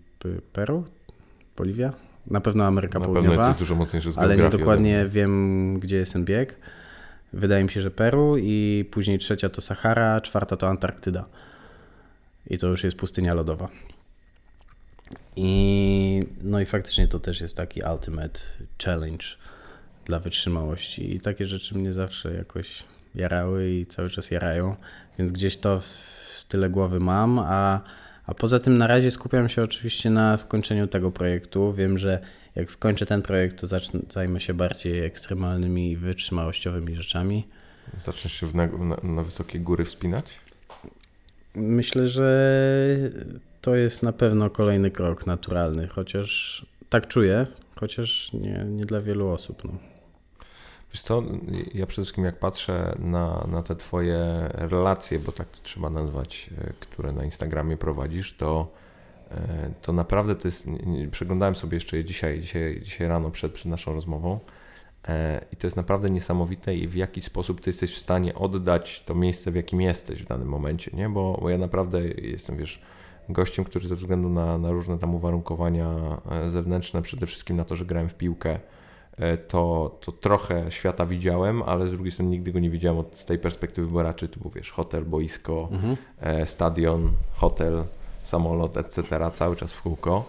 Peru, 0.54 0.86
Boliwia. 1.58 1.94
Na 2.28 2.42
pewno 2.42 2.66
Ameryka 2.66 3.00
Na 3.00 3.06
Południowa. 3.06 3.30
Pewno 3.30 3.48
jest 3.48 3.60
dużo 3.60 3.76
mocniejszy 3.76 4.12
z 4.12 4.18
Ale 4.18 4.38
nie 4.38 4.50
dokładnie 4.50 5.06
wiem, 5.10 5.80
gdzie 5.80 5.98
jest 5.98 6.14
ten 6.14 6.26
bieg. 6.26 6.56
Wydaje 7.34 7.64
mi 7.64 7.70
się, 7.70 7.82
że 7.82 7.92
Peru 7.92 8.38
i 8.38 8.86
później 8.92 9.20
trzecia 9.20 9.50
to 9.50 9.62
Sahara, 9.62 10.22
czwarta 10.22 10.58
to 10.58 10.68
Antarktyda. 10.68 11.26
I 12.48 12.58
to 12.58 12.68
już 12.68 12.84
jest 12.84 12.98
pustynia 12.98 13.34
lodowa. 13.34 13.70
I 15.36 16.26
no 16.44 16.60
i 16.60 16.66
faktycznie 16.66 17.08
to 17.08 17.20
też 17.20 17.42
jest 17.42 17.58
taki 17.58 17.82
ultimate 17.94 18.40
challenge 18.86 19.26
dla 20.06 20.20
wytrzymałości. 20.20 21.16
I 21.16 21.20
takie 21.20 21.48
rzeczy 21.48 21.76
mnie 21.76 21.94
zawsze 21.94 22.34
jakoś 22.34 22.84
jarały 23.16 23.70
i 23.70 23.86
cały 23.86 24.10
czas 24.10 24.32
jarają, 24.32 24.76
więc 25.20 25.32
gdzieś 25.32 25.58
to 25.58 25.80
w 25.80 26.46
tyle 26.48 26.70
głowy 26.70 27.00
mam, 27.00 27.40
a, 27.40 27.82
a 28.26 28.34
poza 28.34 28.60
tym 28.60 28.78
na 28.78 28.88
razie 28.88 29.12
skupiam 29.12 29.50
się 29.50 29.64
oczywiście 29.64 30.10
na 30.10 30.38
skończeniu 30.38 30.88
tego 30.88 31.12
projektu. 31.12 31.74
Wiem, 31.74 31.98
że 31.98 32.20
jak 32.56 32.72
skończę 32.72 33.06
ten 33.06 33.22
projekt, 33.22 33.62
to 33.62 33.68
zacznę, 33.68 34.00
zajmę 34.10 34.40
się 34.40 34.54
bardziej 34.54 35.06
ekstremalnymi 35.06 35.92
i 35.92 35.98
wytrzymałościowymi 35.98 36.96
rzeczami. 36.96 37.48
Zaczniesz 37.98 38.34
się 38.34 38.48
na, 38.54 38.68
na, 38.68 38.98
na 39.04 39.24
wysokie 39.24 39.60
góry 39.60 39.86
wspinać? 39.86 40.26
Myślę, 41.56 42.08
że 42.08 42.98
to 43.62 43.76
jest 43.76 44.04
na 44.04 44.14
pewno 44.14 44.50
kolejny 44.50 44.92
krok 44.92 45.28
naturalny, 45.28 45.88
chociaż 45.88 46.66
tak 46.90 47.08
czuję, 47.08 47.48
chociaż 47.76 48.34
nie, 48.34 48.66
nie 48.70 48.86
dla 48.86 49.02
wielu 49.02 49.32
osób. 49.32 49.64
No. 49.64 49.72
Wiesz 50.94 51.02
co, 51.02 51.24
ja 51.74 51.86
przede 51.86 52.04
wszystkim 52.04 52.26
jak 52.26 52.40
patrzę 52.40 52.96
na, 53.00 53.48
na 53.52 53.64
te 53.64 53.76
twoje 53.76 54.50
relacje, 54.54 55.20
bo 55.20 55.32
tak 55.32 55.48
to 55.50 55.58
trzeba 55.64 55.90
nazwać, 55.90 56.50
e, 56.58 56.74
które 56.80 57.12
na 57.12 57.26
Instagramie 57.26 57.78
prowadzisz, 57.78 58.34
to 58.38 58.72
to 59.82 59.94
naprawdę 59.94 60.36
to 60.36 60.48
jest, 60.48 60.68
przeglądałem 61.12 61.56
sobie 61.56 61.76
jeszcze 61.76 61.98
je 61.98 62.04
dzisiaj, 62.04 62.40
dzisiaj, 62.40 62.82
dzisiaj 62.84 63.08
rano 63.08 63.32
przed, 63.32 63.52
przed 63.52 63.66
naszą 63.66 63.94
rozmową 63.94 64.40
e, 65.08 65.46
i 65.52 65.56
to 65.56 65.68
jest 65.68 65.78
naprawdę 65.78 66.10
niesamowite 66.10 66.76
i 66.76 66.88
w 66.88 66.96
jaki 66.96 67.22
sposób 67.22 67.62
ty 67.62 67.70
jesteś 67.70 67.96
w 67.96 67.98
stanie 67.98 68.36
oddać 68.36 69.04
to 69.06 69.16
miejsce, 69.16 69.52
w 69.52 69.56
jakim 69.56 69.82
jesteś 69.82 70.24
w 70.24 70.28
danym 70.28 70.48
momencie, 70.48 70.92
nie? 70.94 71.10
Bo, 71.10 71.40
bo 71.42 71.50
ja 71.50 71.58
naprawdę 71.58 72.08
jestem, 72.08 72.58
wiesz, 72.58 72.82
gościem, 73.30 73.66
który 73.66 73.88
ze 73.88 73.96
względu 73.96 74.30
na, 74.30 74.58
na 74.58 74.72
różne 74.72 75.00
tam 75.00 75.16
uwarunkowania 75.16 76.20
e, 76.32 76.50
zewnętrzne, 76.50 77.02
przede 77.02 77.28
wszystkim 77.28 77.58
na 77.58 77.66
to, 77.66 77.76
że 77.76 77.86
grałem 77.86 78.10
w 78.10 78.16
piłkę, 78.16 78.60
to, 79.48 79.98
to 80.02 80.12
trochę 80.12 80.72
świata 80.72 81.06
widziałem, 81.06 81.64
ale 81.64 81.88
z 81.88 81.92
drugiej 81.92 82.12
strony 82.12 82.32
nigdy 82.32 82.52
go 82.52 82.60
nie 82.60 82.70
widziałem 82.70 83.00
od, 83.00 83.16
z 83.16 83.26
tej 83.26 83.40
perspektywy, 83.40 83.88
bo 83.88 84.04
raczej 84.04 84.30
tu 84.30 84.40
był, 84.40 84.52
wiesz, 84.52 84.72
hotel, 84.72 85.06
boisko, 85.06 85.70
mhm. 85.72 85.98
stadion, 86.46 87.12
hotel, 87.34 87.84
samolot, 88.24 88.78
etc., 88.78 89.04
cały 89.34 89.56
czas 89.56 89.74
w 89.74 89.82
kółko. 89.82 90.26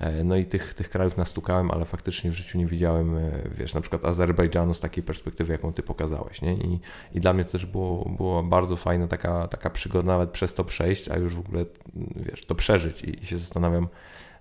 E, 0.00 0.24
no 0.24 0.36
i 0.36 0.44
tych, 0.44 0.74
tych 0.74 0.88
krajów 0.88 1.16
nastukałem, 1.16 1.70
ale 1.70 1.84
faktycznie 1.84 2.30
w 2.30 2.34
życiu 2.34 2.58
nie 2.58 2.66
widziałem, 2.66 3.16
e, 3.16 3.30
wiesz, 3.58 3.74
na 3.74 3.80
przykład 3.80 4.04
Azerbejdżanu 4.04 4.74
z 4.74 4.80
takiej 4.80 5.02
perspektywy, 5.04 5.52
jaką 5.52 5.72
ty 5.72 5.82
pokazałeś, 5.82 6.42
nie? 6.42 6.54
I, 6.54 6.80
i 7.12 7.20
dla 7.20 7.32
mnie 7.32 7.44
też 7.44 7.66
było, 7.66 8.08
było 8.08 8.42
bardzo 8.42 8.76
fajna 8.76 9.06
taka, 9.06 9.48
taka 9.48 9.70
przygoda 9.70 10.06
nawet 10.06 10.30
przez 10.30 10.54
to 10.54 10.64
przejść, 10.64 11.08
a 11.08 11.16
już 11.16 11.34
w 11.34 11.38
ogóle, 11.38 11.64
wiesz, 12.16 12.46
to 12.46 12.54
przeżyć 12.54 13.02
i, 13.02 13.22
i 13.22 13.26
się 13.26 13.38
zastanawiam, 13.38 13.88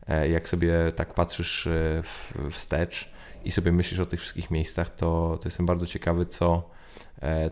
e, 0.08 0.30
jak 0.30 0.50
sobie 0.50 0.74
tak 0.96 1.14
patrzysz 1.14 1.68
wstecz 2.52 3.12
i 3.46 3.52
sobie 3.52 3.72
myślisz 3.72 4.00
o 4.00 4.06
tych 4.06 4.20
wszystkich 4.20 4.52
miejscach, 4.52 4.96
to, 4.96 5.38
to 5.42 5.48
jestem 5.48 5.66
bardzo 5.66 5.86
ciekawy, 5.86 6.26
co 6.26 6.77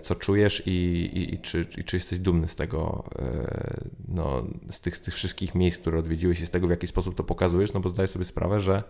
co 0.02 0.16
czujesz 0.16 0.64
i, 0.66 0.72
i, 1.14 1.34
i, 1.34 1.38
czy, 1.38 1.66
i 1.78 1.84
czy 1.84 1.96
jesteś 1.96 2.20
dumny 2.20 2.48
z 2.48 2.56
tego, 2.56 3.04
e, 3.20 3.78
no, 4.08 4.44
z, 4.70 4.82
tych, 4.82 4.98
z 4.98 5.02
tych 5.02 5.14
wszystkich 5.14 5.56
miejsc, 5.56 5.80
które 5.80 6.00
odwiedziłeś 6.00 6.42
i 6.42 6.46
z 6.46 6.50
tego, 6.50 6.68
w 6.68 6.70
jaki 6.70 6.88
sposób 6.88 7.16
to 7.16 7.24
pokazujesz, 7.24 7.74
no 7.74 7.80
bo 7.80 7.90
zdaję 7.90 8.08
sobie 8.08 8.26
sprawę, 8.26 8.62
że 8.62 8.84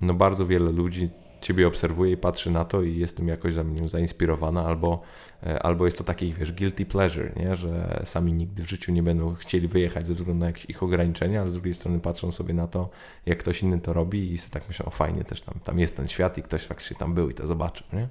no 0.00 0.14
bardzo 0.14 0.46
wiele 0.46 0.72
ludzi 0.72 1.10
ciebie 1.40 1.66
obserwuje 1.66 2.12
i 2.12 2.16
patrzy 2.16 2.50
na 2.50 2.64
to 2.64 2.82
i 2.82 2.96
jestem 2.96 3.28
jakoś 3.28 3.54
nim 3.56 3.88
zainspirowana, 3.88 4.64
albo, 4.66 5.02
e, 5.42 5.62
albo 5.62 5.84
jest 5.84 5.98
to 5.98 6.04
taki, 6.04 6.34
wiesz, 6.34 6.52
guilty 6.52 6.86
pleasure, 6.86 7.32
nie? 7.36 7.56
że 7.56 8.02
sami 8.04 8.32
nigdy 8.32 8.62
w 8.62 8.68
życiu 8.68 8.92
nie 8.92 9.02
będą 9.02 9.34
chcieli 9.34 9.68
wyjechać 9.68 10.06
ze 10.06 10.14
względu 10.14 10.40
na 10.40 10.46
jakieś 10.46 10.64
ich 10.64 10.82
ograniczenia, 10.82 11.40
ale 11.40 11.50
z 11.50 11.52
drugiej 11.52 11.74
strony 11.74 12.00
patrzą 12.00 12.32
sobie 12.32 12.54
na 12.54 12.66
to, 12.66 12.90
jak 13.26 13.38
ktoś 13.38 13.62
inny 13.62 13.80
to 13.80 13.92
robi 13.92 14.32
i 14.32 14.38
sobie 14.38 14.50
tak 14.50 14.68
myślą, 14.68 14.86
o 14.86 14.90
fajnie 14.90 15.24
też 15.24 15.42
tam, 15.42 15.54
tam 15.64 15.78
jest 15.78 15.96
ten 15.96 16.08
świat 16.08 16.38
i 16.38 16.42
ktoś 16.42 16.66
faktycznie 16.66 16.96
tam 16.96 17.14
był 17.14 17.30
i 17.30 17.34
to 17.34 17.46
zobaczył, 17.46 17.86
nie? 17.92 18.08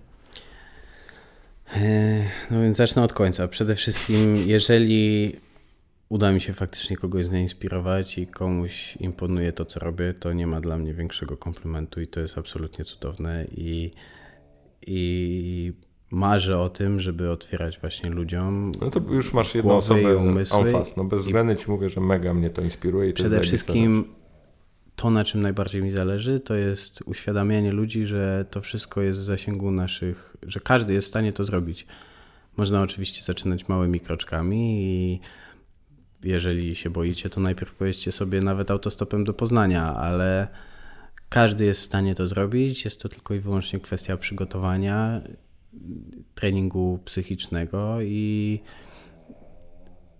No 2.51 2.61
więc 2.61 2.77
zacznę 2.77 3.03
od 3.03 3.13
końca. 3.13 3.47
Przede 3.47 3.75
wszystkim, 3.75 4.35
jeżeli 4.45 5.35
uda 6.09 6.31
mi 6.31 6.41
się 6.41 6.53
faktycznie 6.53 6.97
kogoś 6.97 7.25
zainspirować 7.25 8.17
i 8.17 8.27
komuś 8.27 8.97
imponuje 8.99 9.53
to, 9.53 9.65
co 9.65 9.79
robię, 9.79 10.13
to 10.13 10.33
nie 10.33 10.47
ma 10.47 10.61
dla 10.61 10.77
mnie 10.77 10.93
większego 10.93 11.37
komplementu 11.37 12.01
i 12.01 12.07
to 12.07 12.19
jest 12.19 12.37
absolutnie 12.37 12.85
cudowne 12.85 13.45
i, 13.51 13.91
i 14.87 15.73
marzę 16.11 16.59
o 16.59 16.69
tym, 16.69 16.99
żeby 16.99 17.31
otwierać 17.31 17.79
właśnie 17.79 18.09
ludziom. 18.09 18.71
No 18.81 18.89
to 18.89 19.01
już 19.09 19.33
masz 19.33 19.55
jedną 19.55 19.77
osobę 19.77 20.17
umysły. 20.17 20.71
Fast. 20.71 20.97
No 20.97 21.03
bez 21.03 21.21
względu 21.21 21.55
ci 21.55 21.71
mówię, 21.71 21.89
że 21.89 22.01
mega 22.01 22.33
mnie 22.33 22.49
to 22.49 22.61
inspiruje. 22.61 23.09
I 23.09 23.13
to 23.13 23.15
przede 23.15 23.39
wszystkim 23.41 24.05
to, 24.95 25.09
na 25.09 25.25
czym 25.25 25.41
najbardziej 25.41 25.83
mi 25.83 25.91
zależy, 25.91 26.39
to 26.39 26.55
jest 26.55 27.03
uświadamianie 27.05 27.71
ludzi, 27.71 28.05
że 28.05 28.45
to 28.51 28.61
wszystko 28.61 29.01
jest 29.01 29.19
w 29.19 29.25
zasięgu 29.25 29.71
naszych, 29.71 30.37
że 30.47 30.59
każdy 30.59 30.93
jest 30.93 31.07
w 31.07 31.09
stanie 31.09 31.33
to 31.33 31.43
zrobić. 31.43 31.85
Można 32.57 32.81
oczywiście 32.81 33.23
zaczynać 33.23 33.67
małymi 33.67 33.99
kroczkami 33.99 34.83
i 34.83 35.19
jeżeli 36.23 36.75
się 36.75 36.89
boicie, 36.89 37.29
to 37.29 37.41
najpierw 37.41 37.75
pojeźdźcie 37.75 38.11
sobie 38.11 38.39
nawet 38.39 38.71
autostopem 38.71 39.23
do 39.23 39.33
Poznania, 39.33 39.95
ale 39.95 40.47
każdy 41.29 41.65
jest 41.65 41.81
w 41.81 41.85
stanie 41.85 42.15
to 42.15 42.27
zrobić. 42.27 42.85
Jest 42.85 43.01
to 43.01 43.09
tylko 43.09 43.33
i 43.33 43.39
wyłącznie 43.39 43.79
kwestia 43.79 44.17
przygotowania, 44.17 45.21
treningu 46.35 46.99
psychicznego 47.05 48.01
i 48.01 48.59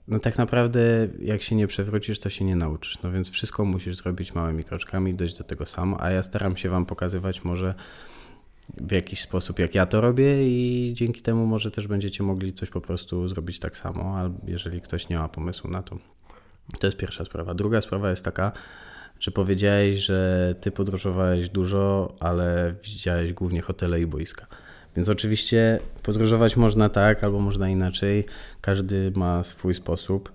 no 0.07 0.19
tak 0.19 0.37
naprawdę 0.37 1.07
jak 1.19 1.43
się 1.43 1.55
nie 1.55 1.67
przewrócisz, 1.67 2.19
to 2.19 2.29
się 2.29 2.45
nie 2.45 2.55
nauczysz. 2.55 3.01
No 3.01 3.11
więc 3.11 3.29
wszystko 3.29 3.65
musisz 3.65 3.95
zrobić 3.95 4.35
małymi 4.35 4.63
kroczkami, 4.63 5.13
dojść 5.13 5.37
do 5.37 5.43
tego 5.43 5.65
sam, 5.65 5.95
a 5.99 6.11
ja 6.11 6.23
staram 6.23 6.57
się 6.57 6.69
wam 6.69 6.85
pokazywać 6.85 7.43
może 7.43 7.73
w 8.77 8.91
jakiś 8.91 9.21
sposób, 9.21 9.59
jak 9.59 9.75
ja 9.75 9.85
to 9.85 10.01
robię, 10.01 10.47
i 10.47 10.93
dzięki 10.93 11.21
temu 11.21 11.45
może 11.45 11.71
też 11.71 11.87
będziecie 11.87 12.23
mogli 12.23 12.53
coś 12.53 12.69
po 12.69 12.81
prostu 12.81 13.27
zrobić 13.27 13.59
tak 13.59 13.77
samo, 13.77 14.17
albo 14.17 14.39
jeżeli 14.47 14.81
ktoś 14.81 15.09
nie 15.09 15.17
ma 15.17 15.29
pomysłu 15.29 15.69
na 15.69 15.83
to. 15.83 15.97
To 16.79 16.87
jest 16.87 16.97
pierwsza 16.97 17.25
sprawa. 17.25 17.53
Druga 17.53 17.81
sprawa 17.81 18.09
jest 18.09 18.25
taka, 18.25 18.51
że 19.19 19.31
powiedziałeś, 19.31 19.95
że 19.95 20.55
ty 20.61 20.71
podróżowałeś 20.71 21.49
dużo, 21.49 22.15
ale 22.19 22.75
widziałeś 22.83 23.33
głównie 23.33 23.61
hotele 23.61 24.01
i 24.01 24.07
boiska. 24.07 24.47
Więc 24.95 25.09
oczywiście 25.09 25.79
podróżować 26.03 26.57
można 26.57 26.89
tak, 26.89 27.23
albo 27.23 27.39
można 27.39 27.69
inaczej. 27.69 28.25
Każdy 28.61 29.11
ma 29.15 29.43
swój 29.43 29.73
sposób. 29.73 30.31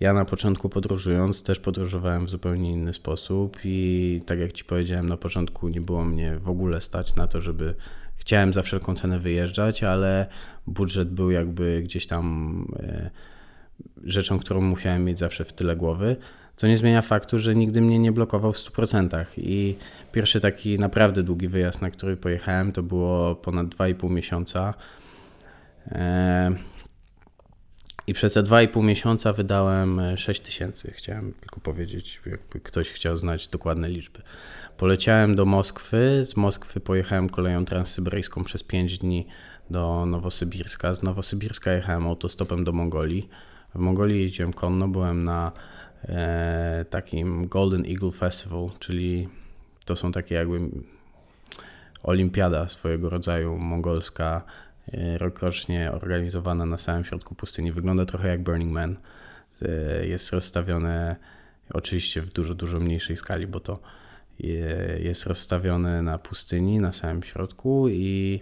Ja 0.00 0.12
na 0.12 0.24
początku 0.24 0.68
podróżując 0.68 1.42
też 1.42 1.60
podróżowałem 1.60 2.26
w 2.26 2.30
zupełnie 2.30 2.72
inny 2.72 2.94
sposób 2.94 3.58
i 3.64 4.20
tak 4.26 4.38
jak 4.38 4.52
Ci 4.52 4.64
powiedziałem 4.64 5.08
na 5.08 5.16
początku 5.16 5.68
nie 5.68 5.80
było 5.80 6.04
mnie 6.04 6.38
w 6.38 6.48
ogóle 6.48 6.80
stać 6.80 7.14
na 7.14 7.26
to, 7.26 7.40
żeby 7.40 7.74
chciałem 8.16 8.52
za 8.52 8.62
wszelką 8.62 8.94
cenę 8.94 9.18
wyjeżdżać, 9.18 9.82
ale 9.82 10.26
budżet 10.66 11.10
był 11.10 11.30
jakby 11.30 11.82
gdzieś 11.82 12.06
tam 12.06 12.66
e, 12.78 13.10
rzeczą, 14.04 14.38
którą 14.38 14.60
musiałem 14.60 15.04
mieć 15.04 15.18
zawsze 15.18 15.44
w 15.44 15.52
tyle 15.52 15.76
głowy, 15.76 16.16
co 16.56 16.66
nie 16.66 16.76
zmienia 16.76 17.02
faktu, 17.02 17.38
że 17.38 17.54
nigdy 17.54 17.80
mnie 17.80 17.98
nie 17.98 18.12
blokował 18.12 18.52
w 18.52 18.56
100%. 18.56 19.24
I 19.36 19.76
pierwszy 20.12 20.40
taki 20.40 20.78
naprawdę 20.78 21.22
długi 21.22 21.48
wyjazd, 21.48 21.82
na 21.82 21.90
który 21.90 22.16
pojechałem, 22.16 22.72
to 22.72 22.82
było 22.82 23.34
ponad 23.34 23.66
2,5 23.66 24.10
miesiąca. 24.10 24.74
E, 25.92 26.54
i 28.06 28.14
przez 28.14 28.32
te 28.32 28.42
2,5 28.42 28.84
miesiąca 28.84 29.32
wydałem 29.32 30.00
6 30.16 30.40
e, 30.40 30.44
tysięcy. 30.44 30.92
Chciałem 30.96 31.32
tylko 31.40 31.60
powiedzieć, 31.60 32.20
jakby 32.26 32.60
ktoś 32.60 32.90
chciał 32.90 33.16
znać 33.16 33.48
dokładne 33.48 33.88
liczby. 33.88 34.22
Poleciałem 34.76 35.36
do 35.36 35.44
Moskwy, 35.44 36.24
z 36.24 36.36
Moskwy 36.36 36.80
pojechałem 36.80 37.28
koleją 37.28 37.64
transsyberyjską 37.64 38.44
przez 38.44 38.62
5 38.62 38.98
dni 38.98 39.26
do 39.70 40.06
Nowosybirska. 40.06 40.94
Z 40.94 41.02
Nowosybirska 41.02 41.72
jechałem 41.72 42.06
autostopem 42.06 42.64
do 42.64 42.72
Mongolii. 42.72 43.28
W 43.74 43.78
Mongolii 43.78 44.22
jeździłem 44.22 44.52
konno, 44.52 44.88
byłem 44.88 45.24
na 45.24 45.52
takim 46.90 47.48
Golden 47.48 47.84
Eagle 47.86 48.12
Festival, 48.12 48.70
czyli 48.78 49.28
to 49.84 49.96
są 49.96 50.12
takie 50.12 50.34
jakby 50.34 50.60
olimpiada 52.02 52.68
swojego 52.68 53.10
rodzaju 53.10 53.58
mongolska 53.58 54.44
E, 54.92 55.18
rokrocznie 55.18 55.92
organizowana 55.92 56.66
na 56.66 56.78
samym 56.78 57.04
środku 57.04 57.34
pustyni. 57.34 57.72
Wygląda 57.72 58.04
trochę 58.04 58.28
jak 58.28 58.42
Burning 58.42 58.72
Man. 58.72 58.96
E, 59.62 60.06
jest 60.06 60.32
rozstawione 60.32 61.16
oczywiście 61.74 62.22
w 62.22 62.32
dużo, 62.32 62.54
dużo 62.54 62.80
mniejszej 62.80 63.16
skali, 63.16 63.46
bo 63.46 63.60
to 63.60 63.78
jest 64.98 65.26
rozstawione 65.26 66.02
na 66.02 66.18
pustyni, 66.18 66.78
na 66.78 66.92
samym 66.92 67.22
środku 67.22 67.88
i 67.88 68.40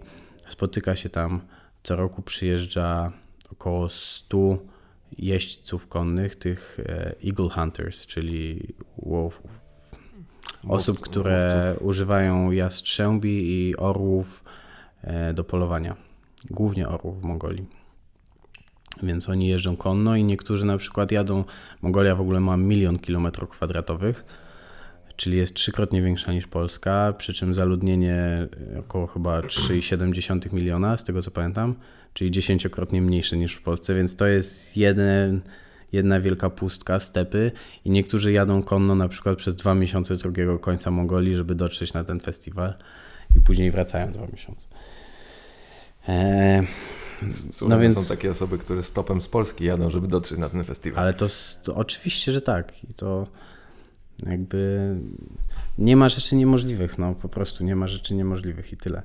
spotyka 0.49 0.97
się 0.97 1.09
tam, 1.09 1.41
co 1.83 1.97
roku 1.97 2.23
przyjeżdża 2.23 3.13
około 3.53 3.89
100 3.89 4.59
jeźdźców 5.19 5.89
konnych, 5.89 6.37
tych 6.37 6.81
e, 6.81 7.15
Eagle 7.27 7.49
Hunters, 7.49 8.07
czyli 8.07 8.75
wow, 8.97 9.33
osób, 10.69 11.01
które 11.01 11.75
używają 11.81 12.51
jastrzębi 12.51 13.69
i 13.69 13.77
orłów 13.77 14.45
do 15.35 15.45
polowania 15.45 15.97
głównie 16.51 16.89
orłów 16.89 17.21
w 17.21 17.25
Mongolii. 17.25 17.67
Więc 19.03 19.29
oni 19.29 19.49
jeżdżą 19.49 19.77
konno 19.77 20.17
i 20.17 20.25
niektórzy 20.25 20.67
na 20.67 20.79
przykład 20.79 21.13
jadą. 21.13 21.45
Mongolia 21.83 22.15
w 22.15 22.21
ogóle 22.21 22.41
ma 22.41 22.57
milion 22.57 22.99
kilometrów 22.99 23.51
kwadratowych, 23.51 24.25
czyli 25.17 25.37
jest 25.37 25.55
trzykrotnie 25.55 26.03
większa 26.03 26.33
niż 26.33 26.47
Polska, 26.47 27.13
przy 27.19 27.35
czym 27.35 27.55
zaludnienie 27.55 28.49
około 28.79 29.07
chyba 29.07 29.41
3,7 29.41 30.53
miliona, 30.53 30.97
z 30.97 31.05
tego 31.05 31.23
co 31.23 31.31
pamiętam, 31.31 31.75
czyli 32.15 32.31
dziesięciokrotnie 32.31 33.03
mniejsze 33.03 33.37
niż 33.37 33.55
w 33.55 33.63
Polsce, 33.63 33.95
więc 33.95 34.17
to 34.17 34.27
jest 34.27 34.77
jeden, 34.77 35.41
jedna 35.93 36.21
wielka 36.21 36.51
pustka, 36.51 37.01
stepy 37.01 37.53
i 37.85 37.91
niektórzy 37.91 38.33
jadą 38.33 38.63
konno 38.63 38.95
na 38.95 39.09
przykład 39.09 39.39
przez 39.39 39.57
dwa 39.57 39.75
miesiące 39.75 40.17
z 40.17 40.19
drugiego 40.19 40.59
końca 40.59 40.91
Mongolii, 40.91 41.37
żeby 41.37 41.55
dotrzeć 41.55 41.93
na 41.93 42.05
ten 42.05 42.21
festiwal 42.21 42.75
i 43.37 43.41
później 43.41 43.71
wracają 43.71 44.13
dwa 44.13 44.27
miesiące. 44.27 44.69
E, 46.09 46.63
Słuchaj, 47.51 47.69
no 47.69 47.83
więc... 47.83 47.99
Są 47.99 48.15
takie 48.17 48.31
osoby, 48.31 48.59
które 48.59 48.83
stopem 48.83 49.21
z 49.21 49.29
Polski 49.29 49.65
jadą, 49.65 49.91
żeby 49.91 50.09
dotrzeć 50.09 50.39
na 50.39 50.49
ten 50.49 50.65
festiwal. 50.65 51.03
Ale 51.03 51.15
to, 51.15 51.27
to 51.63 51.75
oczywiście, 51.75 52.33
że 52.33 52.41
tak. 52.41 52.85
I 52.85 52.95
to 52.95 53.27
jakby 54.27 54.95
nie 55.79 55.97
ma 55.97 56.09
rzeczy 56.09 56.37
niemożliwych, 56.37 56.99
no 56.99 57.15
po 57.15 57.29
prostu 57.29 57.65
nie 57.65 57.77
ma 57.77 57.89
rzeczy 57.89 58.15
niemożliwych 58.15 58.73
i 58.73 58.77
tyle. 58.77 59.03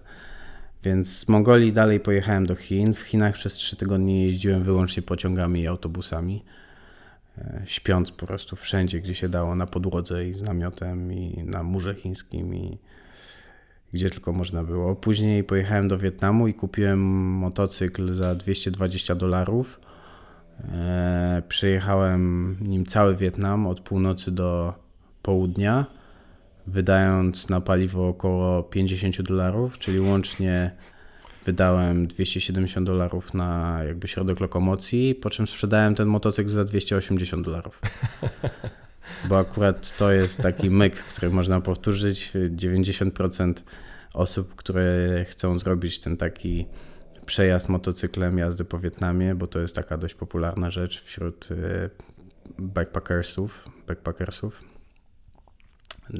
Więc 0.87 1.17
z 1.17 1.27
Mongolii 1.27 1.73
dalej 1.73 1.99
pojechałem 1.99 2.45
do 2.45 2.55
Chin. 2.55 2.93
W 2.93 2.99
Chinach 2.99 3.33
przez 3.33 3.53
trzy 3.53 3.75
tygodnie 3.75 4.25
jeździłem 4.27 4.63
wyłącznie 4.63 5.03
pociągami 5.03 5.61
i 5.61 5.67
autobusami. 5.67 6.43
E, 7.37 7.61
śpiąc 7.65 8.11
po 8.11 8.27
prostu 8.27 8.55
wszędzie, 8.55 9.01
gdzie 9.01 9.13
się 9.13 9.29
dało, 9.29 9.55
na 9.55 9.67
podłodze 9.67 10.27
i 10.27 10.33
z 10.33 10.41
namiotem 10.41 11.13
i 11.13 11.43
na 11.43 11.63
murze 11.63 11.95
chińskim 11.95 12.55
i 12.55 12.77
gdzie 13.93 14.09
tylko 14.09 14.33
można 14.33 14.63
było. 14.63 14.95
Później 14.95 15.43
pojechałem 15.43 15.87
do 15.87 15.97
Wietnamu 15.97 16.47
i 16.47 16.53
kupiłem 16.53 16.99
motocykl 17.33 18.13
za 18.13 18.35
220 18.35 19.15
dolarów. 19.15 19.79
E, 20.63 21.41
przejechałem 21.47 22.55
nim 22.61 22.85
cały 22.85 23.15
Wietnam 23.15 23.67
od 23.67 23.79
północy 23.79 24.31
do 24.31 24.73
południa, 25.21 25.85
wydając 26.67 27.49
na 27.49 27.61
paliwo 27.61 28.07
około 28.07 28.63
50 28.63 29.21
dolarów, 29.21 29.79
czyli 29.79 29.99
łącznie 29.99 30.71
wydałem 31.45 32.07
270 32.07 32.87
dolarów 32.87 33.33
na 33.33 33.79
jakby 33.87 34.07
środek 34.07 34.39
lokomocji, 34.39 35.15
po 35.15 35.29
czym 35.29 35.47
sprzedałem 35.47 35.95
ten 35.95 36.07
motocykl 36.07 36.49
za 36.49 36.63
280 36.63 37.45
dolarów. 37.45 37.81
Bo 39.29 39.39
akurat 39.39 39.97
to 39.97 40.11
jest 40.11 40.41
taki 40.41 40.69
myk, 40.69 40.95
który 40.95 41.29
można 41.29 41.61
powtórzyć. 41.61 42.31
90% 42.55 43.53
osób, 44.13 44.55
które 44.55 45.25
chcą 45.29 45.59
zrobić 45.59 45.99
ten 45.99 46.17
taki 46.17 46.65
przejazd 47.25 47.69
motocyklem, 47.69 48.37
jazdy 48.37 48.65
po 48.65 48.79
Wietnamie, 48.79 49.35
bo 49.35 49.47
to 49.47 49.59
jest 49.59 49.75
taka 49.75 49.97
dość 49.97 50.15
popularna 50.15 50.71
rzecz 50.71 51.03
wśród 51.03 51.51
y, 51.51 51.89
backpackersów. 52.59 53.69
backpackersów. 53.87 54.76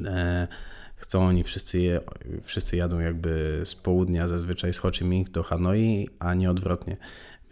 E, 0.04 0.48
chcą 0.96 1.26
oni 1.26 1.44
wszyscy, 1.44 1.78
je, 1.78 2.00
wszyscy 2.42 2.76
jadą 2.76 2.98
jakby 2.98 3.60
z 3.64 3.74
południa, 3.74 4.28
zazwyczaj 4.28 4.72
z 4.72 4.78
Ho 4.78 4.90
Chi 4.90 5.04
Minh 5.04 5.30
do 5.30 5.42
Hanoi, 5.42 6.08
a 6.18 6.34
nie 6.34 6.50
odwrotnie. 6.50 6.96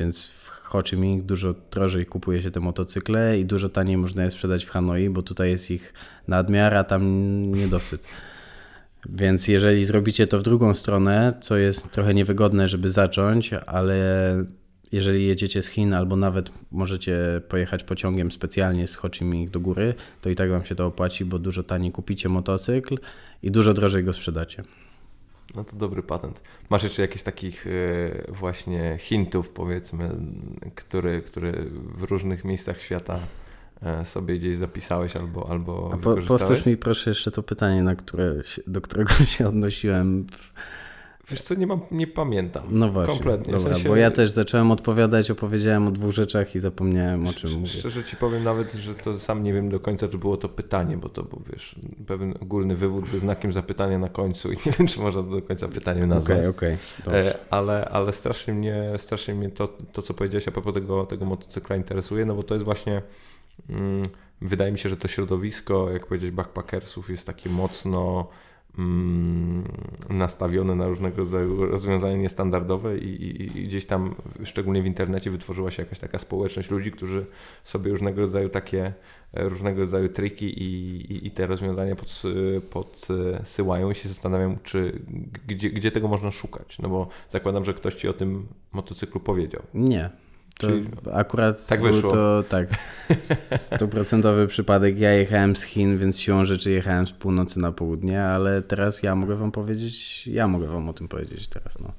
Więc 0.00 0.28
w 0.28 0.48
Ho 0.48 0.82
Chi 0.82 0.96
Minh 0.96 1.24
dużo 1.24 1.54
drożej 1.70 2.06
kupuje 2.06 2.42
się 2.42 2.50
te 2.50 2.60
motocykle 2.60 3.38
i 3.38 3.44
dużo 3.44 3.68
taniej 3.68 3.96
można 3.96 4.24
je 4.24 4.30
sprzedać 4.30 4.64
w 4.64 4.70
Hanoi, 4.70 5.10
bo 5.10 5.22
tutaj 5.22 5.50
jest 5.50 5.70
ich 5.70 5.94
nadmiar, 6.28 6.74
a 6.74 6.84
tam 6.84 7.02
niedosyt. 7.54 8.06
Więc 9.08 9.48
jeżeli 9.48 9.84
zrobicie 9.84 10.26
to 10.26 10.38
w 10.38 10.42
drugą 10.42 10.74
stronę, 10.74 11.32
co 11.40 11.56
jest 11.56 11.90
trochę 11.90 12.14
niewygodne, 12.14 12.68
żeby 12.68 12.90
zacząć, 12.90 13.52
ale 13.52 13.96
jeżeli 14.92 15.26
jedziecie 15.26 15.62
z 15.62 15.66
Chin 15.66 15.94
albo 15.94 16.16
nawet 16.16 16.50
możecie 16.70 17.40
pojechać 17.48 17.84
pociągiem 17.84 18.30
specjalnie 18.30 18.86
z 18.86 18.96
Ho 18.96 19.08
Chi 19.10 19.24
Minh 19.24 19.50
do 19.50 19.60
góry, 19.60 19.94
to 20.20 20.30
i 20.30 20.34
tak 20.34 20.50
Wam 20.50 20.64
się 20.64 20.74
to 20.74 20.86
opłaci, 20.86 21.24
bo 21.24 21.38
dużo 21.38 21.62
taniej 21.62 21.92
kupicie 21.92 22.28
motocykl 22.28 22.98
i 23.42 23.50
dużo 23.50 23.74
drożej 23.74 24.04
go 24.04 24.12
sprzedacie. 24.12 24.64
No 25.54 25.64
to 25.64 25.76
dobry 25.76 26.02
patent. 26.02 26.42
Masz 26.70 26.82
jeszcze 26.82 27.02
jakieś 27.02 27.22
takich 27.22 27.66
e, 27.66 27.70
właśnie 28.32 28.96
hintów, 29.00 29.48
powiedzmy, 29.48 30.10
które, 30.74 31.20
które 31.20 31.52
w 31.94 32.02
różnych 32.02 32.44
miejscach 32.44 32.80
świata 32.80 33.18
e, 33.82 34.04
sobie 34.04 34.38
gdzieś 34.38 34.56
zapisałeś 34.56 35.16
albo, 35.16 35.50
albo 35.50 35.90
A 35.94 35.96
po, 35.96 36.16
powtórz 36.16 36.66
mi 36.66 36.76
proszę 36.76 37.10
jeszcze 37.10 37.30
to 37.30 37.42
pytanie, 37.42 37.82
na 37.82 37.94
które, 37.94 38.34
do 38.66 38.80
którego 38.80 39.12
się 39.36 39.48
odnosiłem 39.48 40.26
w 40.30 40.52
Wiesz 41.30 41.42
co, 41.42 41.54
nie, 41.54 41.66
mam, 41.66 41.80
nie 41.90 42.06
pamiętam. 42.06 42.64
No 42.70 42.88
właśnie. 42.88 43.14
Kompletnie. 43.14 43.52
Dobra, 43.52 43.70
w 43.70 43.72
sensie... 43.72 43.88
bo 43.88 43.96
ja 43.96 44.10
też 44.10 44.30
zacząłem 44.30 44.70
odpowiadać, 44.70 45.30
opowiedziałem 45.30 45.86
o 45.86 45.90
dwóch 45.90 46.12
rzeczach 46.12 46.54
i 46.54 46.58
zapomniałem 46.58 47.26
o 47.26 47.32
czym 47.32 47.50
mówię. 47.50 47.66
Szczerze 47.66 48.04
ci 48.04 48.16
powiem 48.16 48.44
nawet, 48.44 48.72
że 48.72 48.94
to 48.94 49.18
sam 49.18 49.42
nie 49.42 49.52
wiem 49.52 49.68
do 49.68 49.80
końca, 49.80 50.08
czy 50.08 50.18
było 50.18 50.36
to 50.36 50.48
pytanie, 50.48 50.96
bo 50.96 51.08
to 51.08 51.22
był, 51.22 51.42
wiesz, 51.52 51.76
pewien 52.06 52.34
ogólny 52.40 52.76
wywód 52.76 53.08
ze 53.08 53.18
znakiem 53.18 53.52
zapytania 53.52 53.98
na 53.98 54.08
końcu 54.08 54.52
i 54.52 54.56
nie 54.66 54.72
wiem, 54.78 54.88
czy 54.88 55.00
można 55.00 55.22
do 55.22 55.42
końca 55.42 55.68
pytaniem 55.68 56.08
nazwać. 56.08 56.38
Okej, 56.38 56.48
okay, 56.48 56.78
okej. 57.06 57.20
Okay. 57.20 57.40
Ale, 57.50 57.88
ale 57.88 58.12
strasznie 58.12 58.54
mnie, 58.54 58.92
strasznie 58.96 59.34
mnie 59.34 59.50
to, 59.50 59.68
to, 59.92 60.02
co 60.02 60.14
powiedziałeś 60.14 60.48
a 60.48 60.50
propos 60.50 60.74
tego, 60.74 61.06
tego 61.06 61.24
motocykla 61.24 61.76
interesuje, 61.76 62.24
no 62.24 62.34
bo 62.34 62.42
to 62.42 62.54
jest 62.54 62.64
właśnie... 62.64 63.02
Mm, 63.70 64.02
wydaje 64.40 64.72
mi 64.72 64.78
się, 64.78 64.88
że 64.88 64.96
to 64.96 65.08
środowisko, 65.08 65.90
jak 65.90 66.06
powiedzieć, 66.06 66.30
backpackersów 66.30 67.10
jest 67.10 67.26
takie 67.26 67.50
mocno 67.50 68.28
nastawione 70.10 70.74
na 70.74 70.88
różnego 70.88 71.16
rodzaju 71.16 71.66
rozwiązania 71.66 72.16
niestandardowe 72.16 72.98
i, 72.98 73.08
i, 73.08 73.58
i, 73.58 73.64
gdzieś 73.64 73.86
tam, 73.86 74.14
szczególnie 74.44 74.82
w 74.82 74.86
internecie, 74.86 75.30
wytworzyła 75.30 75.70
się 75.70 75.82
jakaś 75.82 75.98
taka 75.98 76.18
społeczność 76.18 76.70
ludzi, 76.70 76.92
którzy 76.92 77.26
sobie 77.64 77.90
różnego 77.90 78.20
rodzaju 78.20 78.48
takie, 78.48 78.92
e, 79.34 79.48
różnego 79.48 79.80
rodzaju 79.80 80.08
triki 80.08 80.62
i, 80.62 81.26
i 81.26 81.30
te 81.30 81.46
rozwiązania 81.46 81.96
pod, 81.96 82.22
podsyłają 82.70 83.90
i 83.90 83.94
się 83.94 84.08
zastanawiam, 84.08 84.58
czy 84.62 85.02
gdzie, 85.46 85.70
gdzie 85.70 85.90
tego 85.90 86.08
można 86.08 86.30
szukać, 86.30 86.78
no 86.78 86.88
bo 86.88 87.08
zakładam, 87.28 87.64
że 87.64 87.74
ktoś 87.74 87.94
ci 87.94 88.08
o 88.08 88.12
tym 88.12 88.46
motocyklu 88.72 89.20
powiedział. 89.20 89.62
Nie, 89.74 90.10
to 90.58 90.66
Czyli 90.66 90.88
akurat 91.12 91.66
tak 91.66 91.80
był 91.80 92.02
to 92.02 92.42
tak 92.48 92.68
stuprocentowy 93.56 94.46
przypadek. 94.54 94.98
Ja 94.98 95.12
jechałem 95.12 95.56
z 95.56 95.62
Chin, 95.62 95.98
więc 95.98 96.20
siłą 96.20 96.44
rzeczy 96.44 96.70
jechałem 96.70 97.06
z 97.06 97.12
północy 97.12 97.60
na 97.60 97.72
południe, 97.72 98.22
ale 98.22 98.62
teraz 98.62 99.02
ja 99.02 99.14
mogę 99.14 99.36
wam 99.36 99.52
powiedzieć, 99.52 100.26
ja 100.26 100.48
mogę 100.48 100.66
wam 100.66 100.88
o 100.88 100.92
tym 100.92 101.08
powiedzieć 101.08 101.48
teraz. 101.48 101.78
No. 101.78 101.92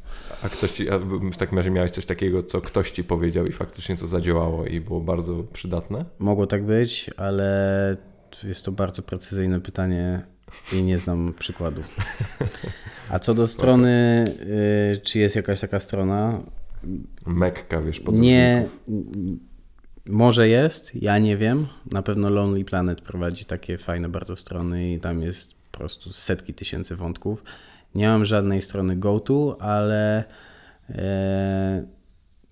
A 0.44 0.50
ktoś 0.50 0.72
ci, 0.72 0.90
a 0.90 1.00
w 1.34 1.38
takim 1.38 1.58
razie 1.58 1.72
miałeś 1.72 1.92
coś 1.92 2.06
takiego, 2.06 2.44
co 2.44 2.62
ktoś 2.62 2.92
ci 2.92 3.04
powiedział 3.04 3.46
i 3.46 3.52
faktycznie 3.52 3.96
to 3.96 4.08
zadziałało 4.08 4.66
i 4.66 4.82
było 4.82 5.02
bardzo 5.02 5.44
przydatne? 5.54 6.06
Mogło 6.20 6.48
tak 6.48 6.66
być, 6.66 7.10
ale 7.18 7.98
jest 8.44 8.66
to 8.66 8.72
bardzo 8.72 9.02
precyzyjne 9.02 9.60
pytanie 9.60 10.22
i 10.74 10.84
nie 10.84 10.98
znam 10.98 11.34
przykładu. 11.40 11.82
A 13.10 13.20
co 13.20 13.34
do 13.34 13.48
strony, 13.48 14.26
y, 14.94 15.02
czy 15.02 15.20
jest 15.20 15.36
jakaś 15.36 15.60
taka 15.60 15.80
strona, 15.80 16.40
Mekka, 17.26 17.82
wiesz, 17.82 18.02
Nie, 18.12 18.66
może 20.06 20.48
jest, 20.50 21.02
ja 21.02 21.18
nie 21.18 21.38
wiem. 21.38 21.68
Na 21.92 22.02
pewno 22.02 22.30
Lonely 22.30 22.66
Planet 22.66 23.02
prowadzi 23.02 23.46
takie 23.46 23.78
fajne 23.78 24.10
bardzo 24.10 24.36
strony 24.36 24.94
i 24.94 25.00
tam 25.00 25.22
jest 25.22 25.56
po 25.72 25.78
prostu 25.78 26.14
setki 26.14 26.54
tysięcy 26.54 26.96
wątków. 26.96 27.44
Nie 27.96 28.08
mam 28.08 28.26
żadnej 28.26 28.62
strony 28.62 28.96
go-to, 28.96 29.58
ale 29.60 30.24
e, 30.90 31.86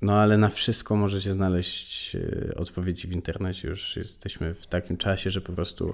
no 0.02 0.14
ale 0.14 0.38
na 0.38 0.50
wszystko 0.50 0.96
możecie 0.96 1.34
znaleźć 1.34 2.16
e, 2.16 2.56
odpowiedzi 2.56 3.08
w 3.08 3.12
internecie. 3.12 3.68
Już 3.68 3.96
jesteśmy 3.96 4.54
w 4.54 4.68
takim 4.68 4.98
czasie, 4.98 5.30
że 5.30 5.42
po 5.42 5.54
prostu 5.54 5.94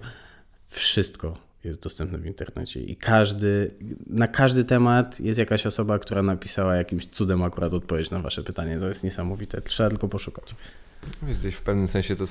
wszystko 0.67 1.50
jest 1.63 1.83
dostępny 1.83 2.17
w 2.17 2.25
internecie 2.25 2.81
i 2.81 2.95
każdy, 2.95 3.71
na 4.07 4.27
każdy 4.27 4.63
temat 4.63 5.19
jest 5.19 5.39
jakaś 5.39 5.65
osoba, 5.65 5.99
która 5.99 6.23
napisała 6.23 6.75
jakimś 6.75 7.07
cudem 7.07 7.43
akurat 7.43 7.73
odpowiedź 7.73 8.11
na 8.11 8.19
wasze 8.19 8.43
pytanie. 8.43 8.77
To 8.79 8.87
jest 8.87 9.03
niesamowite, 9.03 9.61
trzeba 9.61 9.89
tylko 9.89 10.07
poszukać. 10.07 10.55
Gdzieś 11.39 11.55
w 11.55 11.61
pewnym 11.61 11.87
sensie 11.87 12.15
to 12.15 12.27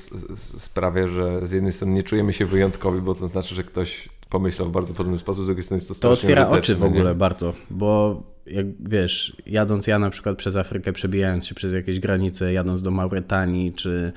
sprawia, 0.59 1.07
że 1.07 1.47
z 1.47 1.51
jednej 1.53 1.73
strony 1.73 1.95
nie 1.95 2.03
czujemy 2.03 2.33
się 2.33 2.47
wyjątkowi, 2.47 3.01
bo 3.01 3.15
to 3.15 3.29
znaczy, 3.29 3.55
że 3.55 3.65
ktoś 3.65 4.09
pomyślał 4.29 4.69
w 4.69 4.73
bardzo 4.73 4.95
podobny 4.95 5.19
sposób, 5.19 5.45
z 5.45 5.47
drugiej 5.47 5.65
strony 5.65 5.83
jest 5.83 5.89
to 5.89 5.95
To 5.95 6.11
otwiera 6.11 6.49
oczy 6.49 6.77
w 6.77 6.85
ogóle 6.85 7.11
nie? 7.11 7.15
bardzo, 7.15 7.55
bo 7.71 8.23
jak 8.47 8.67
wiesz, 8.89 9.37
jadąc 9.47 9.87
ja 9.87 9.99
na 9.99 10.11
przykład 10.11 10.39
przez 10.39 10.57
Afrykę, 10.57 10.93
przebijając 10.93 11.47
się 11.47 11.55
przez 11.55 11.73
jakieś 11.73 12.01
granice, 12.01 12.53
jadąc 12.53 12.83
do 12.83 12.91
Mauretanii 12.91 13.73
czy 13.73 14.13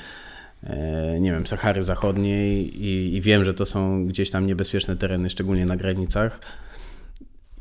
nie 1.20 1.32
wiem, 1.32 1.46
Sahary 1.46 1.84
Zachodniej 1.84 2.84
i, 2.84 3.16
i, 3.16 3.22
wiem, 3.22 3.46
że 3.46 3.54
to 3.54 3.66
są 3.66 4.06
gdzieś 4.06 4.30
tam 4.30 4.48
niebezpieczne 4.48 4.98
tereny, 4.98 5.30
szczególnie 5.30 5.66
na 5.66 5.78
granicach. 5.78 6.40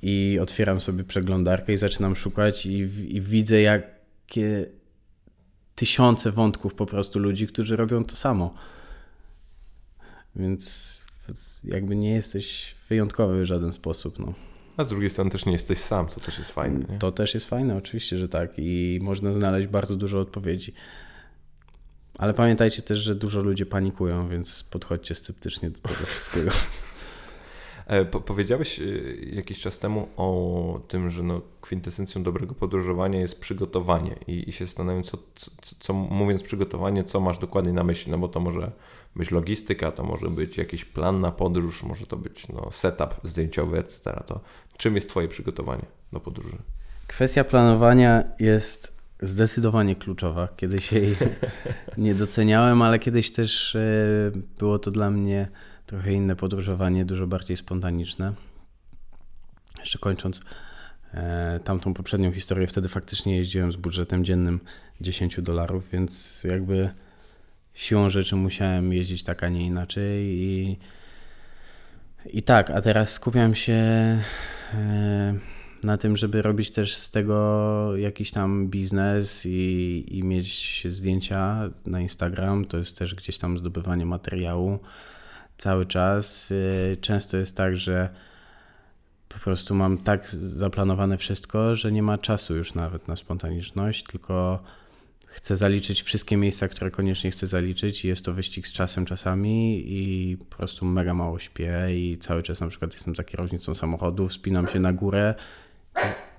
I 0.03 0.39
otwieram 0.43 0.81
sobie 0.81 1.05
przeglądarkę 1.05 1.73
i 1.73 1.77
zaczynam 1.77 2.17
szukać 2.17 2.67
i, 2.67 2.79
i 3.17 3.21
widzę, 3.21 3.61
jakie 3.61 4.67
tysiące 5.75 6.33
wątków 6.33 6.75
po 6.75 6.87
prostu 6.87 7.19
ludzi, 7.19 7.47
którzy 7.47 7.77
robią 7.77 8.05
to 8.05 8.17
samo. 8.17 8.55
Więc 10.37 11.07
jakby 11.65 11.97
nie 11.97 12.13
jesteś 12.13 12.75
wyjątkowy 12.89 13.43
w 13.43 13.45
żaden 13.45 13.73
sposób. 13.73 14.19
No. 14.19 14.35
A 14.77 14.85
z 14.85 14.89
drugiej 14.89 15.11
strony 15.11 15.31
też 15.31 15.47
nie 15.47 15.53
jesteś 15.53 15.79
sam, 15.79 16.09
co 16.09 16.21
też 16.21 16.39
jest 16.39 16.51
fajne. 16.51 16.85
Nie? 16.91 16.99
To 16.99 17.13
też 17.13 17.35
jest 17.35 17.49
fajne, 17.49 17.77
oczywiście, 17.77 18.19
że 18.19 18.29
tak. 18.29 18.53
I 18.59 18.99
można 19.03 19.33
znaleźć 19.33 19.69
bardzo 19.69 19.97
dużo 19.97 20.21
odpowiedzi. 20.21 20.73
Ale 22.19 22.35
pamiętajcie 22.35 22.83
też, 22.83 22.99
że 22.99 23.15
dużo 23.15 23.41
ludzi 23.41 23.67
panikują, 23.67 24.29
więc 24.29 24.63
podchodźcie 24.63 25.15
sceptycznie 25.15 25.71
do 25.71 25.81
tego 25.81 26.07
wszystkiego. 26.07 26.51
E, 27.87 28.05
po, 28.05 28.21
powiedziałeś 28.21 28.81
e, 28.81 28.85
jakiś 29.33 29.61
czas 29.61 29.79
temu 29.79 30.09
o 30.17 30.81
tym, 30.89 31.11
że 31.11 31.23
no, 31.23 31.41
kwintesencją 31.61 32.23
dobrego 32.23 32.55
podróżowania 32.55 33.21
jest 33.21 33.41
przygotowanie 33.41 34.17
i, 34.27 34.49
i 34.49 34.53
się 34.53 34.67
zastanawiam, 34.67 35.03
co, 35.03 35.19
co, 35.35 35.51
co, 35.79 35.93
mówiąc 35.93 36.43
przygotowanie, 36.43 37.05
co 37.05 37.21
masz 37.21 37.39
dokładnie 37.39 37.73
na 37.73 37.85
myśli, 37.85 38.13
no 38.13 38.19
bo 38.19 38.29
to 38.29 38.41
może 38.41 38.73
być 39.17 39.31
logistyka, 39.31 39.93
to 39.93 40.03
może 40.05 40.29
być 40.31 40.59
jakiś 40.59 40.85
plan 40.85 41.21
na 41.21 41.33
podróż, 41.33 41.83
może 41.83 42.07
to 42.07 42.17
być 42.17 42.49
no, 42.49 42.71
setup 42.71 43.15
zdjęciowy, 43.25 43.79
etc. 43.79 44.23
To 44.27 44.41
czym 44.77 44.95
jest 44.95 45.09
Twoje 45.09 45.29
przygotowanie 45.29 45.87
do 46.13 46.21
podróży? 46.21 46.59
Kwestia 47.07 47.45
planowania 47.45 48.25
jest 48.41 49.02
zdecydowanie 49.23 49.97
kluczowa. 49.97 50.49
Kiedyś 50.57 50.93
jej 50.93 51.17
nie 51.99 52.15
doceniałem, 52.15 52.83
ale 52.83 52.99
kiedyś 52.99 53.31
też 53.31 53.75
e, 53.75 53.81
było 54.59 54.79
to 54.79 54.91
dla 54.91 55.11
mnie 55.11 55.49
trochę 55.87 56.13
inne 56.13 56.37
podróżowanie, 56.37 57.05
dużo 57.05 57.27
bardziej 57.27 57.57
spontaniczne. 57.57 58.33
Jeszcze 59.81 59.99
kończąc 59.99 60.43
e, 61.15 61.61
tamtą 61.65 61.95
poprzednią 61.95 62.33
historię, 62.33 62.67
wtedy 62.67 62.89
faktycznie 62.89 63.37
jeździłem 63.37 63.73
z 63.73 63.77
budżetem 63.77 64.25
dziennym 64.25 64.61
10 65.01 65.41
dolarów, 65.41 65.91
więc 65.91 66.45
jakby 66.45 66.91
siłą 67.75 68.11
rzeczy 68.11 68.37
musiałem 68.37 68.93
jeździć 68.93 69.23
tak, 69.23 69.43
a 69.43 69.49
nie 69.49 69.67
inaczej. 69.67 70.25
I, 70.25 70.79
i 72.27 72.43
tak, 72.43 72.71
a 72.71 72.81
teraz 72.81 73.11
skupiam 73.11 73.55
się. 73.55 73.83
Na 75.83 75.99
tym, 75.99 76.17
żeby 76.17 76.43
robić 76.43 76.71
też 76.71 76.97
z 76.97 77.11
tego 77.11 77.97
jakiś 77.97 78.31
tam 78.31 78.69
biznes 78.69 79.47
i, 79.47 80.05
i 80.11 80.25
mieć 80.25 80.83
zdjęcia 80.91 81.71
na 81.87 82.01
Instagram. 82.01 82.65
To 82.65 82.79
jest 82.79 82.99
też 82.99 83.15
gdzieś 83.15 83.39
tam 83.39 83.59
zdobywanie 83.59 84.07
materiału 84.07 84.79
cały 85.59 85.87
czas. 85.87 86.51
Y, 86.51 86.97
często 87.01 87.37
jest 87.37 87.57
tak, 87.57 87.77
że 87.77 88.09
po 89.29 89.39
prostu 89.39 89.75
mam 89.75 89.99
tak 89.99 90.29
zaplanowane 90.31 91.19
wszystko, 91.19 91.75
że 91.75 91.93
nie 91.93 92.03
ma 92.03 92.19
czasu 92.19 92.57
już 92.57 92.75
nawet 92.75 93.09
na 93.09 93.17
spontaniczność, 93.17 94.05
tylko 94.05 94.63
chcę 95.27 95.57
zaliczyć 95.57 96.03
wszystkie 96.03 96.37
miejsca, 96.37 96.69
które 96.69 96.91
koniecznie 96.91 97.31
chcę 97.31 97.47
zaliczyć 97.47 98.05
i 98.05 98.09
jest 98.09 98.25
to 98.25 98.33
wyścig 98.33 98.67
z 98.67 98.73
czasem 98.73 99.05
czasami 99.05 99.85
i 99.87 100.37
po 100.37 100.57
prostu 100.57 100.85
mega 100.85 101.15
mało 101.15 101.39
śpię 101.39 101.87
i 101.91 102.19
cały 102.19 102.43
czas 102.43 102.61
na 102.61 102.69
przykład 102.69 102.93
jestem 102.93 103.15
za 103.15 103.25
kierownicą 103.25 103.75
samochodu, 103.75 104.29
wspinam 104.29 104.69
się 104.69 104.81
na 104.81 104.93
górę 104.93 105.35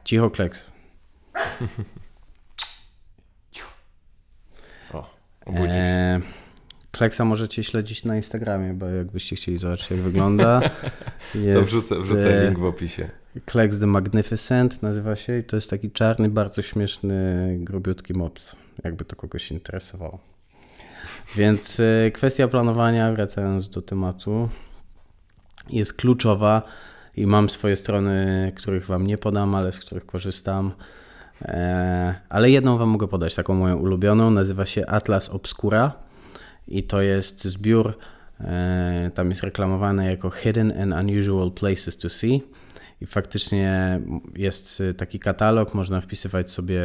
Cicho 0.04 0.30
kleks. 0.30 0.72
o, 4.94 5.10
obudzisz. 5.46 5.76
E, 5.76 6.22
kleksa 6.92 7.26
możecie 7.26 7.64
śledzić 7.64 8.04
na 8.04 8.16
Instagramie, 8.16 8.74
bo 8.74 8.86
jakbyście 8.86 9.36
chcieli 9.36 9.58
zobaczyć, 9.58 9.92
jak 9.92 10.00
wygląda. 10.00 10.62
Jest, 11.36 11.60
to 11.60 11.66
wrzucę, 11.66 12.00
wrzucę 12.00 12.42
e, 12.42 12.46
link 12.46 12.60
w 12.60 12.66
opisie. 12.66 13.10
Kleks 13.46 13.80
the 13.80 13.88
Magnificent 13.88 14.84
nazywa 14.84 15.16
się 15.16 15.38
i 15.38 15.44
to 15.44 15.56
jest 15.56 15.70
taki 15.70 15.92
czarny, 15.92 16.30
bardzo 16.30 16.62
śmieszny, 16.62 17.56
grubiutki 17.60 18.14
mops, 18.14 18.56
jakby 18.84 19.06
to 19.06 19.16
kogoś 19.16 19.52
interesowało. 19.52 20.20
Więc 21.36 21.80
e, 21.80 22.12
kwestia 22.12 22.48
planowania, 22.48 23.14
wracając 23.14 23.70
do 23.70 23.82
tematu, 23.82 24.50
jest 25.70 25.94
kluczowa 25.94 26.62
i 27.16 27.28
mam 27.28 27.50
swoje 27.50 27.76
strony, 27.76 28.52
których 28.56 28.86
Wam 28.86 29.08
nie 29.08 29.18
podam, 29.18 29.56
ale 29.56 29.72
z 29.72 29.80
których 29.80 30.06
korzystam. 30.06 30.72
E, 31.42 32.16
ale 32.30 32.50
jedną 32.50 32.78
Wam 32.78 32.90
mogę 32.90 33.08
podać, 33.08 33.36
taką 33.36 33.54
moją 33.54 33.78
ulubioną, 33.78 34.32
nazywa 34.32 34.66
się 34.66 34.86
Atlas 34.86 35.30
Obscura. 35.30 35.94
I 36.68 36.84
to 36.84 37.02
jest 37.02 37.44
zbiór, 37.44 37.98
e, 38.40 39.12
tam 39.14 39.30
jest 39.30 39.44
reklamowane 39.44 40.06
jako 40.10 40.30
Hidden 40.30 40.82
and 40.82 41.10
Unusual 41.10 41.52
Places 41.52 41.98
to 41.98 42.10
See. 42.10 42.44
I 43.02 43.06
faktycznie 43.06 44.00
jest 44.36 44.84
taki 44.98 45.20
katalog, 45.20 45.74
można 45.74 46.02
wpisywać 46.02 46.52
sobie 46.52 46.82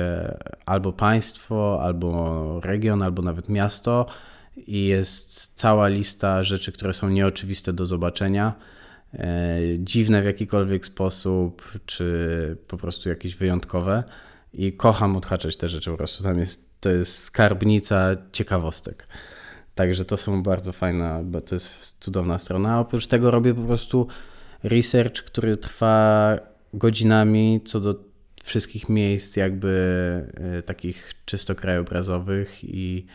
albo 0.66 0.92
państwo, 0.92 1.80
albo 1.82 2.60
region, 2.60 3.02
albo 3.02 3.22
nawet 3.22 3.48
miasto. 3.48 4.06
I 4.56 4.86
jest 4.86 5.54
cała 5.54 5.88
lista 5.88 6.42
rzeczy, 6.42 6.72
które 6.72 6.94
są 6.94 7.08
nieoczywiste 7.08 7.72
do 7.72 7.86
zobaczenia, 7.86 8.54
dziwne 9.78 10.22
w 10.22 10.24
jakikolwiek 10.24 10.86
sposób, 10.86 11.72
czy 11.86 12.56
po 12.68 12.76
prostu 12.76 13.08
jakieś 13.08 13.36
wyjątkowe. 13.36 14.04
I 14.52 14.72
kocham 14.72 15.16
odhaczać 15.16 15.56
te 15.56 15.68
rzeczy 15.68 15.90
po 15.90 15.96
prostu. 15.96 16.24
Tam 16.24 16.38
jest, 16.38 16.80
to 16.80 16.90
jest 16.90 17.18
skarbnica 17.18 18.16
ciekawostek. 18.32 19.06
Także 19.74 20.04
to 20.04 20.16
są 20.16 20.42
bardzo 20.42 20.72
fajne, 20.72 21.20
bo 21.24 21.40
to 21.40 21.54
jest 21.54 21.96
cudowna 22.00 22.38
strona. 22.38 22.74
A 22.74 22.80
oprócz 22.80 23.06
tego 23.06 23.30
robię 23.30 23.54
po 23.54 23.62
prostu 23.62 24.06
research, 24.62 25.22
który 25.22 25.56
trwa 25.56 26.36
godzinami 26.74 27.60
co 27.64 27.80
do 27.80 27.94
wszystkich 28.44 28.88
miejsc 28.88 29.36
jakby 29.36 29.72
e, 30.34 30.62
takich 30.62 31.12
czysto 31.24 31.54
krajobrazowych 31.54 32.64
i 32.64 33.06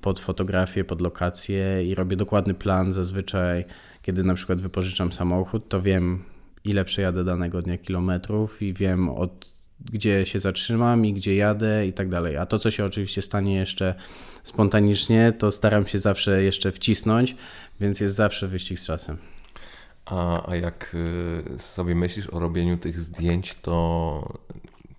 pod 0.00 0.20
fotografię, 0.20 0.84
pod 0.84 1.00
lokację 1.00 1.84
i 1.84 1.94
robię 1.94 2.16
dokładny 2.16 2.54
plan 2.54 2.92
zazwyczaj, 2.92 3.64
kiedy 4.02 4.24
na 4.24 4.34
przykład 4.34 4.60
wypożyczam 4.60 5.12
samochód, 5.12 5.68
to 5.68 5.82
wiem 5.82 6.24
ile 6.64 6.84
przejadę 6.84 7.24
danego 7.24 7.62
dnia 7.62 7.78
kilometrów 7.78 8.62
i 8.62 8.72
wiem 8.72 9.08
od 9.08 9.52
gdzie 9.84 10.26
się 10.26 10.40
zatrzymam 10.40 11.06
i 11.06 11.12
gdzie 11.12 11.34
jadę 11.34 11.86
i 11.86 11.92
tak 11.92 12.08
dalej. 12.08 12.36
A 12.36 12.46
to, 12.46 12.58
co 12.58 12.70
się 12.70 12.84
oczywiście 12.84 13.22
stanie 13.22 13.54
jeszcze 13.54 13.94
spontanicznie, 14.44 15.32
to 15.38 15.52
staram 15.52 15.86
się 15.86 15.98
zawsze 15.98 16.42
jeszcze 16.42 16.72
wcisnąć, 16.72 17.36
więc 17.80 18.00
jest 18.00 18.14
zawsze 18.14 18.48
wyścig 18.48 18.78
z 18.78 18.86
czasem. 18.86 19.16
A, 20.04 20.50
a 20.50 20.56
jak 20.56 20.96
y, 21.54 21.58
sobie 21.58 21.94
myślisz 21.94 22.30
o 22.30 22.38
robieniu 22.38 22.76
tych 22.76 23.00
zdjęć, 23.00 23.54
to, 23.54 24.38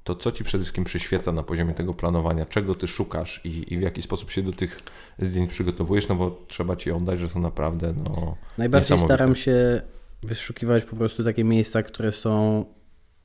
to 0.03 0.15
co 0.15 0.31
ci 0.31 0.43
przede 0.43 0.61
wszystkim 0.61 0.83
przyświeca 0.83 1.31
na 1.31 1.43
poziomie 1.43 1.73
tego 1.73 1.93
planowania? 1.93 2.45
Czego 2.45 2.75
ty 2.75 2.87
szukasz 2.87 3.41
i, 3.43 3.73
i 3.73 3.77
w 3.77 3.81
jaki 3.81 4.01
sposób 4.01 4.31
się 4.31 4.41
do 4.41 4.51
tych 4.51 4.79
zdjęć 5.19 5.49
przygotowujesz? 5.49 6.07
No 6.07 6.15
bo 6.15 6.45
trzeba 6.47 6.75
ci 6.75 6.91
oddać, 6.91 7.19
że 7.19 7.29
są 7.29 7.39
naprawdę 7.39 7.93
no, 7.93 8.37
Najbardziej 8.57 8.97
staram 8.97 9.35
się 9.35 9.81
wyszukiwać 10.23 10.83
po 10.83 10.95
prostu 10.95 11.23
takie 11.23 11.43
miejsca, 11.43 11.83
które 11.83 12.11
są 12.11 12.65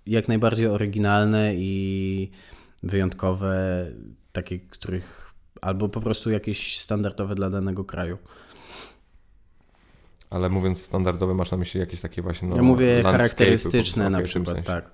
jak 0.06 0.28
najbardziej 0.28 0.66
oryginalne 0.66 1.54
i 1.54 2.30
wyjątkowe, 2.82 3.86
takie, 4.32 4.58
których 4.58 5.34
albo 5.62 5.88
po 5.88 6.00
prostu 6.00 6.30
jakieś 6.30 6.80
standardowe 6.80 7.34
dla 7.34 7.50
danego 7.50 7.84
kraju. 7.84 8.18
Ale 10.30 10.48
mówiąc 10.48 10.82
standardowe, 10.82 11.34
masz 11.34 11.50
na 11.50 11.56
myśli 11.56 11.80
jakieś 11.80 12.00
takie 12.00 12.22
właśnie. 12.22 12.48
No, 12.48 12.56
ja 12.56 12.62
mówię 12.62 13.02
charakterystyczne 13.02 14.10
na 14.10 14.22
przykład, 14.22 14.64
tak. 14.64 14.90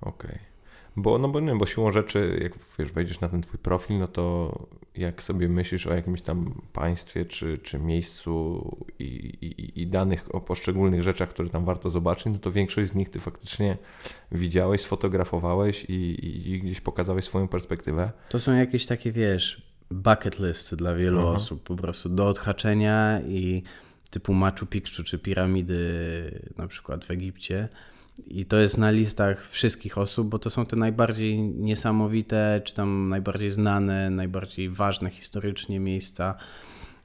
Okej. 0.00 0.30
Okay. 0.30 0.51
Bo, 0.96 1.18
no 1.18 1.28
bo 1.28 1.40
nie, 1.40 1.54
bo 1.54 1.66
siłą 1.66 1.92
rzeczy, 1.92 2.38
jak 2.42 2.52
wiesz, 2.78 2.92
wejdziesz 2.92 3.20
na 3.20 3.28
ten 3.28 3.42
twój 3.42 3.58
profil, 3.58 3.98
no 3.98 4.08
to 4.08 4.52
jak 4.96 5.22
sobie 5.22 5.48
myślisz 5.48 5.86
o 5.86 5.94
jakimś 5.94 6.22
tam 6.22 6.62
państwie 6.72 7.24
czy, 7.24 7.58
czy 7.58 7.78
miejscu 7.78 8.66
i, 8.98 9.04
i, 9.04 9.80
i 9.82 9.86
danych 9.86 10.34
o 10.34 10.40
poszczególnych 10.40 11.02
rzeczach, 11.02 11.28
które 11.28 11.48
tam 11.48 11.64
warto 11.64 11.90
zobaczyć, 11.90 12.26
no 12.26 12.38
to 12.38 12.52
większość 12.52 12.90
z 12.90 12.94
nich 12.94 13.10
ty 13.10 13.20
faktycznie 13.20 13.78
widziałeś, 14.32 14.80
sfotografowałeś 14.80 15.84
i, 15.84 16.26
i 16.52 16.60
gdzieś 16.60 16.80
pokazałeś 16.80 17.24
swoją 17.24 17.48
perspektywę. 17.48 18.12
To 18.28 18.40
są 18.40 18.52
jakieś 18.52 18.86
takie, 18.86 19.12
wiesz, 19.12 19.72
bucket 19.90 20.38
list 20.38 20.74
dla 20.74 20.94
wielu 20.94 21.20
Aha. 21.20 21.28
osób, 21.28 21.62
po 21.62 21.76
prostu 21.76 22.08
do 22.08 22.28
odhaczenia 22.28 23.20
i 23.20 23.62
typu 24.10 24.34
Machu 24.34 24.66
Picchu 24.66 25.02
czy 25.02 25.18
piramidy 25.18 26.50
na 26.56 26.68
przykład 26.68 27.04
w 27.04 27.10
Egipcie 27.10 27.68
i 28.26 28.44
to 28.44 28.56
jest 28.56 28.78
na 28.78 28.90
listach 28.90 29.48
wszystkich 29.48 29.98
osób, 29.98 30.28
bo 30.28 30.38
to 30.38 30.50
są 30.50 30.66
te 30.66 30.76
najbardziej 30.76 31.38
niesamowite, 31.42 32.60
czy 32.64 32.74
tam 32.74 33.08
najbardziej 33.08 33.50
znane, 33.50 34.10
najbardziej 34.10 34.70
ważne 34.70 35.10
historycznie 35.10 35.80
miejsca. 35.80 36.34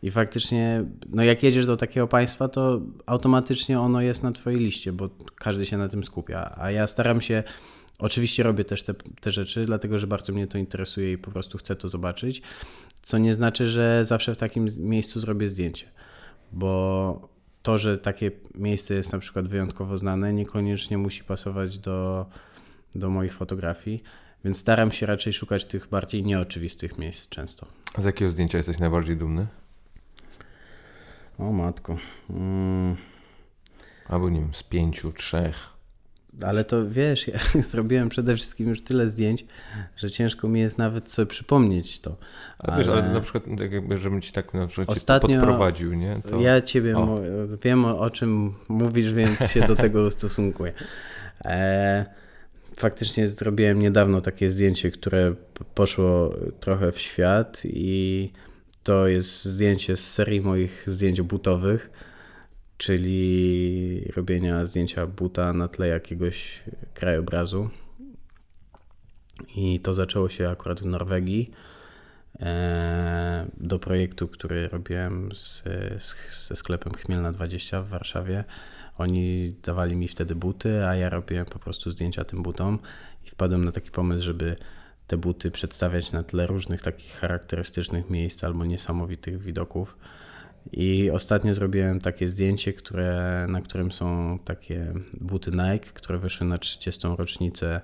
I 0.03 0.12
faktycznie, 0.12 0.86
no 1.10 1.24
jak 1.24 1.43
jedziesz 1.43 1.66
do 1.66 1.78
takiego 1.78 2.08
państwa, 2.08 2.47
to 2.47 2.82
automatycznie 3.05 3.80
ono 3.80 4.01
jest 4.01 4.24
na 4.24 4.32
Twojej 4.32 4.60
liście, 4.60 4.93
bo 4.93 5.10
każdy 5.36 5.66
się 5.66 5.78
na 5.78 5.88
tym 5.88 6.03
skupia. 6.03 6.55
A 6.58 6.72
ja 6.72 6.88
staram 6.88 7.22
się, 7.22 7.43
oczywiście 7.99 8.43
robię 8.43 8.66
też 8.66 8.84
te, 8.84 8.93
te 8.93 9.32
rzeczy, 9.32 9.66
dlatego 9.66 9.99
że 9.99 10.08
bardzo 10.08 10.34
mnie 10.34 10.47
to 10.47 10.58
interesuje 10.58 11.12
i 11.12 11.18
po 11.18 11.32
prostu 11.32 11.58
chcę 11.58 11.76
to 11.76 11.88
zobaczyć. 11.88 12.41
Co 13.01 13.18
nie 13.18 13.34
znaczy, 13.34 13.68
że 13.68 14.05
zawsze 14.05 14.34
w 14.34 14.38
takim 14.38 14.68
miejscu 14.80 15.20
zrobię 15.20 15.49
zdjęcie, 15.49 15.86
bo 16.51 17.36
to, 17.68 17.78
że 17.78 17.97
takie 17.97 18.32
miejsce 18.55 18.93
jest 18.93 19.13
na 19.13 19.20
przykład 19.20 19.47
wyjątkowo 19.47 19.97
znane, 19.97 20.34
niekoniecznie 20.34 20.97
musi 20.97 21.24
pasować 21.24 21.80
do, 21.80 22.26
do 22.95 23.09
moich 23.09 23.34
fotografii, 23.34 24.03
więc 24.45 24.57
staram 24.57 24.91
się 24.91 25.05
raczej 25.05 25.34
szukać 25.34 25.65
tych 25.65 25.88
bardziej 25.88 26.24
nieoczywistych 26.24 26.97
miejsc 26.97 27.30
często. 27.30 27.68
A 27.93 28.01
z 28.01 28.05
jakiego 28.05 28.32
zdjęcia 28.32 28.57
jesteś 28.57 28.80
najbardziej 28.80 29.18
dumny? 29.18 29.47
O 31.39 31.51
matko. 31.51 31.97
Mm. 32.30 32.95
Albo 34.09 34.30
nie 34.30 34.39
wiem, 34.39 34.53
z 34.53 34.63
pięciu, 34.63 35.11
trzech. 35.11 35.76
Ale 36.41 36.63
to 36.63 36.89
wiesz, 36.89 37.27
ja 37.27 37.39
zrobiłem 37.61 38.09
przede 38.09 38.35
wszystkim 38.35 38.69
już 38.69 38.81
tyle 38.83 39.09
zdjęć, 39.09 39.45
że 39.97 40.09
ciężko 40.09 40.47
mi 40.47 40.59
jest 40.59 40.77
nawet 40.77 41.11
sobie 41.11 41.25
przypomnieć 41.25 41.99
to. 41.99 42.17
Ale, 42.59 42.73
ale... 42.73 42.83
wiesz, 42.83 42.93
ale 42.93 43.13
na 43.13 43.21
przykład, 43.21 43.43
tak 43.57 43.99
żebym 43.99 44.21
ci 44.21 44.31
tak 44.31 44.53
na 44.53 44.67
przykład 44.67 44.97
Ostatnio 44.97 45.39
podprowadził, 45.39 45.93
nie? 45.93 46.21
To... 46.29 46.39
Ja 46.39 46.61
ciebie 46.61 46.97
o. 46.97 47.21
wiem 47.63 47.85
o 47.85 48.09
czym 48.09 48.53
mówisz, 48.67 49.13
więc 49.13 49.51
się 49.51 49.67
do 49.67 49.75
tego 49.75 50.03
ustosunkuję. 50.07 50.73
E, 51.45 52.05
faktycznie 52.77 53.27
zrobiłem 53.27 53.79
niedawno 53.79 54.21
takie 54.21 54.49
zdjęcie, 54.49 54.91
które 54.91 55.35
poszło 55.75 56.33
trochę 56.59 56.91
w 56.91 56.99
świat 56.99 57.61
i 57.65 58.31
to 58.83 59.07
jest 59.07 59.45
zdjęcie 59.45 59.95
z 59.95 60.13
serii 60.13 60.41
moich 60.41 60.83
zdjęć 60.88 61.21
butowych 61.21 61.89
czyli 62.78 64.11
robienia 64.15 64.65
zdjęcia 64.65 65.07
buta 65.07 65.53
na 65.53 65.67
tle 65.67 65.88
jakiegoś 65.88 66.63
krajobrazu. 66.93 67.69
I 69.55 69.80
to 69.80 69.93
zaczęło 69.93 70.30
się 70.30 70.49
akurat 70.49 70.80
w 70.80 70.86
Norwegii. 70.86 71.51
E, 72.39 73.47
do 73.57 73.80
projektu, 73.80 74.28
który 74.28 74.67
robiłem 74.67 75.30
z, 75.36 75.63
z, 75.97 76.15
ze 76.47 76.55
sklepem 76.55 76.93
Chmielna 76.93 77.32
20 77.32 77.82
w 77.82 77.88
Warszawie. 77.88 78.43
Oni 78.97 79.55
dawali 79.63 79.95
mi 79.95 80.07
wtedy 80.07 80.36
buty, 80.36 80.86
a 80.86 80.95
ja 80.95 81.09
robiłem 81.09 81.45
po 81.45 81.59
prostu 81.59 81.91
zdjęcia 81.91 82.23
tym 82.23 82.43
butom 82.43 82.80
i 83.25 83.30
wpadłem 83.30 83.65
na 83.65 83.71
taki 83.71 83.91
pomysł, 83.91 84.25
żeby 84.25 84.55
te 85.07 85.17
buty 85.17 85.51
przedstawiać 85.51 86.11
na 86.11 86.23
tle 86.23 86.47
różnych 86.47 86.82
takich 86.82 87.13
charakterystycznych 87.13 88.09
miejsc 88.09 88.43
albo 88.43 88.65
niesamowitych 88.65 89.41
widoków. 89.41 89.97
I 90.72 91.11
ostatnio 91.11 91.53
zrobiłem 91.53 92.01
takie 92.01 92.28
zdjęcie, 92.28 92.74
które, 92.74 93.45
na 93.49 93.61
którym 93.61 93.91
są 93.91 94.39
takie 94.45 94.93
buty 95.13 95.51
Nike, 95.51 95.91
które 95.93 96.18
wyszły 96.18 96.47
na 96.47 96.57
30. 96.57 97.07
rocznicę 97.18 97.82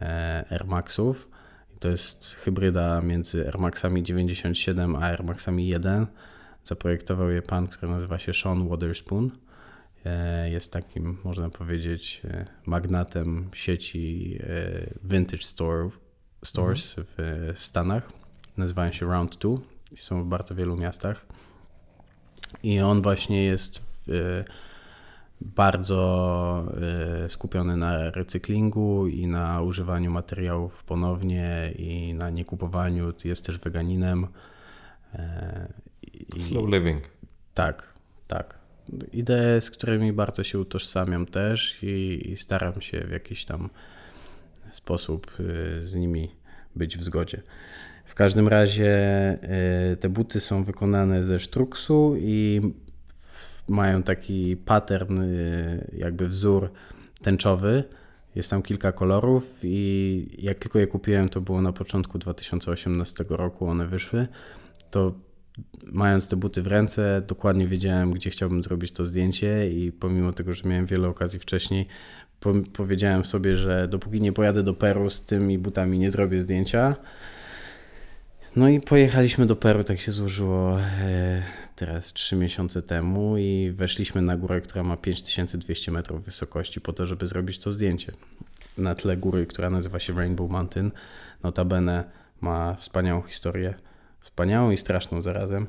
e, 0.00 0.44
Air 0.50 0.66
Maxów. 0.66 1.30
To 1.78 1.88
jest 1.88 2.34
hybryda 2.34 3.00
między 3.00 3.46
Air 3.46 3.58
Maxami 3.58 4.02
97 4.02 4.96
a 4.96 5.00
Air 5.00 5.24
Maxami 5.24 5.68
1. 5.68 6.06
Zaprojektował 6.64 7.30
je 7.30 7.42
pan, 7.42 7.66
który 7.66 7.92
nazywa 7.92 8.18
się 8.18 8.34
Sean 8.34 8.68
Waterspoon. 8.68 9.30
E, 10.04 10.50
jest 10.50 10.72
takim, 10.72 11.18
można 11.24 11.50
powiedzieć, 11.50 12.22
e, 12.24 12.46
magnatem 12.66 13.50
sieci 13.54 14.38
vintage 15.04 15.42
store, 15.42 15.88
stores 16.44 16.98
mhm. 16.98 17.54
w 17.54 17.62
Stanach. 17.62 18.12
Nazywają 18.56 18.92
się 18.92 19.06
Round 19.06 19.36
2 19.36 19.50
i 19.92 19.96
są 19.96 20.24
w 20.24 20.26
bardzo 20.26 20.54
wielu 20.54 20.76
miastach. 20.76 21.26
I 22.62 22.80
on 22.80 23.02
właśnie 23.02 23.44
jest 23.44 23.82
w, 24.06 24.44
bardzo 25.40 26.64
e, 27.24 27.28
skupiony 27.28 27.76
na 27.76 28.10
recyklingu 28.10 29.06
i 29.06 29.26
na 29.26 29.62
używaniu 29.62 30.10
materiałów 30.10 30.84
ponownie 30.84 31.72
i 31.78 32.14
na 32.14 32.30
niekupowaniu. 32.30 33.12
Jest 33.24 33.46
też 33.46 33.58
weganinem. 33.58 34.26
E, 35.14 35.72
I, 36.36 36.42
Slow 36.42 36.70
living. 36.70 37.02
Tak, 37.54 37.92
tak. 38.28 38.58
Idee, 39.12 39.60
z 39.60 39.70
którymi 39.70 40.12
bardzo 40.12 40.44
się 40.44 40.58
utożsamiam 40.58 41.26
też 41.26 41.82
i, 41.82 42.30
i 42.32 42.36
staram 42.36 42.80
się 42.80 43.00
w 43.00 43.10
jakiś 43.10 43.44
tam 43.44 43.70
sposób 44.70 45.32
z 45.78 45.94
nimi 45.94 46.30
być 46.76 46.98
w 46.98 47.04
zgodzie. 47.04 47.42
W 48.04 48.14
każdym 48.14 48.48
razie 48.48 48.88
e, 49.42 49.96
te 49.96 50.08
buty 50.08 50.40
są 50.40 50.64
wykonane 50.64 51.24
ze 51.24 51.40
sztruksu 51.40 52.14
i 52.18 52.60
mają 53.68 54.02
taki 54.02 54.56
pattern, 54.56 55.20
y, 55.20 55.90
jakby 55.98 56.28
wzór 56.28 56.70
tęczowy. 57.22 57.84
Jest 58.34 58.50
tam 58.50 58.62
kilka 58.62 58.92
kolorów 58.92 59.60
i 59.62 60.36
jak 60.38 60.58
tylko 60.58 60.78
je 60.78 60.86
kupiłem, 60.86 61.28
to 61.28 61.40
było 61.40 61.62
na 61.62 61.72
początku 61.72 62.18
2018 62.18 63.24
roku, 63.28 63.66
one 63.66 63.86
wyszły, 63.86 64.28
to 64.90 65.14
mając 65.84 66.28
te 66.28 66.36
buty 66.36 66.62
w 66.62 66.66
ręce, 66.66 67.22
dokładnie 67.26 67.66
wiedziałem, 67.66 68.12
gdzie 68.12 68.30
chciałbym 68.30 68.62
zrobić 68.62 68.92
to 68.92 69.04
zdjęcie 69.04 69.70
i 69.70 69.92
pomimo 69.92 70.32
tego, 70.32 70.52
że 70.52 70.68
miałem 70.68 70.86
wiele 70.86 71.08
okazji 71.08 71.38
wcześniej, 71.38 71.86
po 72.40 72.52
powiedziałem 72.72 73.24
sobie, 73.24 73.56
że 73.56 73.88
dopóki 73.88 74.20
nie 74.20 74.32
pojadę 74.32 74.62
do 74.62 74.74
Peru 74.74 75.10
z 75.10 75.26
tymi 75.26 75.58
butami, 75.58 75.98
nie 75.98 76.10
zrobię 76.10 76.42
zdjęcia. 76.42 76.96
No 78.56 78.68
i 78.68 78.80
pojechaliśmy 78.80 79.46
do 79.46 79.56
Peru, 79.56 79.84
tak 79.84 80.00
się 80.00 80.12
złożyło 80.12 80.80
e, 80.80 81.42
teraz 81.76 82.12
trzy 82.12 82.36
miesiące 82.36 82.82
temu 82.82 83.36
i 83.38 83.72
weszliśmy 83.76 84.22
na 84.22 84.36
górę, 84.36 84.60
która 84.60 84.82
ma 84.82 84.96
5200 84.96 85.90
metrów 85.90 86.24
wysokości 86.24 86.80
po 86.80 86.92
to, 86.92 87.06
żeby 87.06 87.26
zrobić 87.26 87.58
to 87.58 87.70
zdjęcie. 87.70 88.12
Na 88.78 88.94
tle 88.94 89.16
góry, 89.16 89.46
która 89.46 89.70
nazywa 89.70 90.00
się 90.00 90.14
Rainbow 90.14 90.50
Mountain, 90.50 90.90
notabene 91.42 92.04
ma 92.40 92.74
wspaniałą 92.74 93.22
historię, 93.22 93.74
wspaniałą 94.20 94.70
i 94.70 94.76
straszną 94.76 95.22
zarazem. 95.22 95.66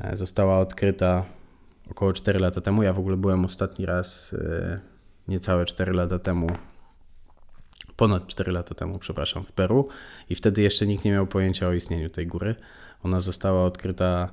E, 0.00 0.16
została 0.16 0.58
odkryta 0.58 1.24
około 1.90 2.12
4 2.12 2.38
lata 2.38 2.60
temu. 2.60 2.82
Ja 2.82 2.92
w 2.92 2.98
ogóle 2.98 3.16
byłem 3.16 3.44
ostatni 3.44 3.86
raz 3.86 4.34
e, 4.34 4.80
niecałe 5.28 5.64
4 5.64 5.92
lata 5.92 6.18
temu 6.18 6.50
ponad 7.96 8.26
4 8.26 8.52
lata 8.52 8.74
temu, 8.74 8.98
przepraszam, 8.98 9.44
w 9.44 9.52
Peru 9.52 9.88
i 10.30 10.34
wtedy 10.34 10.62
jeszcze 10.62 10.86
nikt 10.86 11.04
nie 11.04 11.12
miał 11.12 11.26
pojęcia 11.26 11.68
o 11.68 11.72
istnieniu 11.72 12.10
tej 12.10 12.26
góry. 12.26 12.54
Ona 13.02 13.20
została 13.20 13.64
odkryta 13.64 14.32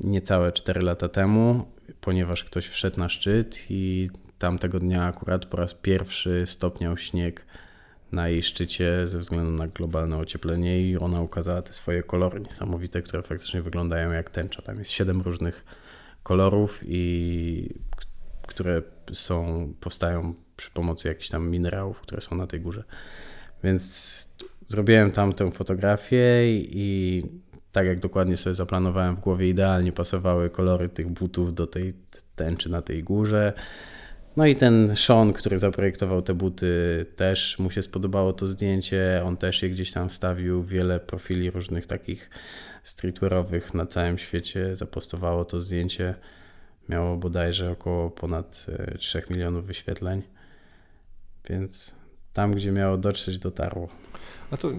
niecałe 0.00 0.52
4 0.52 0.82
lata 0.82 1.08
temu, 1.08 1.66
ponieważ 2.00 2.44
ktoś 2.44 2.66
wszedł 2.66 3.00
na 3.00 3.08
szczyt 3.08 3.58
i 3.70 4.10
tamtego 4.38 4.78
dnia 4.78 5.04
akurat 5.04 5.46
po 5.46 5.56
raz 5.56 5.74
pierwszy 5.74 6.42
stopniał 6.46 6.96
śnieg 6.96 7.46
na 8.12 8.28
jej 8.28 8.42
szczycie 8.42 9.06
ze 9.06 9.18
względu 9.18 9.50
na 9.62 9.68
globalne 9.68 10.16
ocieplenie 10.16 10.80
i 10.80 10.98
ona 10.98 11.20
ukazała 11.20 11.62
te 11.62 11.72
swoje 11.72 12.02
kolory 12.02 12.40
niesamowite, 12.40 13.02
które 13.02 13.22
faktycznie 13.22 13.62
wyglądają 13.62 14.12
jak 14.12 14.30
tęcza. 14.30 14.62
Tam 14.62 14.78
jest 14.78 14.90
siedem 14.90 15.20
różnych 15.20 15.64
kolorów 16.22 16.82
i 16.86 17.74
które 18.48 18.82
są, 19.12 19.68
powstają 19.80 20.34
przy 20.56 20.70
pomocy 20.70 21.08
jakichś 21.08 21.28
tam 21.28 21.50
minerałów, 21.50 22.00
które 22.00 22.20
są 22.20 22.36
na 22.36 22.46
tej 22.46 22.60
górze. 22.60 22.84
Więc 23.64 24.28
zrobiłem 24.66 25.12
tam 25.12 25.32
tę 25.32 25.52
fotografię 25.52 26.48
i 26.52 27.22
tak 27.72 27.86
jak 27.86 28.00
dokładnie 28.00 28.36
sobie 28.36 28.54
zaplanowałem 28.54 29.16
w 29.16 29.20
głowie, 29.20 29.48
idealnie 29.48 29.92
pasowały 29.92 30.50
kolory 30.50 30.88
tych 30.88 31.08
butów 31.08 31.54
do 31.54 31.66
tej 31.66 31.94
tęczy 32.36 32.68
na 32.68 32.82
tej 32.82 33.02
górze. 33.02 33.52
No 34.36 34.46
i 34.46 34.56
ten 34.56 34.96
Sean, 34.96 35.32
który 35.32 35.58
zaprojektował 35.58 36.22
te 36.22 36.34
buty, 36.34 37.06
też 37.16 37.58
mu 37.58 37.70
się 37.70 37.82
spodobało 37.82 38.32
to 38.32 38.46
zdjęcie. 38.46 39.22
On 39.24 39.36
też 39.36 39.62
je 39.62 39.70
gdzieś 39.70 39.92
tam 39.92 40.08
wstawił. 40.08 40.62
Wiele 40.62 41.00
profili 41.00 41.50
różnych 41.50 41.86
takich 41.86 42.30
streetwearowych 42.82 43.74
na 43.74 43.86
całym 43.86 44.18
świecie 44.18 44.76
zapostowało 44.76 45.44
to 45.44 45.60
zdjęcie. 45.60 46.14
Miało 46.88 47.16
bodajże 47.16 47.70
około 47.70 48.10
ponad 48.10 48.66
3 48.98 49.18
e, 49.18 49.22
milionów 49.30 49.66
wyświetleń. 49.66 50.22
Więc 51.50 51.94
tam, 52.32 52.52
gdzie 52.52 52.72
miało 52.72 52.98
dotrzeć, 52.98 53.38
dotarło. 53.38 53.88
A 54.50 54.56
to 54.56 54.70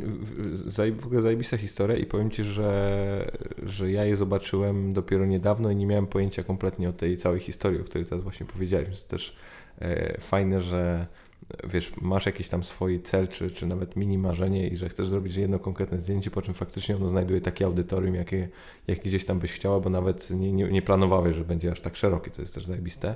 w 1.00 1.06
ogóle 1.06 1.22
zajebista 1.22 1.58
historia 1.58 1.98
i 1.98 2.06
powiem 2.06 2.32
Ci, 2.32 2.44
że, 2.44 3.32
że 3.64 3.92
ja 3.92 4.06
je 4.06 4.16
zobaczyłem 4.16 4.94
dopiero 4.94 5.26
niedawno 5.26 5.72
i 5.72 5.76
nie 5.76 5.86
miałem 5.86 6.08
pojęcia 6.08 6.44
kompletnie 6.44 6.90
o 6.90 6.94
tej 6.94 7.18
całej 7.18 7.40
historii, 7.40 7.82
o 7.82 7.84
której 7.84 8.06
teraz 8.06 8.24
właśnie 8.24 8.46
powiedziałeś. 8.46 8.88
Więc 8.88 9.06
też 9.06 9.36
e, 9.82 10.22
fajne, 10.22 10.62
że 10.62 11.08
wiesz, 11.64 11.92
masz 12.02 12.26
jakiś 12.26 12.48
tam 12.48 12.64
swój 12.64 13.02
cel, 13.02 13.28
czy, 13.28 13.52
czy 13.52 13.66
nawet 13.66 13.96
mini 13.96 14.18
marzenie 14.18 14.68
i 14.68 14.78
że 14.78 14.90
chcesz 14.90 15.08
zrobić 15.08 15.36
jedno 15.36 15.60
konkretne 15.60 15.98
zdjęcie, 15.98 16.32
po 16.32 16.42
czym 16.42 16.54
faktycznie 16.54 16.96
ono 16.96 17.08
znajduje 17.08 17.42
takie 17.42 17.66
audytorium, 17.66 18.16
jakie, 18.16 18.50
jakie 18.88 19.02
gdzieś 19.02 19.26
tam 19.26 19.40
byś 19.40 19.52
chciała, 19.52 19.80
bo 19.80 19.90
nawet 19.90 20.30
nie, 20.30 20.52
nie, 20.52 20.72
nie 20.72 20.82
planowałeś, 20.82 21.36
że 21.36 21.46
będzie 21.46 21.72
aż 21.72 21.82
tak 21.82 21.96
szeroki, 21.96 22.32
to 22.32 22.42
jest 22.42 22.54
też 22.54 22.66
zajebiste, 22.66 23.16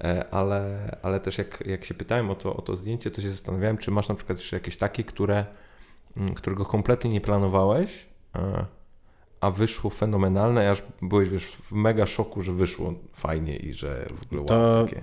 e, 0.00 0.24
ale, 0.30 0.96
ale 1.02 1.20
też 1.20 1.38
jak, 1.38 1.64
jak 1.66 1.84
się 1.84 1.94
pytałem 1.94 2.30
o 2.30 2.34
to, 2.34 2.56
o 2.56 2.62
to 2.62 2.76
zdjęcie, 2.76 3.10
to 3.10 3.22
się 3.22 3.30
zastanawiałem, 3.30 3.78
czy 3.78 3.90
masz 3.90 4.08
na 4.08 4.14
przykład 4.14 4.38
jeszcze 4.38 4.56
jakieś 4.56 4.76
takie, 4.76 5.04
które, 5.04 5.46
mm, 6.16 6.34
którego 6.34 6.64
kompletnie 6.64 7.10
nie 7.10 7.20
planowałeś, 7.20 8.06
e, 8.36 8.66
a 9.40 9.50
wyszło 9.50 9.90
fenomenalne, 9.90 10.70
aż 10.70 10.82
byłeś 11.02 11.28
wiesz, 11.28 11.46
w 11.46 11.72
mega 11.72 12.06
szoku, 12.06 12.42
że 12.42 12.52
wyszło 12.52 12.94
fajnie 13.12 13.56
i 13.56 13.72
że 13.72 14.06
w 14.16 14.26
ogóle 14.26 14.44
to, 14.44 14.84
takie 14.84 15.02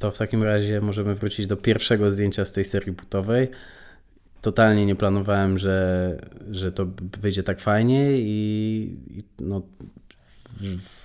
to 0.00 0.10
w 0.10 0.18
takim 0.18 0.42
razie 0.42 0.80
możemy 0.80 1.14
wrócić 1.14 1.46
do 1.46 1.56
pierwszego 1.56 2.10
zdjęcia 2.10 2.44
z 2.44 2.52
tej 2.52 2.64
serii 2.64 2.92
butowej. 2.92 3.48
Totalnie 4.40 4.86
nie 4.86 4.96
planowałem, 4.96 5.58
że, 5.58 6.16
że 6.50 6.72
to 6.72 6.86
wyjdzie 7.20 7.42
tak 7.42 7.60
fajnie 7.60 8.12
i, 8.12 8.96
i 9.10 9.22
no, 9.40 9.62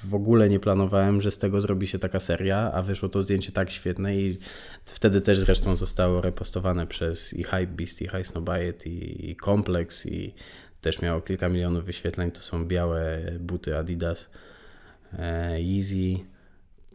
w 0.03 0.15
ogóle 0.15 0.49
nie 0.49 0.59
planowałem, 0.59 1.21
że 1.21 1.31
z 1.31 1.37
tego 1.37 1.61
zrobi 1.61 1.87
się 1.87 1.99
taka 1.99 2.19
seria, 2.19 2.71
a 2.71 2.81
wyszło 2.81 3.09
to 3.09 3.21
zdjęcie 3.21 3.51
tak 3.51 3.71
świetne 3.71 4.15
i 4.15 4.37
wtedy 4.85 5.21
też 5.21 5.39
zresztą 5.39 5.75
zostało 5.75 6.21
repostowane 6.21 6.87
przez 6.87 7.33
i 7.33 7.43
Hypebeast, 7.43 8.01
i 8.01 8.07
High 8.09 8.27
Snowbite, 8.27 8.89
i, 8.89 9.29
i 9.31 9.35
Complex 9.35 10.05
i 10.05 10.33
też 10.81 11.01
miało 11.01 11.21
kilka 11.21 11.49
milionów 11.49 11.85
wyświetleń. 11.85 12.31
To 12.31 12.41
są 12.41 12.67
białe 12.67 13.21
buty 13.39 13.77
Adidas, 13.77 14.29
Easy, 15.77 16.19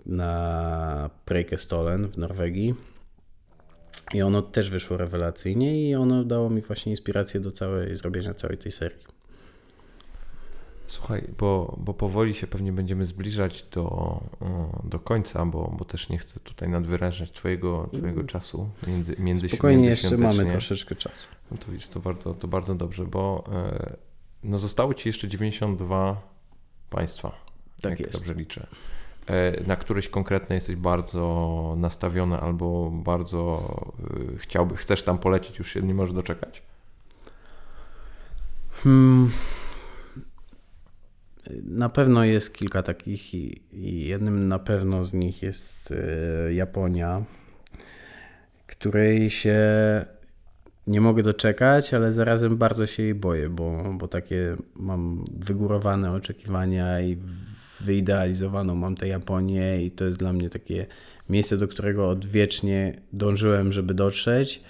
na 0.07 1.11
Preikestolen 1.25 2.09
w 2.09 2.19
Norwegii. 2.19 2.75
I 4.15 4.23
ono 4.23 4.43
też 4.43 4.71
wyszło 4.71 4.97
rewelacyjnie 4.97 5.91
i 5.91 5.95
ono 5.95 6.25
dało 6.25 6.51
mi 6.51 6.61
właśnie 6.61 6.93
inspirację 6.93 7.41
do 7.41 7.53
całej, 7.53 7.97
zrobienia 7.97 8.35
całej 8.35 8.59
tej 8.59 8.73
serii. 8.73 9.05
Słuchaj, 10.91 11.25
bo, 11.39 11.77
bo 11.81 11.95
powoli 11.95 12.35
się 12.35 12.47
pewnie 12.47 12.73
będziemy 12.73 13.05
zbliżać 13.05 13.63
do, 13.63 14.21
do 14.85 14.99
końca, 14.99 15.47
bo, 15.47 15.75
bo 15.79 15.85
też 15.85 16.09
nie 16.09 16.19
chcę 16.19 16.41
tutaj 16.41 16.69
nadwyrężać 16.69 17.31
Twojego, 17.31 17.89
twojego 17.93 18.25
czasu 18.25 18.71
między, 18.87 19.17
między 19.19 19.49
Spokojnie, 19.49 19.89
jeszcze 19.89 20.17
mamy 20.17 20.47
troszeczkę 20.47 20.95
czasu. 20.95 21.27
No 21.51 21.57
to 21.57 21.73
widzisz, 21.73 21.89
to 21.89 22.01
bardzo, 22.01 22.35
to 22.35 22.49
bardzo 22.49 22.75
dobrze, 22.75 23.07
bo 23.07 23.45
e, 23.53 23.97
no 24.43 24.59
zostało 24.59 24.95
Ci 24.95 25.09
jeszcze 25.09 25.29
92 25.29 26.23
państwa. 26.91 27.33
Tak 27.81 28.01
jest. 28.01 28.13
Dobrze 28.13 28.35
liczę. 28.35 28.67
E, 29.31 29.63
na 29.67 29.77
któreś 29.77 30.09
konkretne 30.09 30.55
jesteś 30.55 30.77
bardzo 30.77 31.75
nastawiony 31.79 32.37
albo 32.37 32.91
bardzo 32.91 33.63
e, 34.35 34.37
chciałby, 34.37 34.77
chcesz 34.77 35.03
tam 35.03 35.19
polecieć, 35.19 35.59
już 35.59 35.73
się 35.73 35.83
nie 35.83 35.95
możesz 35.95 36.15
doczekać? 36.15 36.63
Hmm. 38.73 39.31
Na 41.65 41.89
pewno 41.89 42.25
jest 42.25 42.55
kilka 42.55 42.83
takich 42.83 43.35
i, 43.35 43.63
i 43.73 44.09
jednym 44.09 44.49
na 44.49 44.59
pewno 44.59 45.05
z 45.05 45.13
nich 45.13 45.43
jest 45.43 45.93
e, 45.93 46.53
Japonia, 46.53 47.25
której 48.67 49.31
się 49.31 49.59
nie 50.87 51.01
mogę 51.01 51.23
doczekać, 51.23 51.95
ale 51.95 52.13
zarazem 52.13 52.57
bardzo 52.57 52.87
się 52.87 53.03
jej 53.03 53.15
boję, 53.15 53.49
bo, 53.49 53.85
bo 53.95 54.09
takie 54.09 54.57
mam 54.75 55.25
wygórowane 55.35 56.13
oczekiwania 56.13 57.01
i 57.01 57.19
wyidealizowaną 57.83 58.75
mam 58.75 58.97
tę 58.97 59.09
Japonię 59.09 59.85
i 59.85 59.91
to 59.91 60.05
jest 60.05 60.19
dla 60.19 60.33
mnie 60.33 60.51
takie 60.51 60.87
miejsce, 61.29 61.57
do 61.57 61.69
którego 61.69 62.09
odwiecznie 62.09 63.01
dążyłem, 63.13 63.73
żeby 63.73 63.95
dotrzeć. 63.95 64.63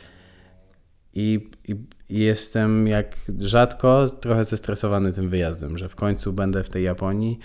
I, 1.15 1.51
i, 1.69 1.77
jestem 2.09 2.87
jak 2.87 3.17
rzadko 3.39 4.09
trochę 4.09 4.45
zestresowany 4.45 5.13
tym 5.13 5.29
wyjazdem, 5.29 5.79
że 5.79 5.89
w 5.89 5.97
końcu 5.97 6.33
będę 6.33 6.63
w 6.63 6.71
tej 6.71 6.85
Japonii. 6.85 7.39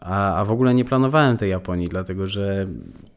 A, 0.00 0.36
a 0.36 0.44
w 0.44 0.50
ogóle 0.50 0.74
nie 0.74 0.84
planowałem 0.84 1.36
tej 1.36 1.50
Japonii, 1.50 1.88
dlatego 1.88 2.26
że 2.26 2.66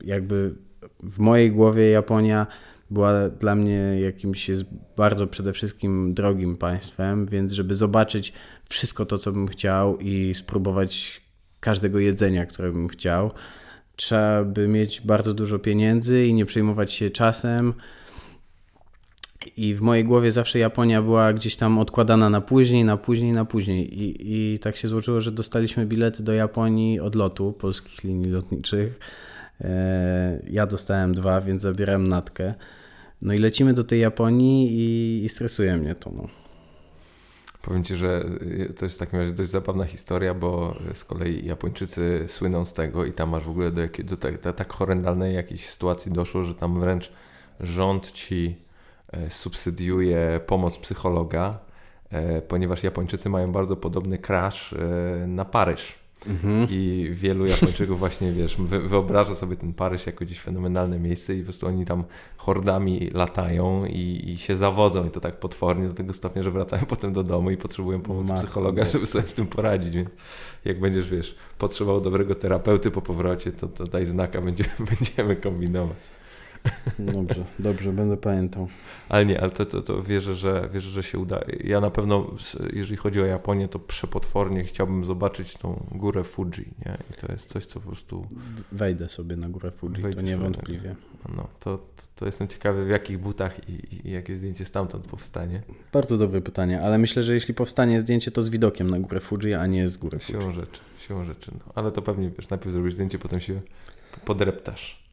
jakby 0.03 0.55
w 1.03 1.19
mojej 1.19 1.51
głowie 1.51 1.89
Japonia 1.89 2.47
była 2.89 3.29
dla 3.29 3.55
mnie 3.55 3.99
jakimś 4.01 4.51
bardzo 4.97 5.27
przede 5.27 5.53
wszystkim 5.53 6.13
drogim 6.13 6.55
państwem, 6.55 7.25
więc 7.25 7.53
żeby 7.53 7.75
zobaczyć 7.75 8.33
wszystko 8.69 9.05
to, 9.05 9.17
co 9.17 9.31
bym 9.31 9.47
chciał 9.47 9.97
i 9.97 10.33
spróbować 10.33 11.21
każdego 11.65 11.99
jedzenia, 11.99 12.45
które 12.45 12.71
bym 12.71 12.87
chciał. 12.87 13.31
Trzeba 13.95 14.43
by 14.43 14.67
mieć 14.67 15.01
bardzo 15.01 15.33
dużo 15.33 15.59
pieniędzy 15.59 16.25
i 16.25 16.33
nie 16.33 16.45
przejmować 16.45 16.93
się 16.93 17.09
czasem. 17.09 17.73
I 19.57 19.75
w 19.75 19.81
mojej 19.81 20.03
głowie 20.03 20.31
zawsze 20.31 20.59
Japonia 20.59 21.01
była 21.01 21.33
gdzieś 21.33 21.55
tam 21.55 21.79
odkładana 21.79 22.29
na 22.29 22.41
później, 22.41 22.83
na 22.83 22.97
później, 22.97 23.31
na 23.31 23.45
później. 23.45 24.01
I, 24.01 24.15
I 24.53 24.59
tak 24.59 24.75
się 24.75 24.87
złożyło, 24.87 25.21
że 25.21 25.31
dostaliśmy 25.31 25.85
bilety 25.85 26.23
do 26.23 26.33
Japonii 26.33 26.99
od 26.99 27.15
lotu 27.15 27.53
polskich 27.53 28.03
linii 28.03 28.31
lotniczych. 28.31 28.99
E, 29.61 30.41
ja 30.49 30.67
dostałem 30.67 31.13
dwa, 31.13 31.41
więc 31.41 31.61
zabieram 31.61 32.07
natkę. 32.07 32.53
No 33.21 33.33
i 33.33 33.37
lecimy 33.37 33.73
do 33.73 33.83
tej 33.83 33.99
Japonii 33.99 34.71
i, 34.71 35.23
i 35.25 35.29
stresuje 35.29 35.77
mnie 35.77 35.95
to. 35.95 36.11
No. 36.11 36.44
Powiem 37.65 37.83
Ci, 37.83 37.95
że 37.95 38.25
y, 38.69 38.73
to 38.73 38.85
jest 38.85 38.95
w 38.95 38.99
takim 38.99 39.19
razie 39.19 39.31
dość 39.31 39.49
zabawna 39.49 39.85
historia, 39.85 40.33
bo 40.33 40.75
z 40.93 41.03
kolei 41.03 41.45
Japończycy 41.45 42.23
słyną 42.27 42.65
z 42.65 42.73
tego 42.73 43.05
i 43.05 43.13
tam 43.13 43.29
masz 43.29 43.43
w 43.43 43.49
ogóle 43.49 43.71
do, 43.71 43.81
do 44.03 44.17
tak, 44.17 44.37
tak 44.55 44.73
horrendalnej 44.73 45.35
jakiejś 45.35 45.69
sytuacji 45.69 46.11
doszło, 46.11 46.43
że 46.43 46.55
tam 46.55 46.79
wręcz 46.79 47.11
rząd 47.59 48.11
Ci 48.11 48.55
e, 49.11 49.29
subsydiuje 49.29 50.39
pomoc 50.47 50.77
psychologa, 50.77 51.59
e, 52.09 52.41
ponieważ 52.41 52.83
Japończycy 52.83 53.29
mają 53.29 53.51
bardzo 53.51 53.75
podobny 53.75 54.17
crash 54.17 54.73
e, 54.73 55.27
na 55.27 55.45
Paryż. 55.45 56.04
Mhm. 56.27 56.67
I 56.69 57.09
wielu 57.11 57.45
Japończyków 57.45 57.99
właśnie, 57.99 58.31
wiesz, 58.31 58.57
wyobraża 58.87 59.35
sobie 59.35 59.55
ten 59.55 59.73
Paryż 59.73 60.05
jako 60.05 60.25
gdzieś 60.25 60.39
fenomenalne 60.39 60.99
miejsce 60.99 61.35
i 61.35 61.39
po 61.39 61.43
prostu 61.43 61.67
oni 61.67 61.85
tam 61.85 62.03
hordami 62.37 63.09
latają 63.13 63.85
i, 63.85 64.21
i 64.25 64.37
się 64.37 64.55
zawodzą 64.55 65.07
i 65.07 65.11
to 65.11 65.19
tak 65.19 65.39
potwornie 65.39 65.87
do 65.87 65.93
tego 65.93 66.13
stopnia, 66.13 66.43
że 66.43 66.51
wracają 66.51 66.85
potem 66.95 67.13
do 67.13 67.23
domu 67.23 67.51
i 67.51 67.57
potrzebują 67.57 68.01
pomocy 68.01 68.29
Matko 68.33 68.45
psychologa, 68.45 68.85
żeby 68.85 69.07
sobie 69.07 69.27
z 69.27 69.33
tym 69.33 69.47
poradzić. 69.47 69.95
Więc 69.95 70.09
jak 70.65 70.79
będziesz, 70.79 71.09
wiesz, 71.09 71.35
potrzebował 71.57 72.01
dobrego 72.01 72.35
terapeuty 72.35 72.91
po 72.91 73.01
powrocie, 73.01 73.51
to, 73.51 73.67
to 73.67 73.83
daj 73.83 74.05
znaka, 74.05 74.41
będziemy, 74.41 74.69
będziemy 74.91 75.35
kombinować. 75.35 75.97
Dobrze, 76.99 77.45
dobrze, 77.59 77.93
będę 77.93 78.17
pamiętał. 78.17 78.67
Ale 79.09 79.25
nie, 79.25 79.41
ale 79.41 79.51
to, 79.51 79.65
to, 79.65 79.81
to 79.81 80.03
wierzę, 80.03 80.35
że, 80.35 80.69
wierzę, 80.73 80.89
że 80.89 81.03
się 81.03 81.19
uda. 81.19 81.41
Ja 81.63 81.79
na 81.79 81.89
pewno, 81.91 82.31
jeżeli 82.73 82.97
chodzi 82.97 83.21
o 83.21 83.25
Japonię, 83.25 83.67
to 83.67 83.79
przepotwornie 83.79 84.63
chciałbym 84.63 85.05
zobaczyć 85.05 85.53
tą 85.53 85.85
górę 85.91 86.23
Fuji, 86.23 86.73
nie? 86.85 86.97
I 87.11 87.13
to 87.21 87.31
jest 87.31 87.49
coś, 87.49 87.65
co 87.65 87.79
po 87.79 87.87
prostu... 87.87 88.27
Wejdę 88.71 89.09
sobie 89.09 89.35
na 89.35 89.49
górę 89.49 89.71
Fuji, 89.71 90.01
Wejdę 90.01 90.15
to 90.15 90.21
niewątpliwie. 90.21 90.95
No, 91.35 91.47
to, 91.59 91.77
to, 91.77 92.03
to, 92.15 92.25
jestem 92.25 92.47
ciekawy, 92.47 92.85
w 92.85 92.89
jakich 92.89 93.19
butach 93.19 93.69
i, 93.69 94.07
i 94.07 94.11
jakie 94.11 94.37
zdjęcie 94.37 94.65
stamtąd 94.65 95.07
powstanie. 95.07 95.61
Bardzo 95.93 96.17
dobre 96.17 96.41
pytanie, 96.41 96.81
ale 96.81 96.97
myślę, 96.97 97.23
że 97.23 97.33
jeśli 97.33 97.53
powstanie 97.53 98.01
zdjęcie, 98.01 98.31
to 98.31 98.43
z 98.43 98.49
widokiem 98.49 98.89
na 98.89 98.99
górę 98.99 99.19
Fuji, 99.19 99.53
a 99.53 99.67
nie 99.67 99.87
z 99.87 99.97
góry 99.97 100.19
Fuji. 100.19 100.41
Siłą 100.41 100.53
rzeczy, 100.53 100.79
siłą 101.07 101.25
rzeczy. 101.25 101.51
No. 101.53 101.73
Ale 101.75 101.91
to 101.91 102.01
pewnie, 102.01 102.29
wiesz, 102.37 102.49
najpierw 102.49 102.73
zrobisz 102.73 102.93
zdjęcie, 102.93 103.19
potem 103.19 103.39
się 103.39 103.61
podreptasz. 104.25 105.04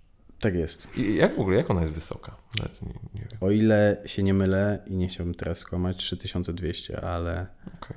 Tak 0.42 0.54
jest. 0.54 0.88
I 0.96 1.14
jak 1.14 1.36
w 1.36 1.40
ogóle, 1.40 1.56
jak 1.56 1.70
ona 1.70 1.80
jest 1.80 1.92
wysoka? 1.92 2.36
Nie, 2.58 2.92
nie 3.14 3.26
o 3.40 3.50
ile 3.50 4.02
się 4.06 4.22
nie 4.22 4.34
mylę 4.34 4.84
i 4.86 4.96
nie 4.96 5.08
chciałbym 5.08 5.34
teraz 5.34 5.58
skłamać, 5.58 5.96
3200, 5.96 7.00
ale... 7.00 7.46
Okay. 7.66 7.96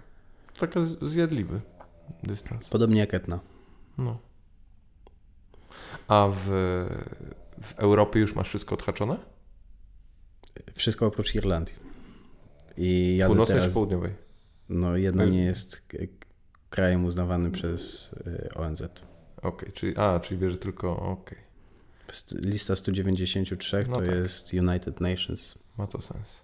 Taka 0.59 0.83
zjadliwy 0.83 1.61
dystans. 2.23 2.69
Podobnie 2.69 2.99
jak 2.99 3.13
Etna. 3.13 3.39
No. 3.97 4.19
A 6.07 6.27
w, 6.31 6.45
w 7.61 7.73
Europie 7.75 8.19
już 8.19 8.35
masz 8.35 8.47
wszystko 8.47 8.75
odhaczone? 8.75 9.17
Wszystko 10.75 11.05
oprócz 11.05 11.35
Irlandii. 11.35 11.75
I 12.77 13.17
jadę 13.17 13.29
Północnej 13.29 13.57
teraz... 13.57 13.69
czy 13.69 13.73
południowej? 13.73 14.13
No 14.69 14.97
jedna 14.97 15.25
nie 15.25 15.43
jest 15.43 15.87
krajem 16.69 17.05
uznawanym 17.05 17.51
przez 17.51 18.13
y, 18.13 18.49
ONZ. 18.55 18.81
Okej, 18.81 18.99
okay, 19.41 19.71
czyli, 19.71 19.97
a, 19.97 20.19
czyli 20.19 20.39
bierze 20.39 20.57
tylko, 20.57 20.99
okej. 20.99 21.37
Okay. 21.37 21.45
Lista 22.31 22.75
193 22.75 23.85
no 23.89 23.95
to 23.95 24.01
tak. 24.01 24.15
jest 24.15 24.53
United 24.53 25.01
Nations. 25.01 25.55
Ma 25.77 25.87
to 25.87 26.01
sens. 26.01 26.43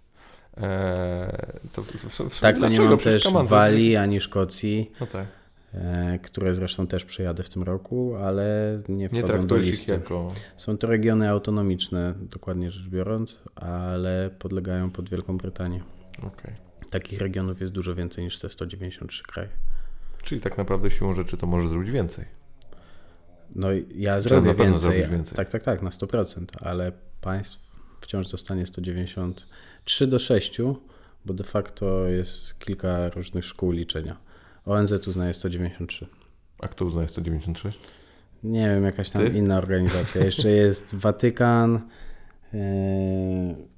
Eee, 0.57 1.31
to, 1.71 1.81
w, 1.81 2.29
w, 2.29 2.39
tak, 2.39 2.59
to 2.59 2.69
nie 2.69 2.79
mam 2.81 2.97
też 2.97 3.23
Walii 3.43 3.95
ani 3.95 4.21
Szkocji. 4.21 4.91
No 4.99 5.07
tak. 5.07 5.27
E, 5.73 6.19
które 6.19 6.53
zresztą 6.53 6.87
też 6.87 7.05
przejadę 7.05 7.43
w 7.43 7.49
tym 7.49 7.63
roku, 7.63 8.15
ale 8.15 8.77
nie 8.89 9.09
wchodzą 9.09 9.37
nie 9.37 9.47
do 9.47 9.57
listy. 9.57 9.91
Jako... 9.91 10.27
Są 10.57 10.77
to 10.77 10.87
regiony 10.87 11.29
autonomiczne, 11.29 12.13
dokładnie 12.21 12.71
rzecz 12.71 12.87
biorąc, 12.87 13.39
ale 13.55 14.29
podlegają 14.39 14.91
pod 14.91 15.09
Wielką 15.09 15.37
Brytanię. 15.37 15.83
Okay. 16.17 16.55
Takich 16.89 17.19
regionów 17.19 17.61
jest 17.61 17.73
dużo 17.73 17.95
więcej 17.95 18.23
niż 18.23 18.39
te 18.39 18.49
193 18.49 19.23
kraje. 19.23 19.49
Czyli 20.23 20.41
tak 20.41 20.57
naprawdę 20.57 20.91
siłą 20.91 21.13
rzeczy 21.13 21.37
to 21.37 21.47
może 21.47 21.67
zrobić 21.67 21.91
więcej. 21.91 22.25
No 23.55 23.67
ja 23.95 24.21
zrobię 24.21 24.55
więcej. 24.55 25.07
więcej. 25.07 25.35
Tak, 25.35 25.49
tak, 25.49 25.63
tak, 25.63 25.81
na 25.81 25.89
100%, 25.89 26.45
ale 26.59 26.91
państw 27.21 27.59
wciąż 28.01 28.27
dostanie 28.27 28.65
193 28.65 30.07
do 30.07 30.19
6, 30.19 30.57
bo 31.25 31.33
de 31.33 31.43
facto 31.43 32.07
jest 32.07 32.59
kilka 32.59 33.09
różnych 33.09 33.45
szkół 33.45 33.71
liczenia. 33.71 34.17
ONZ 34.65 35.07
uznaje 35.07 35.33
193. 35.33 36.07
A 36.59 36.67
kto 36.67 36.85
uznaje 36.85 37.07
196? 37.07 37.79
Nie 38.43 38.67
wiem, 38.67 38.83
jakaś 38.83 39.09
tam 39.09 39.21
Ty? 39.21 39.37
inna 39.37 39.57
organizacja. 39.57 40.23
Jeszcze 40.23 40.49
jest 40.63 40.95
Watykan 40.95 41.81
yy, 42.53 42.59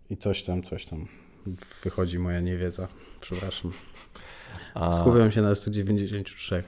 i 0.10 0.18
coś 0.18 0.44
tam, 0.44 0.64
coś 0.64 0.86
tam. 0.86 1.08
Wychodzi 1.84 2.20
moja 2.20 2.40
niewiedza. 2.40 2.88
Przepraszam. 3.22 3.72
A... 4.74 4.94
Skupiam 4.94 5.32
się 5.32 5.42
na 5.42 5.56
193 5.56 6.64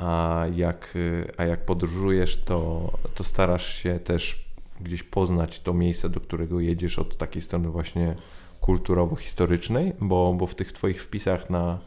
a 0.00 0.44
jak, 0.54 0.94
a 1.36 1.44
jak 1.44 1.64
podróżujesz, 1.64 2.36
to, 2.36 2.90
to 3.14 3.24
starasz 3.24 3.74
się 3.74 3.98
też 3.98 4.44
gdzieś 4.80 5.02
poznać 5.02 5.60
to 5.60 5.74
miejsce, 5.74 6.08
do 6.08 6.20
którego 6.20 6.60
jedziesz 6.60 6.98
od 6.98 7.16
takiej 7.16 7.42
strony 7.42 7.68
właśnie 7.68 8.14
kulturowo-historycznej, 8.60 9.92
bo, 10.00 10.34
bo 10.34 10.46
w 10.46 10.54
tych 10.54 10.72
Twoich 10.72 11.02
wpisach 11.02 11.50
na 11.50 11.78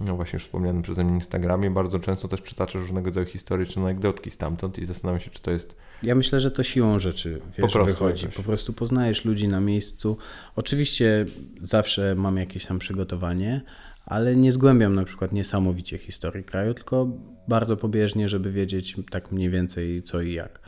no 0.00 0.16
właśnie 0.16 0.36
już 0.36 0.42
wspomnianym 0.44 0.82
przeze 0.82 1.04
mnie 1.04 1.14
Instagramie 1.14 1.70
bardzo 1.70 1.98
często 1.98 2.28
też 2.28 2.40
przytaczasz 2.40 2.82
różnego 2.82 3.06
rodzaju 3.06 3.26
historyczne 3.26 3.82
anegdotki 3.82 4.30
stamtąd 4.30 4.78
i 4.78 4.84
zastanawiam 4.84 5.20
się, 5.20 5.30
czy 5.30 5.42
to 5.42 5.50
jest... 5.50 5.76
Ja 6.02 6.14
myślę, 6.14 6.40
że 6.40 6.50
to 6.50 6.62
siłą 6.62 6.98
rzeczy 6.98 7.40
wiesz, 7.58 7.72
po 7.72 7.84
wychodzi. 7.84 8.22
Jakoś. 8.24 8.36
Po 8.36 8.42
prostu 8.42 8.72
poznajesz 8.72 9.24
ludzi 9.24 9.48
na 9.48 9.60
miejscu. 9.60 10.16
Oczywiście 10.56 11.24
zawsze 11.62 12.14
mam 12.14 12.36
jakieś 12.36 12.66
tam 12.66 12.78
przygotowanie, 12.78 13.60
ale 14.06 14.36
nie 14.36 14.52
zgłębiam 14.52 14.94
na 14.94 15.04
przykład 15.04 15.32
niesamowicie 15.32 15.98
historii 15.98 16.44
kraju, 16.44 16.74
tylko 16.74 17.08
bardzo 17.48 17.76
pobieżnie, 17.76 18.28
żeby 18.28 18.52
wiedzieć 18.52 18.96
tak 19.10 19.32
mniej 19.32 19.50
więcej 19.50 20.02
co 20.02 20.20
i 20.20 20.32
jak. 20.32 20.60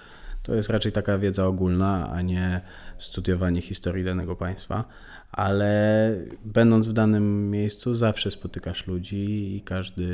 To 0.43 0.55
jest 0.55 0.71
raczej 0.71 0.93
taka 0.93 1.19
wiedza 1.19 1.47
ogólna, 1.47 2.11
a 2.11 2.23
nie 2.23 2.61
studiowanie 2.99 3.63
historii 3.63 4.05
danego 4.05 4.37
państwa, 4.37 4.85
ale 5.33 6.13
będąc 6.45 6.89
w 6.89 6.93
danym 6.93 7.51
miejscu 7.51 7.95
zawsze 7.95 8.31
spotykasz 8.31 8.87
ludzi 8.87 9.57
i 9.57 9.63
każdy 9.63 10.07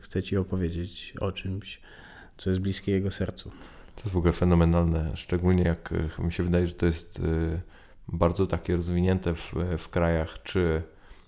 chce 0.00 0.22
ci 0.22 0.36
opowiedzieć 0.36 1.14
o 1.20 1.32
czymś, 1.32 1.80
co 2.36 2.50
jest 2.50 2.60
bliskie 2.60 2.92
jego 2.92 3.10
sercu. 3.10 3.50
To 3.96 4.02
jest 4.02 4.12
w 4.12 4.16
ogóle 4.16 4.32
fenomenalne, 4.32 5.10
szczególnie 5.14 5.64
jak 5.64 5.94
mi 6.18 6.32
się 6.32 6.42
wydaje, 6.42 6.66
że 6.66 6.74
to 6.74 6.86
jest 6.86 7.18
y, 7.18 7.60
bardzo 8.08 8.46
takie 8.46 8.76
rozwinięte 8.76 9.34
w, 9.34 9.54
w 9.78 9.88
krajach, 9.88 10.42
czy 10.42 10.82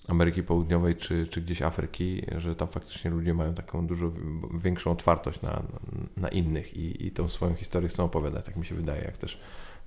Ameryki 0.09 0.42
Południowej 0.42 0.96
czy, 0.96 1.26
czy 1.26 1.40
gdzieś 1.40 1.62
Afryki, 1.62 2.26
że 2.36 2.57
tam 2.57 2.68
faktycznie 2.68 3.11
ludzie 3.11 3.34
mają 3.34 3.55
taką 3.55 3.86
dużo 3.86 4.12
większą 4.62 4.90
otwartość 4.90 5.42
na, 5.42 5.62
na 6.16 6.28
innych 6.28 6.76
i, 6.76 7.07
i 7.07 7.11
tą 7.11 7.28
swoją 7.28 7.55
historię 7.55 7.88
chcą 7.88 8.05
opowiadać, 8.05 8.44
tak 8.44 8.57
mi 8.57 8.66
się 8.66 8.74
wydaje, 8.74 9.05
jak 9.05 9.16
też 9.16 9.40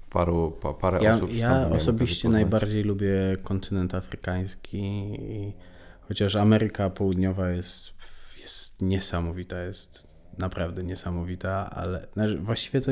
paru, 0.10 0.52
pa, 0.62 0.74
parę 0.74 1.04
ja, 1.04 1.16
osób. 1.16 1.34
Ja 1.34 1.68
osobiście 1.68 2.30
najbardziej 2.30 2.84
lubię 2.84 3.38
kontynent 3.44 3.96
afrykański, 3.96 5.04
chociaż 6.02 6.36
Ameryka 6.36 6.90
Południowa 6.90 7.50
jest, 7.50 7.94
jest 8.42 8.82
niesamowita, 8.82 9.64
jest 9.64 10.17
naprawdę 10.40 10.84
niesamowita, 10.84 11.70
ale 11.70 12.08
znaczy 12.14 12.38
właściwie 12.38 12.82
to 12.82 12.92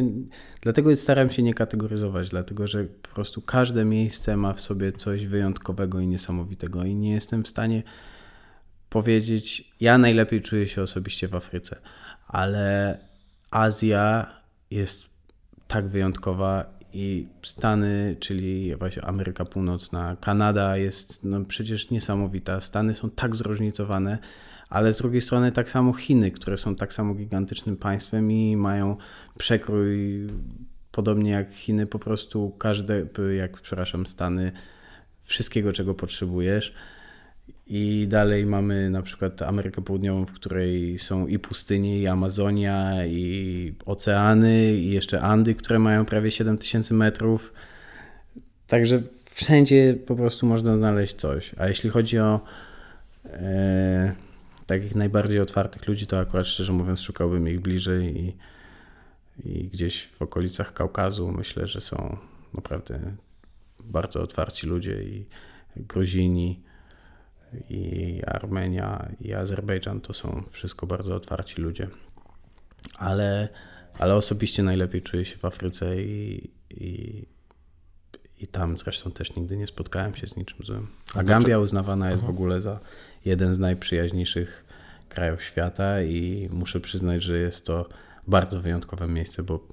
dlatego 0.62 0.96
staram 0.96 1.32
się 1.32 1.44
nie 1.44 1.54
kategoryzować, 1.54 2.30
dlatego 2.30 2.68
że 2.68 2.84
po 2.84 3.10
prostu 3.10 3.42
każde 3.42 3.86
miejsce 3.86 4.38
ma 4.38 4.54
w 4.54 4.62
sobie 4.62 4.92
coś 4.92 5.26
wyjątkowego 5.26 6.00
i 6.00 6.08
niesamowitego 6.08 6.84
i 6.84 6.96
nie 6.96 7.14
jestem 7.14 7.44
w 7.44 7.48
stanie 7.48 7.84
powiedzieć, 8.90 9.74
ja 9.80 9.98
najlepiej 9.98 10.42
czuję 10.42 10.68
się 10.68 10.82
osobiście 10.82 11.28
w 11.28 11.36
Afryce, 11.36 11.76
ale 12.28 12.98
Azja 13.52 14.28
jest 14.72 15.06
tak 15.68 15.88
wyjątkowa 15.88 16.76
i 16.94 17.28
Stany, 17.44 18.16
czyli 18.20 18.76
właśnie 18.76 19.06
Ameryka 19.06 19.46
Północna, 19.46 20.16
Kanada 20.22 20.78
jest 20.78 21.24
no 21.24 21.46
przecież 21.46 21.90
niesamowita. 21.90 22.62
Stany 22.62 22.94
są 22.94 23.10
tak 23.10 23.36
zróżnicowane, 23.36 24.18
ale 24.70 24.94
z 24.94 24.98
drugiej 24.98 25.22
strony 25.22 25.52
tak 25.52 25.72
samo 25.72 25.94
Chiny, 25.94 26.32
które 26.32 26.58
są 26.58 26.76
tak 26.76 26.94
samo 26.94 27.14
gigantycznym 27.14 27.78
państwem 27.78 28.32
i 28.32 28.58
mają 28.58 28.98
przekrój 29.38 30.28
podobnie 30.92 31.32
jak 31.32 31.54
Chiny, 31.54 31.88
po 31.88 32.00
prostu 32.00 32.50
każde, 32.50 33.06
jak 33.38 33.62
przepraszam, 33.62 34.06
Stany, 34.06 34.52
wszystkiego 35.24 35.74
czego 35.74 35.94
potrzebujesz. 35.94 36.74
I 37.68 38.06
dalej 38.10 38.46
mamy 38.46 38.90
na 38.90 39.02
przykład 39.02 39.42
Amerykę 39.42 39.82
Południową, 39.82 40.26
w 40.26 40.32
której 40.32 41.00
są 41.00 41.28
i 41.28 41.40
pustynie, 41.40 42.00
i 42.00 42.08
Amazonia, 42.08 43.06
i 43.06 43.74
oceany, 43.86 44.74
i 44.74 44.90
jeszcze 44.90 45.22
Andy, 45.22 45.56
które 45.56 45.80
mają 45.80 46.06
prawie 46.06 46.32
7000 46.32 46.94
metrów. 46.94 47.54
Także 48.68 49.02
wszędzie 49.32 49.96
po 50.06 50.16
prostu 50.16 50.46
można 50.46 50.76
znaleźć 50.76 51.16
coś. 51.16 51.52
A 51.58 51.68
jeśli 51.68 51.90
chodzi 51.90 52.20
o 52.20 52.40
e, 53.26 54.16
takich 54.66 54.96
najbardziej 54.96 55.40
otwartych 55.40 55.88
ludzi, 55.88 56.08
to 56.08 56.20
akurat 56.20 56.48
szczerze 56.48 56.74
mówiąc 56.74 57.02
szukałbym 57.02 57.48
ich 57.48 57.60
bliżej 57.60 58.18
i, 58.18 58.38
i 59.44 59.68
gdzieś 59.68 60.06
w 60.06 60.22
okolicach 60.22 60.74
Kaukazu 60.74 61.32
myślę, 61.32 61.68
że 61.68 61.82
są 61.82 62.18
naprawdę 62.54 63.16
bardzo 63.80 64.22
otwarci 64.22 64.68
ludzie 64.68 65.04
i 65.04 65.26
Gruzini, 65.76 66.64
i 67.70 68.22
Armenia 68.28 69.12
i 69.22 69.34
Azerbejdżan 69.34 70.02
to 70.02 70.14
są 70.14 70.44
wszystko 70.50 70.88
bardzo 70.88 71.16
otwarci 71.16 71.62
ludzie. 71.62 71.88
Ale, 72.98 73.50
ale 74.00 74.16
osobiście 74.16 74.64
najlepiej 74.64 75.02
czuję 75.02 75.26
się 75.26 75.38
w 75.38 75.46
Afryce 75.46 76.02
i, 76.02 76.50
i, 76.70 77.26
i 78.40 78.48
tam 78.48 78.78
zresztą 78.78 79.12
też 79.12 79.36
nigdy 79.36 79.58
nie 79.58 79.68
spotkałem 79.68 80.16
się 80.16 80.28
z 80.28 80.36
niczym 80.36 80.66
złym. 80.66 80.88
A 81.16 81.24
Gambia 81.24 81.60
uznawana 81.60 82.12
jest 82.12 82.24
w 82.24 82.30
ogóle 82.30 82.62
za 82.62 82.80
jeden 83.26 83.54
z 83.54 83.60
najprzyjaźniejszych 83.60 84.66
krajów 85.10 85.44
świata 85.44 86.02
i 86.02 86.50
muszę 86.52 86.80
przyznać, 86.80 87.24
że 87.24 87.40
jest 87.40 87.66
to 87.66 87.90
bardzo 88.28 88.60
wyjątkowe 88.60 89.08
miejsce, 89.08 89.44
bo 89.44 89.68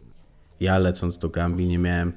ja 0.61 0.79
lecąc 0.79 1.19
do 1.19 1.29
Gambii 1.29 1.69
nie 1.69 1.79
miałem 1.79 2.13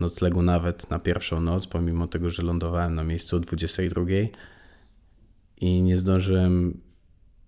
noclegu 0.00 0.42
nawet 0.42 0.90
na 0.90 0.98
pierwszą 0.98 1.40
noc, 1.40 1.66
pomimo 1.66 2.06
tego, 2.06 2.30
że 2.30 2.42
lądowałem 2.42 2.94
na 2.94 3.04
miejscu 3.04 3.36
o 3.36 3.40
22 3.40 4.02
i 5.60 5.82
nie 5.82 5.96
zdążyłem 5.96 6.80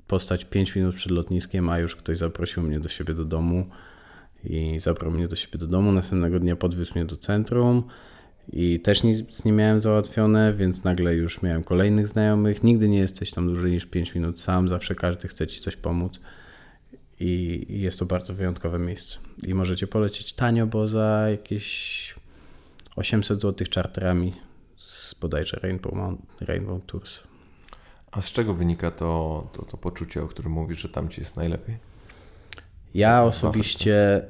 postać 0.06 0.44
5 0.44 0.76
minut 0.76 0.94
przed 0.94 1.12
lotniskiem, 1.12 1.68
a 1.68 1.78
już 1.78 1.96
ktoś 1.96 2.18
zaprosił 2.18 2.62
mnie 2.62 2.80
do 2.80 2.88
siebie 2.88 3.14
do 3.14 3.24
domu 3.24 3.66
i 4.44 4.80
zabrał 4.80 5.12
mnie 5.12 5.28
do 5.28 5.36
siebie 5.36 5.58
do 5.58 5.66
domu. 5.66 5.92
Następnego 5.92 6.40
dnia 6.40 6.56
podwiózł 6.56 6.94
mnie 6.94 7.04
do 7.04 7.16
centrum 7.16 7.84
i 8.48 8.80
też 8.80 9.02
nic 9.02 9.44
nie 9.44 9.52
miałem 9.52 9.80
załatwione, 9.80 10.54
więc 10.54 10.84
nagle 10.84 11.14
już 11.14 11.42
miałem 11.42 11.64
kolejnych 11.64 12.08
znajomych. 12.08 12.62
Nigdy 12.62 12.88
nie 12.88 12.98
jesteś 12.98 13.30
tam 13.30 13.46
dłużej 13.46 13.72
niż 13.72 13.86
5 13.86 14.14
minut 14.14 14.40
sam, 14.40 14.68
zawsze 14.68 14.94
każdy 14.94 15.28
chce 15.28 15.46
ci 15.46 15.60
coś 15.60 15.76
pomóc 15.76 16.20
i 17.20 17.66
jest 17.68 17.98
to 17.98 18.06
bardzo 18.06 18.34
wyjątkowe 18.34 18.78
miejsce. 18.78 19.18
I 19.46 19.54
możecie 19.54 19.86
polecieć 19.86 20.32
tanio, 20.32 20.66
bo 20.66 20.88
za 20.88 21.26
jakieś 21.30 22.14
800 22.96 23.40
zł 23.40 23.66
czarterami 23.66 24.32
z 24.76 25.14
bodajże 25.14 25.60
Rainbow, 25.62 25.94
Rainbow 26.40 26.84
Tours. 26.86 27.20
A 28.10 28.22
z 28.22 28.32
czego 28.32 28.54
wynika 28.54 28.90
to, 28.90 29.50
to, 29.52 29.62
to 29.62 29.76
poczucie, 29.76 30.22
o 30.22 30.28
którym 30.28 30.52
mówisz, 30.52 30.78
że 30.78 30.88
tam 30.88 31.08
ci 31.08 31.20
jest 31.20 31.36
najlepiej? 31.36 31.76
Ja 32.94 33.22
osobiście 33.22 34.22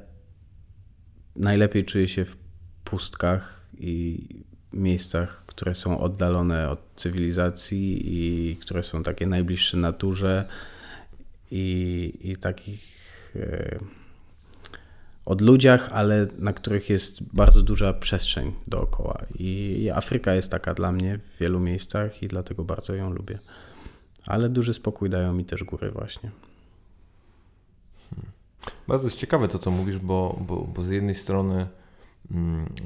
najlepiej 1.35 1.85
czuję 1.85 2.07
się 2.07 2.25
w 2.25 2.42
pustkach 2.83 3.67
i 3.77 4.27
miejscach, 4.73 5.43
które 5.45 5.75
są 5.75 5.99
oddalone 5.99 6.69
od 6.69 6.79
cywilizacji 6.95 8.01
i 8.05 8.55
które 8.57 8.83
są 8.83 9.03
takie 9.03 9.27
najbliższe 9.27 9.77
naturze 9.77 10.47
i, 11.51 12.13
i 12.21 12.37
takich 12.37 13.33
e, 13.35 13.79
od 15.25 15.41
ludziach, 15.41 15.89
ale 15.91 16.27
na 16.37 16.53
których 16.53 16.89
jest 16.89 17.23
bardzo 17.23 17.61
duża 17.61 17.93
przestrzeń 17.93 18.53
dookoła. 18.67 19.25
I 19.39 19.89
Afryka 19.93 20.33
jest 20.33 20.51
taka 20.51 20.73
dla 20.73 20.91
mnie 20.91 21.17
w 21.17 21.39
wielu 21.39 21.59
miejscach 21.59 22.23
i 22.23 22.27
dlatego 22.27 22.63
bardzo 22.63 22.95
ją 22.95 23.13
lubię. 23.13 23.39
Ale 24.25 24.49
duży 24.49 24.73
spokój 24.73 25.09
dają 25.09 25.33
mi 25.33 25.45
też 25.45 25.63
góry 25.63 25.91
właśnie. 25.91 26.31
Hmm. 28.09 28.31
Bardzo 28.87 29.07
jest 29.07 29.17
ciekawe 29.17 29.47
to, 29.47 29.59
co 29.59 29.71
mówisz, 29.71 29.99
bo, 29.99 30.39
bo, 30.47 30.55
bo 30.61 30.83
z 30.83 30.89
jednej 30.89 31.15
strony 31.15 31.67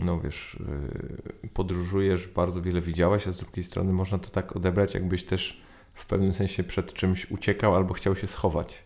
no 0.06 0.20
wiesz, 0.20 0.58
y, 1.44 1.50
podróżujesz, 1.54 2.28
bardzo 2.28 2.62
wiele 2.62 2.82
widziałeś, 2.82 3.28
a 3.28 3.32
z 3.32 3.38
drugiej 3.38 3.64
strony 3.64 3.94
można 3.94 4.18
to 4.18 4.30
tak 4.30 4.56
odebrać, 4.56 4.94
jakbyś 4.94 5.24
też 5.24 5.62
w 5.94 6.06
pewnym 6.06 6.34
sensie 6.34 6.64
przed 6.64 6.94
czymś 6.94 7.32
uciekał 7.32 7.76
albo 7.76 7.94
chciał 7.94 8.16
się 8.16 8.28
schować. 8.28 8.84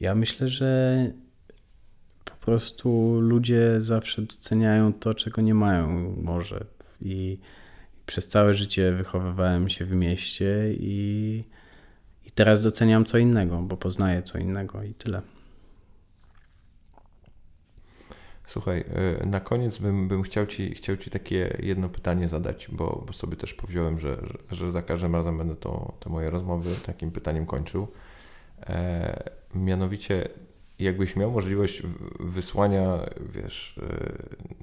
Ja 0.00 0.14
myślę, 0.14 0.48
że 0.48 1.10
po 2.24 2.32
prostu 2.44 3.20
ludzie 3.20 3.80
zawsze 3.80 4.22
doceniają 4.22 4.92
to, 4.92 5.14
czego 5.14 5.42
nie 5.42 5.54
mają 5.54 6.16
może. 6.22 6.64
I 7.00 7.38
przez 8.06 8.28
całe 8.28 8.54
życie 8.54 8.92
wychowywałem 8.92 9.68
się 9.68 9.84
w 9.84 9.94
mieście 9.94 10.74
i, 10.74 11.44
i 12.26 12.30
teraz 12.30 12.62
doceniam 12.62 13.04
co 13.04 13.18
innego, 13.18 13.62
bo 13.62 13.76
poznaję 13.76 14.22
co 14.22 14.38
innego 14.38 14.82
i 14.82 14.94
tyle. 14.94 15.22
Słuchaj, 18.46 18.84
y, 19.22 19.26
na 19.26 19.40
koniec 19.40 19.78
bym, 19.78 20.08
bym 20.08 20.22
chciał, 20.22 20.46
ci, 20.46 20.74
chciał 20.74 20.96
Ci 20.96 21.10
takie 21.10 21.56
jedno 21.62 21.88
pytanie 21.88 22.28
zadać, 22.28 22.68
bo, 22.72 23.04
bo 23.06 23.12
sobie 23.12 23.36
też 23.36 23.54
powziąłem, 23.54 23.98
że, 23.98 24.16
że, 24.50 24.56
że 24.56 24.70
za 24.70 24.82
każdym 24.82 25.14
razem 25.14 25.38
będę 25.38 25.56
to, 25.56 25.92
te 26.00 26.10
moje 26.10 26.30
rozmowy 26.30 26.70
takim 26.86 27.10
pytaniem 27.10 27.46
kończył. 27.46 27.88
E, 28.66 29.30
mianowicie, 29.54 30.28
jakbyś 30.78 31.16
miał 31.16 31.30
możliwość 31.30 31.82
wysłania, 32.20 32.98
wiesz, 33.34 33.80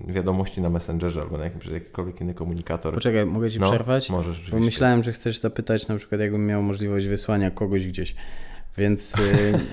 e, 0.08 0.14
wiadomości 0.14 0.62
na 0.62 0.70
Messengerze 0.70 1.22
albo 1.22 1.38
na 1.38 1.44
jakimś, 1.44 1.66
jakikolwiek 1.66 2.22
inny 2.22 2.34
komunikator. 2.34 2.94
Poczekaj, 2.94 3.26
mogę 3.26 3.52
Ci 3.52 3.60
no, 3.60 3.70
przerwać? 3.70 4.10
Możesz, 4.10 4.36
rzeczywiście. 4.36 4.60
Bo 4.60 4.66
myślałem, 4.66 5.04
że 5.04 5.12
chcesz 5.12 5.40
zapytać 5.40 5.88
na 5.88 5.96
przykład, 5.96 6.22
jakbym 6.22 6.48
miał 6.48 6.64
możliwość 6.64 7.08
wysłania 7.08 7.52
kogoś 7.52 7.88
gdzieś, 7.88 8.16
więc 8.78 9.16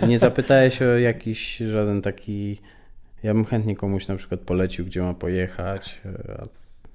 e, 0.02 0.07
nie 0.07 0.18
zapytałeś 0.18 0.82
o 0.82 0.98
jakiś 0.98 1.57
żaden 1.57 2.02
taki 2.02 2.61
ja 3.27 3.35
bym 3.35 3.45
chętnie 3.45 3.77
komuś 3.77 4.09
na 4.09 4.16
przykład 4.16 4.41
polecił, 4.41 4.85
gdzie 4.85 5.03
ma 5.03 5.14
pojechać, 5.14 6.01
e, 6.05 6.47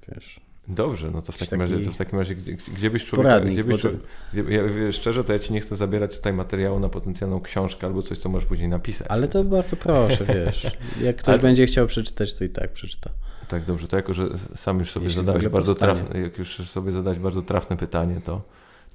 wiesz. 0.08 0.40
Dobrze, 0.68 1.10
no 1.10 1.22
to 1.22 1.32
w 1.32 1.38
takim 1.38 1.58
taki... 1.58 1.72
razie, 1.72 1.90
w 1.90 1.96
takim 1.96 2.18
razie 2.18 2.34
gdzie, 2.34 2.52
gdzie 2.52 2.90
byś 2.90 3.04
człowieka, 3.04 3.28
Poradnik, 3.28 3.52
gdzie 3.52 3.64
byś, 3.64 3.82
to... 3.82 3.88
gdzie, 4.32 4.42
ja, 4.42 4.92
szczerze, 4.92 5.24
to 5.24 5.32
ja 5.32 5.38
ci 5.38 5.52
nie 5.52 5.60
chcę 5.60 5.76
zabierać 5.76 6.16
tutaj 6.16 6.32
materiału 6.32 6.78
na 6.80 6.88
potencjalną 6.88 7.40
książkę 7.40 7.86
albo 7.86 8.02
coś, 8.02 8.18
co 8.18 8.28
możesz 8.28 8.48
później 8.48 8.68
napisać. 8.68 9.06
Ale 9.10 9.28
to 9.28 9.44
bardzo 9.44 9.76
proszę, 9.76 10.24
wiesz. 10.24 10.76
Jak 11.02 11.16
ktoś 11.16 11.36
to... 11.36 11.42
będzie 11.42 11.66
chciał 11.66 11.86
przeczytać, 11.86 12.34
to 12.34 12.44
i 12.44 12.48
tak 12.48 12.72
przeczyta. 12.72 13.10
Tak, 13.48 13.64
dobrze, 13.64 13.88
to 13.88 13.96
jako, 13.96 14.14
że 14.14 14.28
sam 14.54 14.78
już 14.78 14.90
sobie 14.90 15.04
Jeśli 15.04 15.20
zadałeś 15.20 15.48
bardzo 15.48 15.74
trafne, 15.74 16.20
jak 16.20 16.38
już 16.38 16.56
sobie 16.56 16.92
zadać 16.92 17.18
bardzo 17.18 17.42
trafne 17.42 17.76
pytanie, 17.76 18.20
to, 18.24 18.42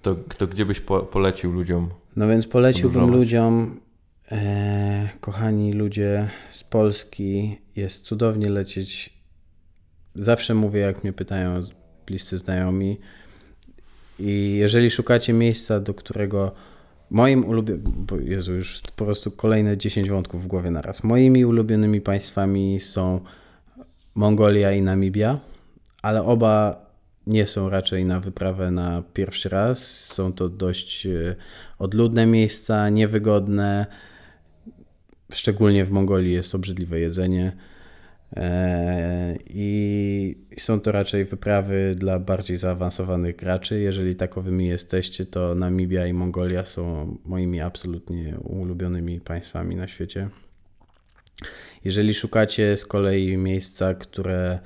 to, 0.02 0.16
to 0.16 0.48
gdzie 0.48 0.66
byś 0.66 0.80
po, 0.80 1.00
polecił 1.00 1.52
ludziom? 1.52 1.90
No 2.16 2.28
więc 2.28 2.48
poleciłbym 2.48 3.02
podróżować? 3.02 3.20
ludziom 3.20 3.80
E, 4.32 5.10
kochani 5.22 5.74
ludzie 5.74 6.30
z 6.50 6.64
Polski, 6.64 7.58
jest 7.76 8.06
cudownie 8.06 8.50
lecieć. 8.50 9.18
Zawsze 10.16 10.54
mówię, 10.54 10.80
jak 10.80 11.04
mnie 11.04 11.14
pytają 11.14 11.62
bliscy 12.06 12.38
znajomi. 12.38 13.00
I 14.20 14.56
jeżeli 14.60 14.92
szukacie 14.92 15.34
miejsca, 15.34 15.80
do 15.80 15.94
którego 15.94 16.52
moim 17.10 17.46
ulubionym, 17.46 18.08
Jezu, 18.24 18.54
już 18.54 18.82
po 18.96 19.06
prostu 19.06 19.32
kolejne 19.32 19.78
10 19.78 20.10
wątków 20.10 20.44
w 20.44 20.48
głowie 20.48 20.72
naraz. 20.72 21.04
Moimi 21.04 21.46
ulubionymi 21.46 22.02
państwami 22.02 22.80
są 22.80 23.22
Mongolia 24.16 24.72
i 24.72 24.82
Namibia, 24.82 25.40
ale 26.02 26.24
oba 26.24 26.86
nie 27.28 27.48
są 27.48 27.70
raczej 27.70 28.06
na 28.06 28.20
wyprawę 28.20 28.72
na 28.72 29.04
pierwszy 29.14 29.50
raz. 29.50 30.06
Są 30.06 30.34
to 30.34 30.50
dość 30.50 31.06
e, 31.06 31.36
odludne 31.80 32.26
miejsca, 32.26 32.90
niewygodne 32.90 33.86
Szczególnie 35.34 35.86
w 35.86 35.92
Mongolii 35.92 36.34
jest 36.34 36.56
obrzydliwe 36.56 37.00
jedzenie. 37.00 37.52
E, 38.36 39.36
I 39.50 40.36
są 40.58 40.80
to 40.80 40.92
raczej 40.92 41.26
wyprawy 41.26 41.96
dla 41.96 42.20
bardziej 42.20 42.58
zaawansowanych 42.58 43.36
graczy. 43.36 43.80
Jeżeli 43.80 44.16
takowymi 44.16 44.68
jesteście, 44.68 45.26
to 45.26 45.56
Namibia 45.56 46.08
i 46.08 46.14
Mongolia 46.14 46.66
są 46.66 47.18
moimi 47.26 47.62
absolutnie 47.62 48.38
ulubionymi 48.40 49.20
państwami 49.20 49.76
na 49.76 49.88
świecie. 49.88 50.30
Jeżeli 51.84 52.14
szukacie 52.14 52.78
z 52.78 52.86
kolei 52.86 53.38
miejsca, 53.38 53.94
które 53.94 54.60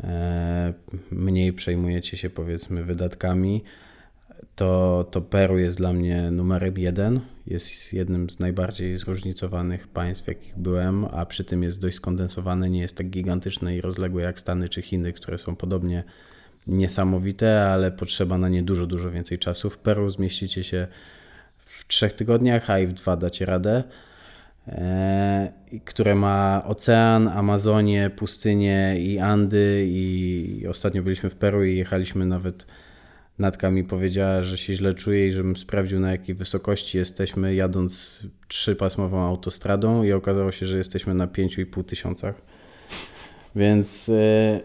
e, 0.00 0.74
mniej 1.10 1.52
przejmujecie 1.52 2.16
się 2.16 2.30
powiedzmy 2.30 2.82
wydatkami, 2.82 3.64
to, 4.56 5.04
to 5.10 5.20
Peru 5.20 5.58
jest 5.58 5.76
dla 5.76 5.92
mnie 5.92 6.30
numerem 6.30 6.78
jeden. 6.78 7.20
Jest 7.46 7.92
jednym 7.92 8.30
z 8.30 8.40
najbardziej 8.40 8.98
zróżnicowanych 8.98 9.88
państw, 9.88 10.26
jakich 10.26 10.58
byłem, 10.58 11.04
a 11.04 11.26
przy 11.26 11.44
tym 11.44 11.62
jest 11.62 11.80
dość 11.80 11.96
skondensowane, 11.96 12.70
nie 12.70 12.80
jest 12.80 12.96
tak 12.96 13.10
gigantyczne 13.10 13.76
i 13.76 13.80
rozległe 13.80 14.22
jak 14.22 14.40
Stany 14.40 14.68
czy 14.68 14.82
Chiny, 14.82 15.12
które 15.12 15.38
są 15.38 15.56
podobnie 15.56 16.04
niesamowite, 16.66 17.62
ale 17.70 17.92
potrzeba 17.92 18.38
na 18.38 18.48
nie 18.48 18.62
dużo, 18.62 18.86
dużo 18.86 19.10
więcej 19.10 19.38
czasu. 19.38 19.70
W 19.70 19.78
Peru 19.78 20.10
zmieścicie 20.10 20.64
się 20.64 20.86
w 21.56 21.86
trzech 21.86 22.12
tygodniach, 22.12 22.70
a 22.70 22.78
i 22.78 22.86
w 22.86 22.92
dwa 22.92 23.16
dacie 23.16 23.46
radę, 23.46 23.84
e, 24.68 25.52
które 25.84 26.14
ma 26.14 26.62
ocean, 26.66 27.28
Amazonię, 27.28 28.10
pustynię 28.10 28.94
i 28.98 29.18
Andy 29.18 29.86
i 29.88 30.66
ostatnio 30.68 31.02
byliśmy 31.02 31.30
w 31.30 31.36
Peru 31.36 31.64
i 31.64 31.76
jechaliśmy 31.76 32.26
nawet 32.26 32.66
Natka 33.38 33.70
mi 33.70 33.84
powiedziała, 33.84 34.42
że 34.42 34.58
się 34.58 34.74
źle 34.74 34.94
czuje 34.94 35.28
i 35.28 35.32
żebym 35.32 35.56
sprawdził 35.56 36.00
na 36.00 36.10
jakiej 36.10 36.34
wysokości 36.34 36.98
jesteśmy 36.98 37.54
jadąc 37.54 38.22
trzypasmową 38.48 39.20
autostradą 39.20 40.02
i 40.02 40.12
okazało 40.12 40.52
się, 40.52 40.66
że 40.66 40.78
jesteśmy 40.78 41.14
na 41.14 41.26
5,5 41.26 41.84
tysiącach. 41.84 42.34
Więc... 43.56 44.08
E, 44.08 44.60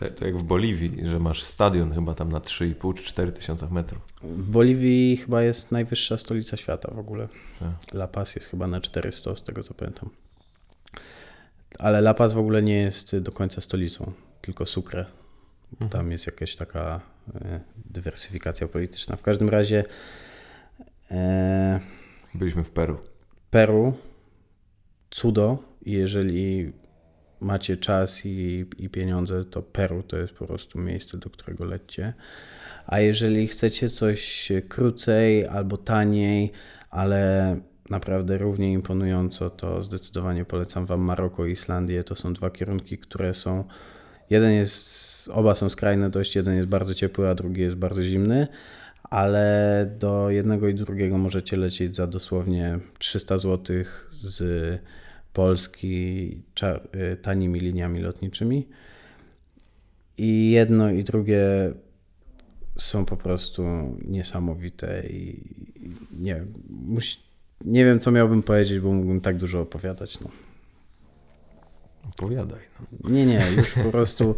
to, 0.00 0.06
to, 0.10 0.26
jak 0.26 0.38
w 0.38 0.42
Boliwii, 0.42 1.08
że 1.08 1.18
masz 1.18 1.42
stadion 1.42 1.94
chyba 1.94 2.14
tam 2.14 2.32
na 2.32 2.38
3,5 2.38 2.94
czy 2.94 3.04
4 3.04 3.32
tysiąca 3.32 3.68
metrów. 3.68 4.02
W 4.22 4.50
Boliwii 4.50 5.16
chyba 5.16 5.42
jest 5.42 5.72
najwyższa 5.72 6.18
stolica 6.18 6.56
świata 6.56 6.94
w 6.94 6.98
ogóle. 6.98 7.28
Tak. 7.60 7.94
La 7.94 8.08
Paz 8.08 8.34
jest 8.36 8.48
chyba 8.48 8.66
na 8.66 8.80
400 8.80 9.36
z 9.36 9.42
tego 9.42 9.62
co 9.62 9.74
pamiętam. 9.74 10.10
Ale 11.78 11.98
La 11.98 12.14
Paz 12.14 12.32
w 12.32 12.38
ogóle 12.38 12.62
nie 12.62 12.76
jest 12.76 13.18
do 13.18 13.32
końca 13.32 13.60
stolicą, 13.60 14.12
tylko 14.40 14.66
Sucre. 14.66 15.06
Mhm. 15.72 15.90
Tam 15.90 16.12
jest 16.12 16.26
jakaś 16.26 16.56
taka 16.56 17.13
dywersyfikacja 17.76 18.68
polityczna. 18.68 19.16
W 19.16 19.22
każdym 19.22 19.48
razie 19.48 19.84
e, 21.10 21.80
Byliśmy 22.34 22.64
w 22.64 22.70
Peru. 22.70 22.98
Peru, 23.50 23.92
cudo. 25.10 25.58
I 25.82 25.92
Jeżeli 25.92 26.72
macie 27.40 27.76
czas 27.76 28.26
i, 28.26 28.66
i 28.78 28.88
pieniądze, 28.90 29.44
to 29.44 29.62
Peru 29.62 30.02
to 30.02 30.16
jest 30.16 30.32
po 30.32 30.46
prostu 30.46 30.78
miejsce, 30.78 31.18
do 31.18 31.30
którego 31.30 31.64
lećcie. 31.64 32.12
A 32.86 33.00
jeżeli 33.00 33.48
chcecie 33.48 33.88
coś 33.88 34.52
krócej 34.68 35.46
albo 35.46 35.76
taniej, 35.76 36.52
ale 36.90 37.56
naprawdę 37.90 38.38
równie 38.38 38.72
imponująco, 38.72 39.50
to 39.50 39.82
zdecydowanie 39.82 40.44
polecam 40.44 40.86
Wam 40.86 41.00
Maroko 41.00 41.46
i 41.46 41.52
Islandię. 41.52 42.04
To 42.04 42.14
są 42.14 42.32
dwa 42.32 42.50
kierunki, 42.50 42.98
które 42.98 43.34
są. 43.34 43.64
Jeden 44.30 44.52
jest, 44.52 45.28
oba 45.28 45.54
są 45.54 45.68
skrajne 45.68 46.10
dość, 46.10 46.36
jeden 46.36 46.56
jest 46.56 46.68
bardzo 46.68 46.94
ciepły, 46.94 47.28
a 47.28 47.34
drugi 47.34 47.60
jest 47.60 47.76
bardzo 47.76 48.02
zimny, 48.02 48.46
ale 49.02 49.90
do 49.98 50.30
jednego 50.30 50.68
i 50.68 50.74
drugiego 50.74 51.18
możecie 51.18 51.56
lecieć 51.56 51.96
za 51.96 52.06
dosłownie 52.06 52.78
300 52.98 53.38
zł 53.38 53.76
z 54.10 54.80
Polski 55.32 56.42
tanimi 57.22 57.60
liniami 57.60 58.00
lotniczymi. 58.00 58.68
I 60.18 60.50
jedno 60.50 60.90
i 60.90 61.04
drugie 61.04 61.40
są 62.78 63.04
po 63.04 63.16
prostu 63.16 63.62
niesamowite 64.04 65.02
i 65.06 65.40
nie, 66.20 66.44
nie 67.64 67.84
wiem, 67.84 68.00
co 68.00 68.10
miałbym 68.10 68.42
powiedzieć, 68.42 68.80
bo 68.80 68.92
mógłbym 68.92 69.20
tak 69.20 69.36
dużo 69.36 69.60
opowiadać. 69.60 70.20
No. 70.20 70.28
Opowiadaj. 72.12 72.60
No. 72.80 73.10
Nie, 73.10 73.26
nie, 73.26 73.46
już 73.56 73.74
po 73.74 73.90
prostu 73.90 74.34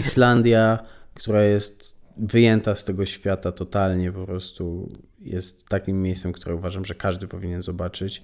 Islandia, 0.00 0.78
która 1.14 1.42
jest 1.42 1.96
wyjęta 2.16 2.74
z 2.74 2.84
tego 2.84 3.06
świata 3.06 3.52
totalnie, 3.52 4.12
po 4.12 4.26
prostu 4.26 4.88
jest 5.20 5.68
takim 5.68 6.02
miejscem, 6.02 6.32
które 6.32 6.54
uważam, 6.54 6.84
że 6.84 6.94
każdy 6.94 7.28
powinien 7.28 7.62
zobaczyć. 7.62 8.22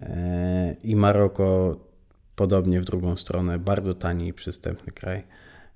E, 0.00 0.76
I 0.82 0.96
Maroko 0.96 1.80
podobnie 2.36 2.80
w 2.80 2.84
drugą 2.84 3.16
stronę, 3.16 3.58
bardzo 3.58 3.94
tani 3.94 4.28
i 4.28 4.32
przystępny 4.32 4.92
kraj 4.92 5.24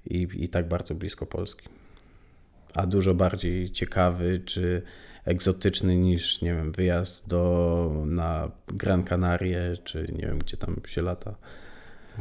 i, 0.07 0.29
i 0.35 0.49
tak 0.49 0.69
bardzo 0.69 0.95
blisko 0.95 1.27
Polski. 1.27 1.69
A 2.75 2.87
dużo 2.87 3.15
bardziej 3.15 3.71
ciekawy 3.71 4.41
czy 4.45 4.83
egzotyczny 5.25 5.97
niż, 5.97 6.43
nie 6.43 6.55
wiem, 6.55 6.73
wyjazd 6.73 7.29
do, 7.29 8.03
na 8.07 8.51
Gran 8.67 9.05
Canarie, 9.05 9.77
czy 9.85 10.09
nie 10.13 10.27
wiem, 10.27 10.39
gdzie 10.39 10.57
tam 10.57 10.77
się 10.87 11.03
lata. 11.03 11.35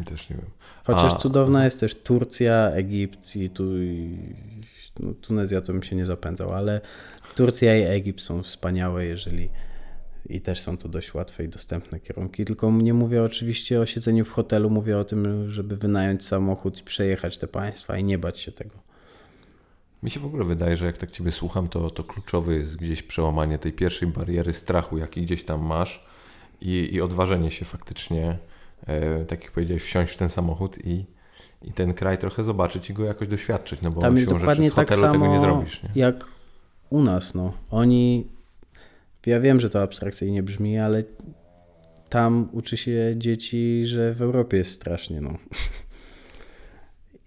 Też 0.05 0.29
nie 0.29 0.35
wiem. 0.35 0.49
Chociaż 0.83 1.13
A... 1.13 1.15
cudowna 1.15 1.65
jest 1.65 1.79
też 1.79 1.95
Turcja, 1.95 2.69
Egipt 2.69 3.35
i 3.35 3.49
tu 3.49 3.63
no, 4.99 5.13
Tunezja 5.13 5.61
to 5.61 5.73
bym 5.73 5.83
się 5.83 5.95
nie 5.95 6.05
zapędzał, 6.05 6.53
ale 6.53 6.81
Turcja 7.35 7.77
i 7.77 7.81
Egipt 7.81 8.21
są 8.21 8.43
wspaniałe, 8.43 9.05
jeżeli 9.05 9.49
i 10.29 10.41
też 10.41 10.59
są 10.59 10.77
to 10.77 10.89
dość 10.89 11.13
łatwe 11.13 11.43
i 11.43 11.49
dostępne 11.49 11.99
kierunki. 11.99 12.45
Tylko 12.45 12.71
nie 12.71 12.93
mówię 12.93 13.23
oczywiście 13.23 13.81
o 13.81 13.85
siedzeniu 13.85 14.25
w 14.25 14.31
hotelu, 14.31 14.69
mówię 14.69 14.97
o 14.97 15.03
tym, 15.03 15.49
żeby 15.49 15.77
wynająć 15.77 16.25
samochód 16.25 16.79
i 16.79 16.83
przejechać 16.83 17.37
te 17.37 17.47
państwa 17.47 17.97
i 17.97 18.03
nie 18.03 18.17
bać 18.17 18.39
się 18.39 18.51
tego. 18.51 18.75
Mi 20.03 20.09
się 20.09 20.19
w 20.19 20.25
ogóle 20.25 20.45
wydaje, 20.45 20.77
że 20.77 20.85
jak 20.85 20.97
tak 20.97 21.11
Ciebie 21.11 21.31
słucham, 21.31 21.67
to, 21.67 21.89
to 21.89 22.03
kluczowe 22.03 22.53
jest 22.53 22.77
gdzieś 22.77 23.03
przełamanie 23.03 23.57
tej 23.57 23.73
pierwszej 23.73 24.07
bariery 24.07 24.53
strachu, 24.53 24.97
jaki 24.97 25.21
gdzieś 25.21 25.43
tam 25.43 25.61
masz 25.61 26.05
i, 26.61 26.89
i 26.91 27.01
odważenie 27.01 27.51
się 27.51 27.65
faktycznie, 27.65 28.37
tak 29.27 29.43
jak 29.43 29.51
powiedziałeś, 29.51 29.83
wsiąść 29.83 30.13
w 30.13 30.17
ten 30.17 30.29
samochód 30.29 30.85
i, 30.85 31.05
i 31.61 31.73
ten 31.73 31.93
kraj 31.93 32.17
trochę 32.17 32.43
zobaczyć 32.43 32.89
i 32.89 32.93
go 32.93 33.05
jakoś 33.05 33.27
doświadczyć, 33.27 33.81
no 33.81 33.89
bo 33.89 34.01
tam 34.01 34.17
jest 34.17 34.29
dokładnie 34.29 34.71
z 34.71 34.75
tak 34.75 34.95
samo 34.95 35.11
tego 35.11 35.27
nie 35.27 35.39
zrobisz. 35.39 35.83
Nie? 35.83 35.89
jak 35.95 36.25
u 36.89 37.01
nas. 37.01 37.35
No. 37.35 37.53
Oni 37.71 38.27
ja 39.25 39.39
wiem, 39.39 39.59
że 39.59 39.69
to 39.69 39.81
abstrakcyjnie 39.81 40.43
brzmi, 40.43 40.77
ale 40.77 41.03
tam 42.09 42.49
uczy 42.51 42.77
się 42.77 43.13
dzieci, 43.17 43.85
że 43.85 44.13
w 44.13 44.21
Europie 44.21 44.57
jest 44.57 44.71
strasznie. 44.71 45.21
No. 45.21 45.37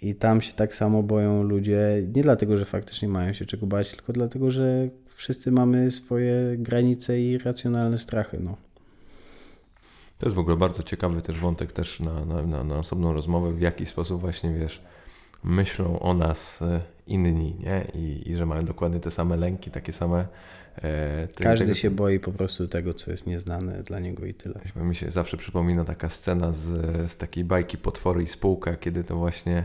I 0.02 0.14
tam 0.14 0.40
się 0.40 0.52
tak 0.52 0.74
samo 0.74 1.02
boją 1.02 1.42
ludzie, 1.42 2.02
nie 2.14 2.22
dlatego, 2.22 2.56
że 2.56 2.64
faktycznie 2.64 3.08
mają 3.08 3.32
się 3.32 3.46
czego 3.46 3.66
bać, 3.66 3.90
tylko 3.90 4.12
dlatego, 4.12 4.50
że 4.50 4.88
wszyscy 5.08 5.52
mamy 5.52 5.90
swoje 5.90 6.56
granice 6.58 7.20
i 7.20 7.38
racjonalne 7.38 7.98
strachy. 7.98 8.38
No. 8.40 8.56
To 10.24 10.28
jest 10.28 10.36
w 10.36 10.40
ogóle 10.40 10.56
bardzo 10.56 10.82
ciekawy 10.82 11.22
też 11.22 11.38
wątek 11.38 11.72
też 11.72 12.00
na, 12.00 12.24
na, 12.24 12.42
na, 12.42 12.64
na 12.64 12.78
osobną 12.78 13.12
rozmowę, 13.12 13.52
w 13.52 13.60
jaki 13.60 13.86
sposób 13.86 14.20
właśnie, 14.20 14.52
wiesz, 14.52 14.82
myślą 15.42 16.00
o 16.00 16.14
nas 16.14 16.62
e, 16.62 16.80
inni, 17.06 17.56
nie? 17.60 17.86
I, 17.94 18.30
I, 18.30 18.36
że 18.36 18.46
mają 18.46 18.64
dokładnie 18.64 19.00
te 19.00 19.10
same 19.10 19.36
lęki, 19.36 19.70
takie 19.70 19.92
same. 19.92 20.26
E, 20.76 21.28
te, 21.34 21.44
Każdy 21.44 21.64
tego... 21.64 21.74
się 21.74 21.90
boi 21.90 22.20
po 22.20 22.32
prostu 22.32 22.68
tego, 22.68 22.94
co 22.94 23.10
jest 23.10 23.26
nieznane 23.26 23.82
dla 23.82 24.00
niego 24.00 24.26
i 24.26 24.34
tyle. 24.34 24.60
Mi 24.76 24.94
się 24.94 25.10
zawsze 25.10 25.36
przypomina 25.36 25.84
taka 25.84 26.08
scena 26.08 26.52
z, 26.52 26.66
z 27.10 27.16
takiej 27.16 27.44
bajki 27.44 27.78
Potwory 27.78 28.22
i 28.22 28.26
Spółka, 28.26 28.76
kiedy 28.76 29.04
to 29.04 29.16
właśnie 29.16 29.64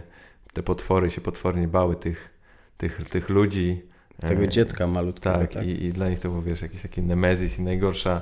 te 0.53 0.63
potwory 0.63 1.09
się 1.09 1.21
potwornie 1.21 1.67
bały 1.67 1.95
tych, 1.95 2.29
tych, 2.77 3.09
tych 3.09 3.29
ludzi. 3.29 3.81
Tego 4.19 4.43
e, 4.43 4.49
dziecka 4.49 4.87
malutkiego. 4.87 5.37
Tak, 5.37 5.53
tak? 5.53 5.65
I, 5.65 5.83
I, 5.83 5.93
dla 5.93 6.09
nich 6.09 6.19
to 6.19 6.29
był 6.29 6.41
wiesz, 6.41 6.61
jakiś 6.61 6.81
taki 6.81 7.01
nemezis 7.01 7.59
i 7.59 7.61
najgorsza 7.61 8.21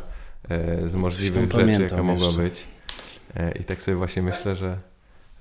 z 0.85 0.95
możliwych 0.95 1.51
rzeczy, 1.51 1.81
jaka 1.81 2.03
mogła 2.03 2.31
być. 2.31 2.63
E, 3.35 3.51
I 3.51 3.63
tak 3.63 3.81
sobie 3.81 3.97
właśnie 3.97 4.21
myślę, 4.21 4.55
że, 4.55 4.77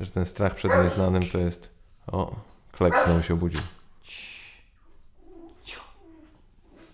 że 0.00 0.10
ten 0.10 0.26
strach 0.26 0.54
przed 0.54 0.72
nieznanym 0.84 1.22
to 1.22 1.38
jest 1.38 1.70
o, 2.06 2.36
klek 2.72 2.94
znowu 3.04 3.22
się 3.22 3.34
obudził. 3.34 3.60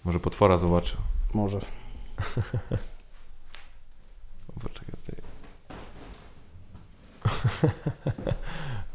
Może 0.05 0.21
potwora 0.21 0.59
zobaczył. 0.59 0.99
Może. 1.35 1.59
Poczekaj, 4.63 4.95
ty. 5.03 5.17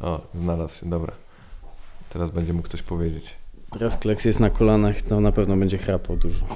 o, 0.00 0.20
znalazł 0.34 0.80
się, 0.80 0.90
dobra. 0.90 1.12
Teraz 2.08 2.30
będzie 2.30 2.52
mógł 2.52 2.68
coś 2.68 2.82
powiedzieć. 2.82 3.34
Teraz 3.70 3.96
Kleks 3.96 4.24
jest 4.24 4.40
na 4.40 4.50
kolanach, 4.50 5.02
to 5.02 5.20
na 5.20 5.32
pewno 5.32 5.56
będzie 5.56 5.78
chrapał 5.78 6.16
dużo. 6.16 6.46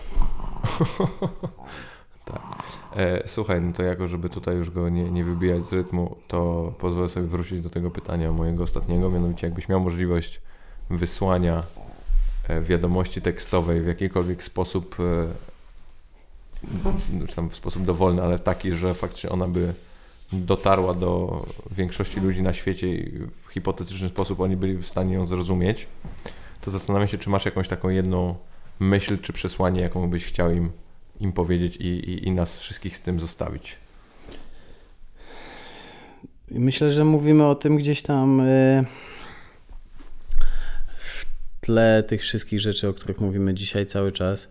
E, 2.97 3.23
słuchaj, 3.27 3.61
no 3.61 3.73
to 3.73 3.83
jako, 3.83 4.09
żeby 4.09 4.29
tutaj 4.29 4.57
już 4.57 4.71
go 4.71 4.89
nie, 4.89 5.11
nie 5.11 5.25
wybijać 5.25 5.65
z 5.65 5.73
rytmu, 5.73 6.17
to 6.29 6.73
pozwolę 6.79 7.09
sobie 7.09 7.27
wrócić 7.27 7.61
do 7.61 7.71
tego 7.71 7.91
pytania 7.91 8.33
mojego 8.33 8.65
ostatniego, 8.65 9.11
mianowicie 9.11 9.47
jakbyś 9.47 9.69
miał 9.69 9.81
możliwość 9.81 10.41
wysłania 10.91 11.63
e, 12.49 12.61
wiadomości 12.61 13.23
tekstowej 13.23 13.83
w 13.83 13.87
jakikolwiek 13.87 14.43
sposób, 14.43 14.97
e, 15.01 15.29
czy 17.27 17.37
tam 17.37 17.51
w 17.51 17.57
sposób 17.57 17.85
dowolny, 17.85 18.23
ale 18.23 18.39
taki, 18.39 18.73
że 18.73 18.95
faktycznie 18.95 19.31
ona 19.31 19.49
by 19.49 19.75
dotarła 20.33 20.95
do 20.95 21.43
większości 21.71 22.21
ludzi 22.21 22.43
na 22.43 22.53
świecie 22.53 22.89
i 22.89 23.19
w 23.47 23.53
hipotetyczny 23.53 24.09
sposób 24.09 24.41
oni 24.41 24.57
byli 24.57 24.77
w 24.77 24.87
stanie 24.87 25.15
ją 25.15 25.27
zrozumieć, 25.27 25.87
to 26.61 26.71
zastanawiam 26.71 27.09
się, 27.09 27.19
czy 27.19 27.31
masz 27.31 27.45
jakąś 27.45 27.69
taką 27.69 27.89
jedną 27.89 28.35
myśl 28.81 29.19
czy 29.19 29.33
przesłanie, 29.33 29.81
jaką 29.81 30.11
byś 30.11 30.25
chciał 30.25 30.51
im 30.51 30.71
im 31.21 31.33
powiedzieć 31.33 31.77
i, 31.77 31.87
i, 31.87 32.29
i 32.29 32.31
nas 32.31 32.59
wszystkich 32.59 32.97
z 32.97 33.01
tym 33.01 33.21
zostawić? 33.21 33.77
Myślę, 36.51 36.91
że 36.91 37.05
mówimy 37.05 37.47
o 37.47 37.55
tym 37.55 37.77
gdzieś 37.77 38.03
tam 38.03 38.41
e, 38.41 38.85
w 40.99 41.25
tle 41.61 42.03
tych 42.03 42.21
wszystkich 42.21 42.61
rzeczy, 42.61 42.89
o 42.89 42.95
których 42.95 43.21
mówimy 43.21 43.55
dzisiaj 43.55 43.87
cały 43.87 44.13
czas, 44.13 44.49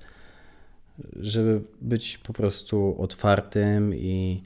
żeby 1.15 1.61
być 1.81 2.17
po 2.17 2.33
prostu 2.33 2.95
otwartym 2.99 3.95
i, 3.95 4.43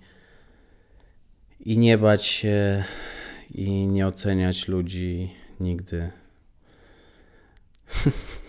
i 1.59 1.77
nie 1.77 1.97
bać 1.97 2.25
się 2.25 2.83
i 3.51 3.71
nie 3.87 4.07
oceniać 4.07 4.67
ludzi 4.67 5.31
nigdy. 5.59 6.11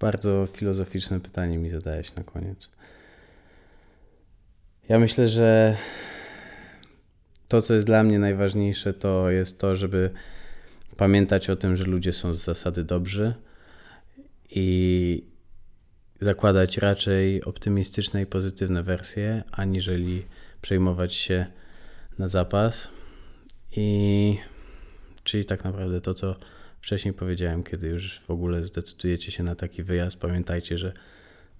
Bardzo 0.00 0.48
filozoficzne 0.52 1.20
pytanie 1.20 1.58
mi 1.58 1.68
zadałeś 1.68 2.14
na 2.14 2.24
koniec. 2.24 2.70
Ja 4.88 4.98
myślę, 4.98 5.28
że 5.28 5.76
to, 7.48 7.62
co 7.62 7.74
jest 7.74 7.86
dla 7.86 8.02
mnie 8.02 8.18
najważniejsze, 8.18 8.94
to 8.94 9.30
jest 9.30 9.58
to, 9.58 9.76
żeby 9.76 10.10
pamiętać 10.96 11.50
o 11.50 11.56
tym, 11.56 11.76
że 11.76 11.84
ludzie 11.84 12.12
są 12.12 12.34
z 12.34 12.44
zasady 12.44 12.84
dobrzy 12.84 13.34
i 14.50 15.24
zakładać 16.20 16.78
raczej 16.78 17.44
optymistyczne 17.44 18.22
i 18.22 18.26
pozytywne 18.26 18.82
wersje, 18.82 19.42
aniżeli 19.52 20.26
przejmować 20.62 21.14
się 21.14 21.46
na 22.18 22.28
zapas. 22.28 22.88
I 23.76 24.38
czyli 25.24 25.44
tak 25.44 25.64
naprawdę 25.64 26.00
to, 26.00 26.14
co 26.14 26.36
wcześniej 26.80 27.14
powiedziałem, 27.14 27.62
kiedy 27.62 27.88
już 27.88 28.20
w 28.20 28.30
ogóle 28.30 28.66
zdecydujecie 28.66 29.32
się 29.32 29.42
na 29.42 29.54
taki 29.54 29.82
wyjazd, 29.82 30.18
pamiętajcie, 30.18 30.78
że 30.78 30.92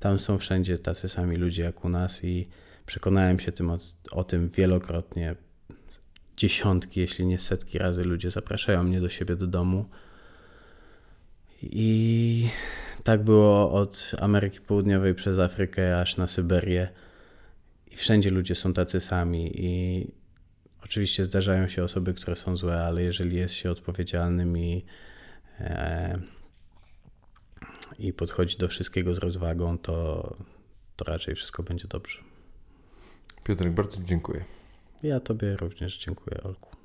tam 0.00 0.18
są 0.18 0.38
wszędzie 0.38 0.78
tacy 0.78 1.08
sami 1.08 1.36
ludzie 1.36 1.62
jak 1.62 1.84
u 1.84 1.88
nas 1.88 2.24
i 2.24 2.48
przekonałem 2.86 3.38
się 3.38 3.52
tym 3.52 3.70
o, 3.70 3.78
o 4.10 4.24
tym 4.24 4.48
wielokrotnie. 4.48 5.34
Dziesiątki, 6.36 7.00
jeśli 7.00 7.26
nie 7.26 7.38
setki 7.38 7.78
razy 7.78 8.04
ludzie 8.04 8.30
zapraszają 8.30 8.82
mnie 8.82 9.00
do 9.00 9.08
siebie 9.08 9.36
do 9.36 9.46
domu 9.46 9.84
I 11.62 12.48
tak 13.04 13.24
było 13.24 13.72
od 13.72 14.12
Ameryki 14.20 14.60
Południowej 14.60 15.14
przez 15.14 15.38
Afrykę 15.38 16.00
aż 16.00 16.16
na 16.16 16.26
Syberię. 16.26 16.88
I 17.90 17.96
wszędzie 17.96 18.30
ludzie 18.30 18.54
są 18.54 18.72
tacy 18.72 19.00
sami. 19.00 19.52
I 19.54 20.06
oczywiście 20.84 21.24
zdarzają 21.24 21.68
się 21.68 21.84
osoby, 21.84 22.14
które 22.14 22.36
są 22.36 22.56
złe, 22.56 22.82
ale 22.82 23.02
jeżeli 23.02 23.36
jest 23.36 23.54
się 23.54 23.70
odpowiedzialnym 23.70 24.58
i, 24.58 24.84
i 27.98 28.12
podchodzi 28.12 28.58
do 28.58 28.68
wszystkiego 28.68 29.14
z 29.14 29.18
rozwagą, 29.18 29.78
to, 29.78 30.36
to 30.96 31.04
raczej 31.04 31.34
wszystko 31.34 31.62
będzie 31.62 31.88
dobrze. 31.88 32.18
Piotrek, 33.44 33.72
bardzo 33.72 34.02
dziękuję. 34.02 34.44
Ja 35.02 35.20
Tobie 35.20 35.56
również 35.56 35.98
dziękuję, 35.98 36.42
Olku. 36.42 36.79